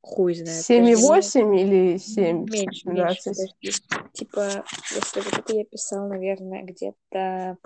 [0.00, 0.64] Хуй знает.
[0.70, 2.44] 7,8 или 7?
[2.48, 3.24] Меньше, меньше, 17?
[3.24, 4.10] подожди.
[4.12, 4.64] Типа,
[4.94, 7.56] если вот это я писал, наверное, где-то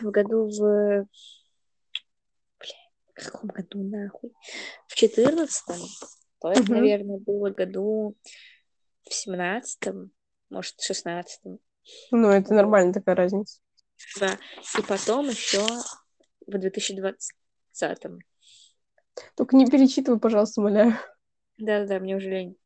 [0.00, 1.06] в году в...
[3.24, 4.32] Каком году, нахуй?
[4.86, 5.76] В четырнадцатом,
[6.40, 6.74] то это, Мгм.
[6.74, 8.16] наверное, было году
[9.04, 10.12] в семнадцатом,
[10.50, 11.58] может, в шестнадцатом.
[12.10, 13.60] Ну, это нормально такая разница.
[14.20, 14.38] Да.
[14.78, 15.64] И потом еще
[16.46, 18.22] в 2020.
[19.36, 20.94] Только не перечитывай, пожалуйста, умоляю.
[21.56, 22.56] Да-да-да, мне уже лень.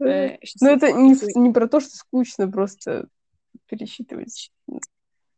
[0.00, 3.08] Ну, Э, щас Ну, это не, не про то, что скучно, просто
[3.66, 4.52] пересчитывать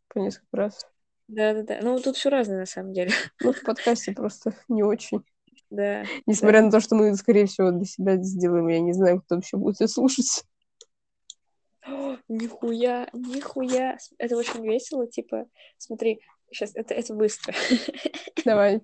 [0.08, 0.86] по несколько раз.
[1.30, 1.78] Да-да-да.
[1.82, 3.12] Ну, тут все разное, на самом деле.
[3.40, 5.24] Ну, в подкасте просто не очень.
[5.70, 6.04] Да.
[6.26, 9.56] Несмотря на то, что мы, скорее всего, для себя сделаем, я не знаю, кто вообще
[9.56, 10.44] будет это слушать.
[11.86, 13.96] О, нихуя, нихуя.
[14.18, 15.46] Это очень весело, типа,
[15.78, 16.20] смотри,
[16.50, 17.54] сейчас, это, это быстро.
[18.44, 18.80] Давай.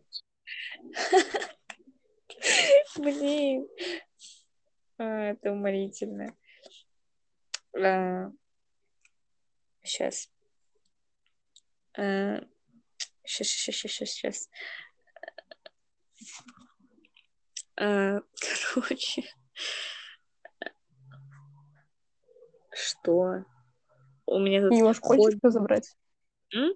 [2.96, 3.66] Блин.
[4.98, 6.32] А, это уморительно.
[7.74, 8.32] Сейчас.
[9.82, 10.30] Сейчас,
[11.96, 14.50] сейчас, сейчас, сейчас, сейчас.
[17.76, 19.24] Короче.
[22.72, 23.44] Что?
[24.26, 25.96] У меня тут не можешь почерк разобрать?
[26.52, 26.74] М?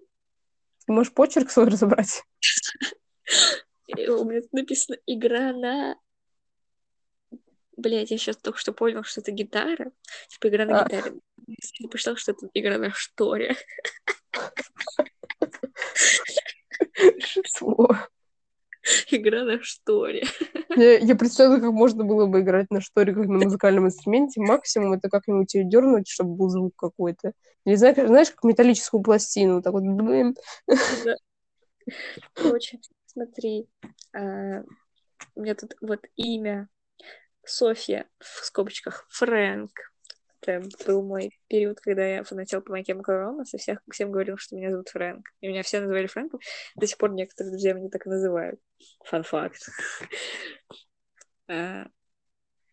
[0.86, 2.22] Ты можешь почерк свой разобрать?
[3.92, 5.96] у меня тут написано игра на...
[7.76, 9.92] Блять, я сейчас только что понял, что это гитара.
[10.28, 10.84] Типа игра на А.
[10.84, 11.20] гитаре.
[11.78, 13.56] Я посчитал, что это игра на шторе.
[17.18, 17.88] Что?
[19.10, 20.24] Игра на шторе.
[20.74, 24.40] Я, я представляю, как можно было бы играть на шторе, как на музыкальном инструменте.
[24.40, 27.32] Максимум это как-нибудь ее дернуть, чтобы был звук какой-то.
[27.66, 29.60] Не знаю, как- знаешь, как металлическую пластину.
[29.62, 30.34] Так вот, блин.
[30.66, 31.16] Да.
[32.34, 33.68] Короче, смотри.
[34.14, 34.62] а,
[35.34, 36.68] у меня тут вот имя
[37.44, 39.89] Софья в скобочках Фрэнк.
[40.42, 44.56] Это был мой период, когда я фанатела по Chemical Romance, и всех, всем говорил, что
[44.56, 45.28] меня зовут Фрэнк.
[45.40, 46.40] И меня все называли Фрэнком.
[46.76, 48.60] До сих пор некоторые друзья меня так и называют.
[49.04, 49.60] Фан факт.
[51.52, 51.86] А,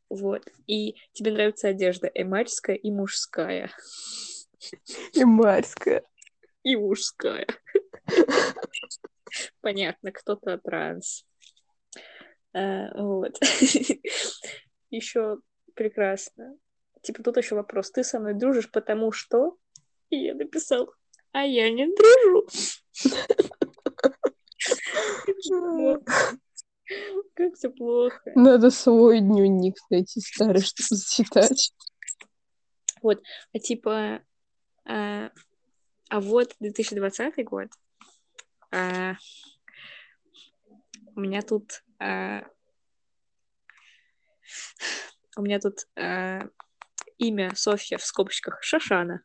[0.08, 0.48] Вот.
[0.68, 3.72] И тебе нравится одежда эмарская и мужская.
[5.14, 6.04] И марская.
[6.62, 7.48] И мужская.
[9.62, 11.26] Понятно, кто-то транс.
[12.54, 13.40] А, вот.
[14.92, 15.38] Еще
[15.74, 16.56] прекрасно.
[17.02, 17.92] Типа тут еще вопрос.
[17.92, 19.58] Ты со мной дружишь, потому что...
[20.10, 20.94] И я написал,
[21.32, 22.48] а я не дружу.
[27.34, 28.32] Как все плохо.
[28.36, 31.74] Надо свой дневник найти старый, чтобы зачитать.
[33.02, 33.22] Вот,
[33.54, 34.22] а типа,
[34.86, 35.30] а,
[36.10, 37.68] а вот 2020 год,
[38.72, 39.14] а,
[41.16, 42.44] у меня тут, а,
[45.36, 46.50] у меня тут а,
[47.18, 49.22] имя Софья в скобочках Шашана.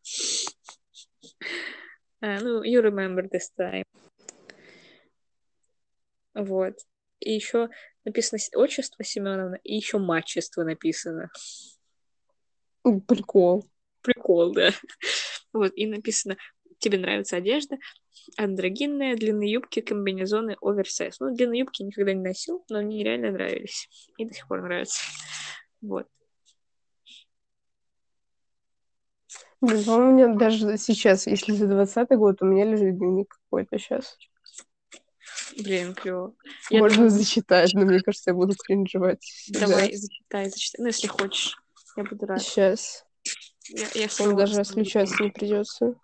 [2.21, 3.85] А, ну, you remember this time.
[6.35, 6.75] Вот.
[7.21, 7.69] И еще
[8.05, 11.31] написано отчество Семеновна, и еще мачество написано.
[12.83, 13.69] Прикол.
[14.03, 14.71] Прикол, да.
[15.53, 16.37] Вот, и написано,
[16.79, 17.77] тебе нравится одежда,
[18.37, 21.21] андрогинная, длинные юбки, комбинезоны, оверсайз.
[21.21, 23.89] Ну, длинные юбки никогда не носил, но мне реально нравились.
[24.17, 25.01] И до сих пор нравятся.
[25.81, 26.09] Вот.
[29.63, 34.19] Блин, у меня даже сейчас, если за двадцатый год, у меня лежит дневник какой-то сейчас.
[35.57, 36.35] Блин, клево.
[36.73, 37.11] Можно думаю...
[37.11, 39.25] зачитать, но мне кажется, я буду кринжевать.
[39.51, 40.83] Давай, зачитай, зачитай.
[40.83, 41.57] Ну, если хочешь.
[41.97, 42.43] Я буду рад.
[42.43, 43.05] Сейчас.
[43.69, 45.95] Я, я Он даже отключаться не придется.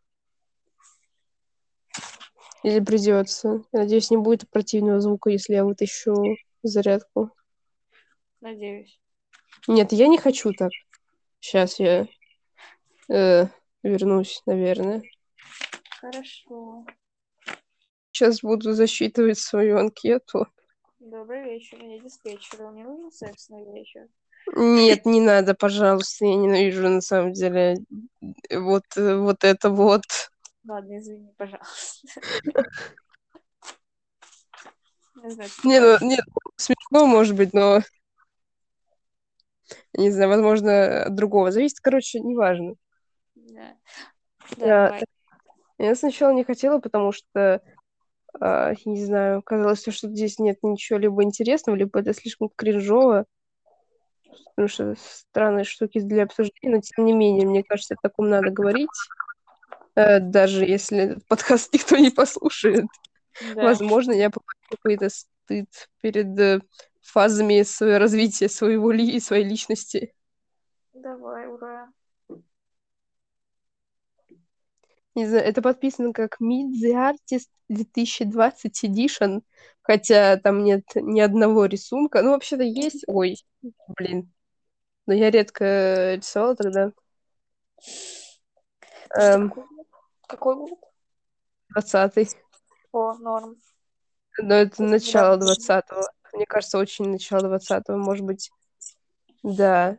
[2.62, 3.64] Или придется.
[3.72, 6.14] Я надеюсь, не будет противного звука, если я вытащу
[6.62, 7.32] зарядку.
[8.40, 9.01] Надеюсь.
[9.66, 10.70] Нет, я не хочу так.
[11.40, 12.06] Сейчас я
[13.09, 13.47] э,
[13.82, 15.02] вернусь, наверное.
[16.01, 16.85] Хорошо.
[18.12, 20.47] Сейчас буду засчитывать свою анкету.
[20.98, 22.70] Добрый вечер, я диспетчер.
[22.70, 24.09] Мне нужен секс на вечер?
[24.55, 26.24] Нет, не надо, пожалуйста.
[26.24, 27.76] Я ненавижу, на самом деле,
[28.51, 30.02] вот, вот это вот.
[30.66, 32.09] Ладно, извини, пожалуйста.
[35.22, 36.24] Не, знаю, не ну, нет,
[36.56, 37.80] смешно, может быть, но...
[39.94, 41.51] Не знаю, возможно, от другого.
[41.51, 42.74] Зависит, короче, неважно.
[43.48, 43.76] Да.
[44.56, 45.00] Я,
[45.78, 47.62] я сначала не хотела, потому что
[48.40, 53.24] Uh, не знаю, казалось, что здесь нет ничего либо интересного, либо это слишком кринжово,
[54.50, 58.50] потому что странные штуки для обсуждения, но тем не менее, мне кажется, о таком надо
[58.50, 58.90] говорить,
[59.96, 62.84] uh, даже если подкаст никто не послушает.
[63.54, 63.62] Да.
[63.62, 65.68] Возможно, я получу какой-то стыд
[66.00, 66.62] перед uh,
[67.00, 70.14] фазами своего развития своего ли и своей личности.
[70.92, 71.88] Давай, ура.
[75.19, 79.40] Не знаю, это подписано как Meet the Artist 2020 Edition,
[79.82, 82.23] хотя там нет ни одного рисунка.
[82.23, 83.03] Ну, вообще-то есть.
[83.09, 83.35] Ой,
[83.89, 84.32] блин.
[85.07, 86.93] Но я редко рисовала тогда.
[89.19, 89.53] Эм...
[90.28, 90.78] Какой год?
[91.70, 92.28] Двадцатый.
[92.93, 93.57] О, норм.
[94.40, 96.09] Но это, начало двадцатого.
[96.32, 98.53] Мне кажется, очень начало двадцатого, может быть.
[99.43, 99.99] Да.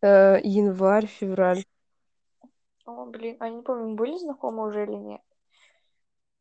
[0.00, 1.64] Э, январь, февраль.
[2.88, 5.20] О, блин, а я не помню, были знакомы уже или нет?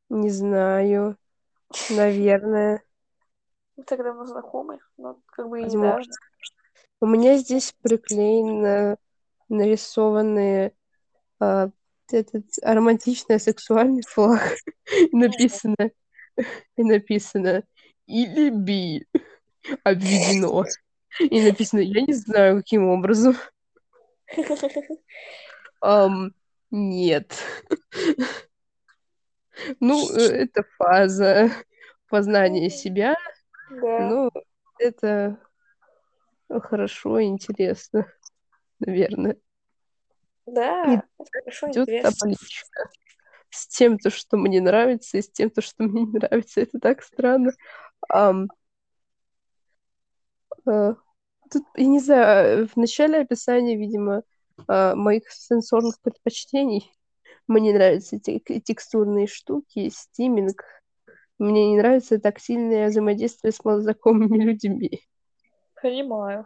[0.07, 1.17] Не знаю.
[1.89, 2.81] Наверное.
[3.75, 6.05] Ну, тогда мы знакомы, но как бы и недавно.
[7.01, 8.95] У меня здесь приклеены
[9.49, 10.71] нарисованные
[11.41, 11.69] а,
[12.13, 14.55] этот романтичный сексуальный флаг.
[15.11, 15.91] написано,
[16.77, 17.63] и написано
[18.05, 19.05] или би
[19.83, 20.63] обведено.
[21.19, 23.35] И написано, я не знаю, каким образом.
[25.79, 26.33] Um,
[26.71, 27.37] нет.
[29.79, 31.51] ну, э, это фаза
[32.09, 33.15] познания себя.
[33.69, 34.09] Да.
[34.09, 34.31] Ну,
[34.79, 35.39] это
[36.49, 38.07] хорошо, интересно,
[38.79, 39.37] наверное.
[40.45, 40.99] Да, и
[41.31, 42.11] хорошо, идет интересно.
[42.11, 42.89] табличка
[43.49, 46.61] с тем, то, что мне нравится, и с тем, то, что мне не нравится.
[46.61, 47.51] Это так странно.
[48.13, 48.47] Um,
[50.67, 50.95] uh,
[51.51, 54.23] тут, я не знаю, в начале описания, видимо,
[54.67, 56.91] э, моих сенсорных предпочтений.
[57.47, 60.63] Мне нравятся эти текстурные штуки, стиминг.
[61.39, 65.07] Мне не нравится тактильное взаимодействие с малознакомыми людьми.
[65.81, 66.45] Понимаю.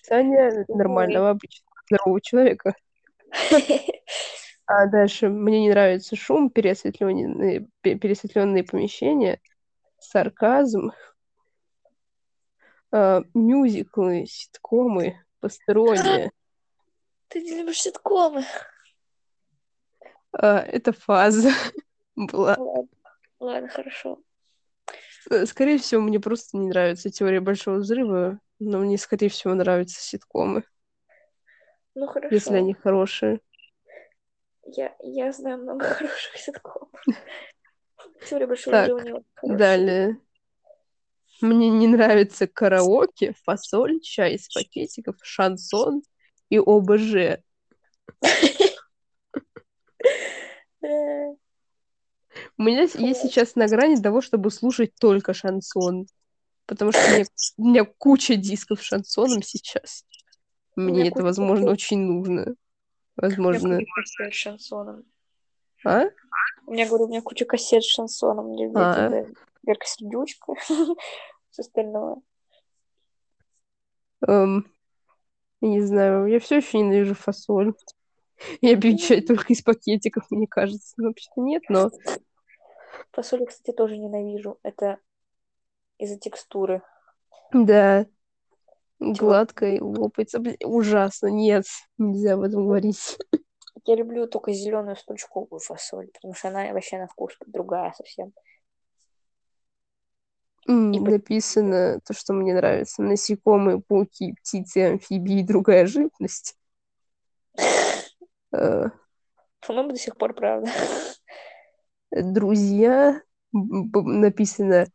[0.00, 2.74] Описание нормального, обычного, здорового человека.
[4.66, 9.40] А дальше мне не нравится шум, переосветленные, переосветленные помещения,
[9.98, 10.92] сарказм,
[12.92, 16.30] э, мюзиклы, ситкомы, посторонние.
[17.32, 18.44] Ты не любишь ситкомы.
[20.32, 21.50] А, это фаза
[22.14, 22.56] была.
[22.58, 22.88] Ладно,
[23.40, 24.22] ладно, хорошо.
[25.30, 29.98] Э, скорее всего, мне просто не нравится теория большого взрыва, но мне, скорее всего, нравятся
[30.02, 30.64] ситкомы.
[31.94, 32.34] Ну, хорошо.
[32.34, 33.40] Если они хорошие.
[34.66, 37.02] Я, я знаю много хороших ситкомов.
[38.28, 39.56] Теория большого так, взрыва не.
[39.56, 40.20] Далее.
[41.40, 46.02] Мне не нравится караоке, фасоль, чай из пакетиков, шансон
[46.52, 47.40] и ОБЖ.
[52.58, 56.06] У меня есть сейчас на грани того, чтобы слушать только шансон.
[56.66, 57.24] Потому что у меня,
[57.56, 60.04] у меня куча дисков с шансоном сейчас.
[60.76, 62.54] Мне это, возможно, очень нужно.
[63.16, 63.80] Возможно.
[64.04, 65.04] с шансоном.
[65.86, 66.04] А?
[66.66, 68.54] У меня, говорю, у меня куча кассет с шансоном.
[68.76, 69.08] А.
[69.62, 70.52] Верка Сердючка,
[71.50, 72.20] с остального.
[74.26, 74.66] Эм,
[75.62, 77.72] я не знаю, я все еще ненавижу фасоль.
[78.60, 80.94] Я пью чай только из пакетиков, мне кажется.
[80.96, 81.90] Ну, вообще-то нет, но
[83.12, 84.58] Фасоль, кстати, тоже ненавижу.
[84.64, 84.98] Это
[85.98, 86.82] из-за текстуры.
[87.52, 88.06] да,
[88.98, 90.42] гладко и лопается.
[90.64, 91.64] Ужасно, нет,
[91.98, 93.16] нельзя об этом говорить.
[93.84, 98.32] Я люблю только зеленую стручковую фасоль, потому что она вообще на вкус другая совсем.
[100.66, 103.02] И Написано то, что мне нравится.
[103.02, 106.56] Насекомые, пауки, птицы, амфибии и другая живность.
[108.52, 108.84] Э,
[109.66, 110.70] По-моему, до сих пор правда.
[112.10, 113.20] Друзья,
[113.52, 114.86] написано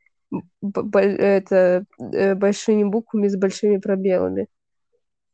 [0.93, 4.47] это э, большими буквами с большими пробелами.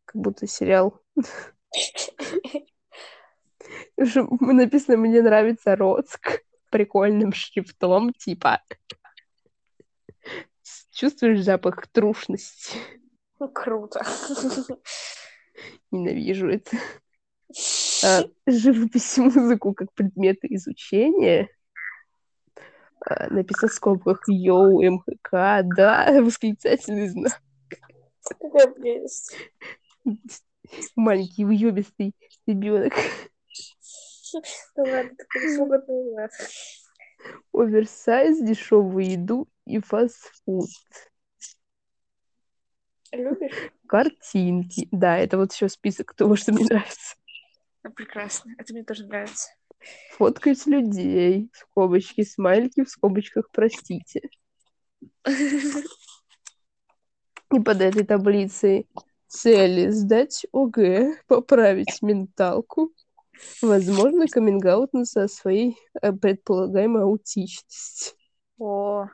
[0.05, 0.99] Как будто сериал.
[3.97, 8.61] Написано «Мне нравится Роцк» прикольным шрифтом, типа
[10.93, 12.77] чувствуешь запах трушности.
[13.39, 14.01] Ну, круто.
[15.91, 16.77] Ненавижу это.
[18.03, 21.49] А, живопись и музыку как предметы изучения.
[23.05, 27.41] А, написано в скобках Йоу, МХК, да, восклицательный знак.
[28.39, 29.35] Какая прелесть.
[30.95, 32.15] Маленький уебистый
[32.47, 32.93] ребенок.
[34.33, 34.41] Ну
[34.83, 36.31] ладно, такой свободный у нас.
[37.53, 40.69] Оверсайз, дешевую еду и фастфуд.
[43.11, 43.71] Любишь?
[43.87, 44.87] Картинки.
[44.91, 47.15] Да, это вот еще список того, что мне нравится.
[47.83, 48.53] Ну, прекрасно.
[48.57, 49.49] Это мне тоже нравится.
[50.11, 51.49] Фоткать людей.
[51.53, 54.29] Скобочки, смайлики в скобочках, простите.
[57.53, 58.87] И под этой таблицей
[59.27, 62.93] цели сдать ОГЭ, поправить менталку,
[63.61, 64.65] возможно, каминг
[65.05, 68.15] со своей э, предполагаемой аутичности.
[68.57, 69.07] О,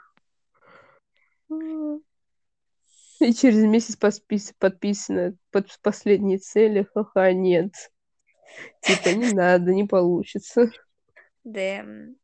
[3.19, 7.73] И через месяц поспис- подписано под последние цели, ха-ха, нет.
[8.81, 10.71] Типа, не надо, не получится.
[11.43, 12.15] дэм.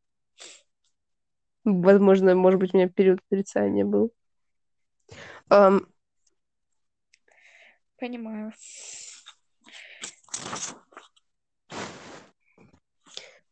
[1.64, 4.12] Возможно, может быть, у меня период отрицания был.
[5.50, 5.88] Ам,
[7.98, 8.52] Понимаю.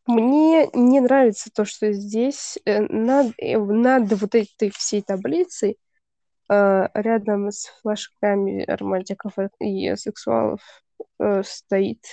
[0.06, 5.78] Мне не нравится то, что здесь э, над, э, над вот этой всей таблицей
[6.50, 10.60] э, рядом с флажками романтиков и сексуалов
[11.18, 12.04] э, стоит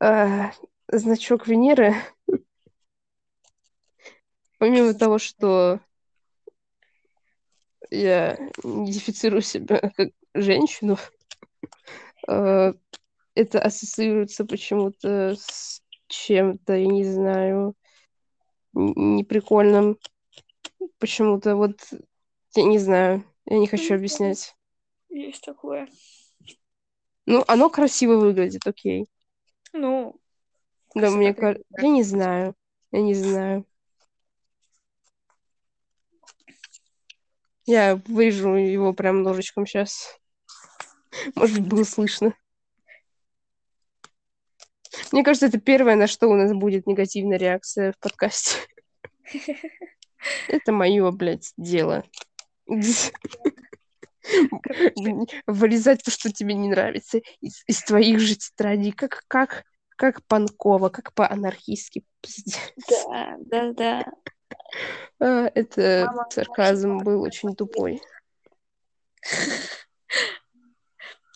[0.00, 0.50] э,
[0.88, 1.94] значок Венеры.
[4.58, 5.80] Помимо того, что
[7.90, 10.98] я идентифицирую себя как женщину,
[12.28, 12.74] э,
[13.34, 17.74] это ассоциируется почему-то с чем-то, я не знаю,
[18.72, 19.98] неприкольным.
[20.98, 21.80] Почему-то вот,
[22.54, 24.54] я не знаю, я не хочу объяснять.
[25.08, 25.88] Есть такое.
[27.26, 29.06] Ну, оно красиво выглядит, окей.
[29.72, 30.16] Ну,
[30.94, 32.54] Да, мне кажется, я не знаю,
[32.92, 33.66] я не знаю.
[37.64, 40.20] Я вырежу его прям ножичком сейчас.
[41.34, 42.34] Может быть, было слышно.
[45.12, 48.58] Мне кажется, это первое, на что у нас будет негативная реакция в подкасте.
[50.48, 52.04] Это мое, блядь, дело.
[55.46, 58.92] Вырезать то, что тебе не нравится из, из твоих же тетрадей.
[58.92, 59.64] Как, как,
[59.96, 62.04] как панково, как по-анархистски.
[62.88, 64.12] Да, да, да.
[65.20, 68.00] А, это Мама, сарказм был очень тупой.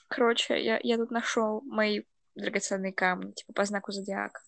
[0.09, 2.03] Короче, я, я тут нашел мои
[2.41, 4.41] драгоценные камни, типа по знаку зодиака.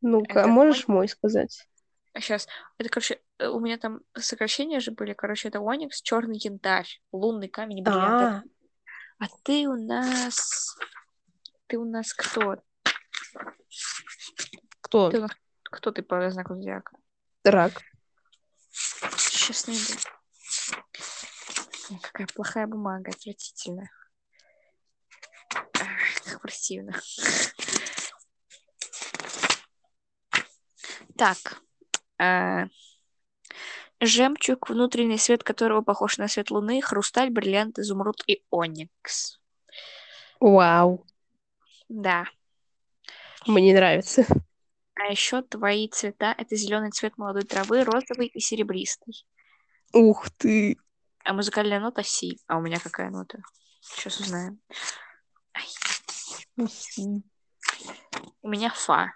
[0.00, 1.68] Ну-ка, а Это можешь мой сказать?
[2.14, 2.46] Сейчас,
[2.76, 5.14] это, короче, э, у меня там сокращения же были.
[5.14, 8.44] Короче, это оникс, черный янтарь, лунный камень, бриллиант.
[9.18, 10.76] А, А ты у нас...
[11.68, 12.56] Ты у нас кто?
[14.80, 15.10] кто?
[15.10, 15.30] Ты у нас...
[15.62, 16.94] Кто ты по знаку зодиака?
[17.44, 17.80] Рак.
[18.72, 19.94] Сейчас найду.
[22.02, 23.90] Какая плохая бумага, отвратительная.
[26.42, 27.00] Противно.
[31.16, 31.62] Так.
[32.18, 32.64] э,
[34.00, 39.38] Жемчуг, внутренний свет которого похож на свет луны, хрусталь, бриллиант, изумруд и оникс.
[40.40, 41.06] Вау.
[41.88, 42.24] Да.
[43.46, 44.26] Мне нравится.
[44.94, 49.24] А еще твои цвета— это зеленый цвет молодой травы, розовый и серебристый.
[49.92, 50.76] Ух ты.
[51.24, 52.40] А музыкальная нота Си.
[52.48, 53.38] А у меня какая нота?
[53.80, 54.60] Сейчас узнаем.
[56.56, 59.12] У меня фа.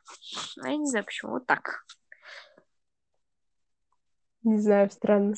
[0.56, 1.84] Ну, я не знаю почему, вот так.
[4.42, 5.34] Не знаю, странно.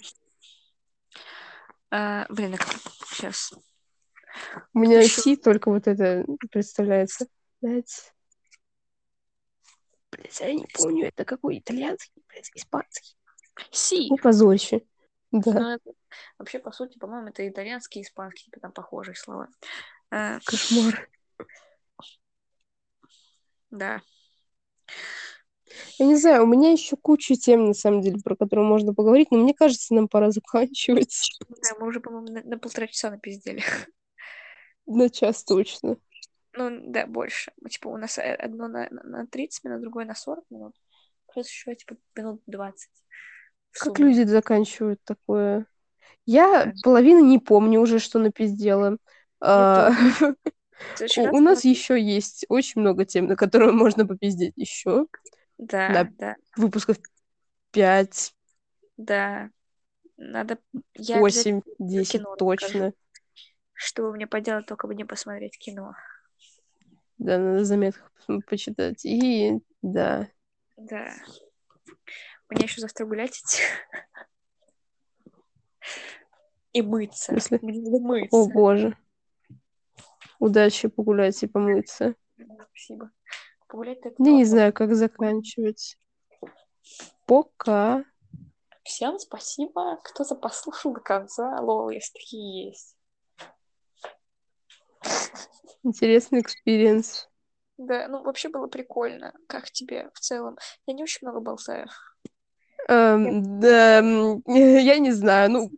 [1.91, 2.69] А, блин, а как
[3.11, 3.53] сейчас?
[4.75, 7.27] У меня Ещё- Си только вот это представляется.
[7.63, 8.13] Блять.
[10.13, 13.17] Блять, я не помню, это какой итальянский, блять, испанский.
[13.73, 14.09] Си.
[14.11, 14.83] Ну, позорище.
[15.33, 15.91] Да, Ну, это-
[16.39, 19.49] вообще, по сути, по-моему, это итальянский и испанский, типа там похожие слова.
[20.11, 21.09] А, кошмар.
[23.71, 24.01] Да.
[25.99, 29.31] Я не знаю, у меня еще куча тем, на самом деле, про которые можно поговорить,
[29.31, 31.39] но мне кажется, нам пора заканчивать.
[31.49, 33.63] Да, мы уже, по-моему, на, на полтора часа напиздели.
[34.87, 35.97] На час точно.
[36.55, 37.53] Ну, да, больше.
[37.61, 40.75] Ну, Типа, у нас э, одно на, на- на 30 минут, другое на 40 минут.
[41.33, 42.91] Плюс еще, типа, минут 20.
[43.73, 45.67] в Как люди заканчивают такое?
[46.25, 48.97] Я половину не помню уже, что напиздела.
[49.41, 50.37] А, В следующий
[51.17, 55.07] У у нас еще есть очень много тем, на которые можно попиздеть еще.
[55.59, 56.99] Да, на- да, Выпусков
[57.73, 58.35] 5,
[58.97, 59.51] да.
[60.17, 60.59] Надо...
[60.95, 62.93] Я обязательно 8, 10 кино точно.
[63.73, 65.95] Что вы мне поделать, только бы не посмотреть кино.
[67.19, 69.05] Да, надо пос- почитать.
[69.05, 70.29] И да.
[70.77, 71.13] Да.
[72.49, 73.63] Мне еще завтра гулять идти.
[76.73, 77.33] И мыться.
[77.63, 78.37] Мне надо мыться.
[78.37, 78.97] О боже.
[80.39, 82.15] Удачи погулять и помыться.
[82.71, 83.11] Спасибо.
[83.67, 85.99] Погулять так Я не знаю, как заканчивать.
[87.27, 88.05] Пока.
[88.85, 91.61] Всем спасибо, кто-то послушал до конца.
[91.61, 92.97] Лол, если такие есть.
[95.83, 97.29] Интересный experience.
[97.77, 99.33] Да, ну вообще было прикольно.
[99.47, 100.57] Как тебе в целом?
[100.87, 101.87] Я не очень много болтаю.
[102.89, 105.51] Эм, я не знаю.
[105.51, 105.71] Ну,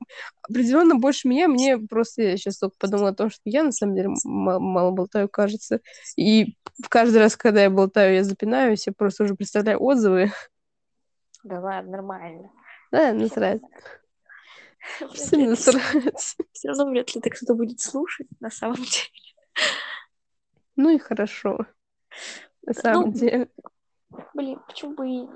[0.43, 1.49] определенно больше меня.
[1.49, 5.29] Мне просто я сейчас только подумала о том, что я на самом деле мало болтаю,
[5.29, 5.81] кажется.
[6.17, 6.57] И
[6.89, 10.33] каждый раз, когда я болтаю, я запинаюсь, я просто уже представляю отзывы.
[11.43, 12.51] Да ладно, нормально.
[12.93, 13.63] Да, насрать.
[15.13, 16.37] Всем насрать.
[16.53, 19.09] Все равно вряд ли это кто-то будет слушать на самом деле.
[20.77, 21.67] Ну и хорошо.
[22.63, 23.49] На самом Ну, деле.
[24.35, 25.29] Блин, почему бы и...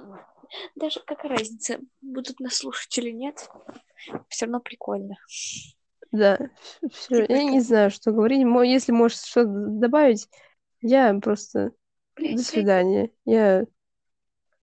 [0.74, 3.48] Даже какая разница, будут нас слушать или нет,
[4.28, 5.16] все равно прикольно.
[6.12, 6.38] Да,
[6.92, 7.26] все.
[7.28, 8.46] Я не знаю, что говорить.
[8.70, 10.28] Если можешь что-то добавить,
[10.80, 11.72] я просто...
[12.16, 13.10] Блин, До свидания.
[13.24, 13.66] Я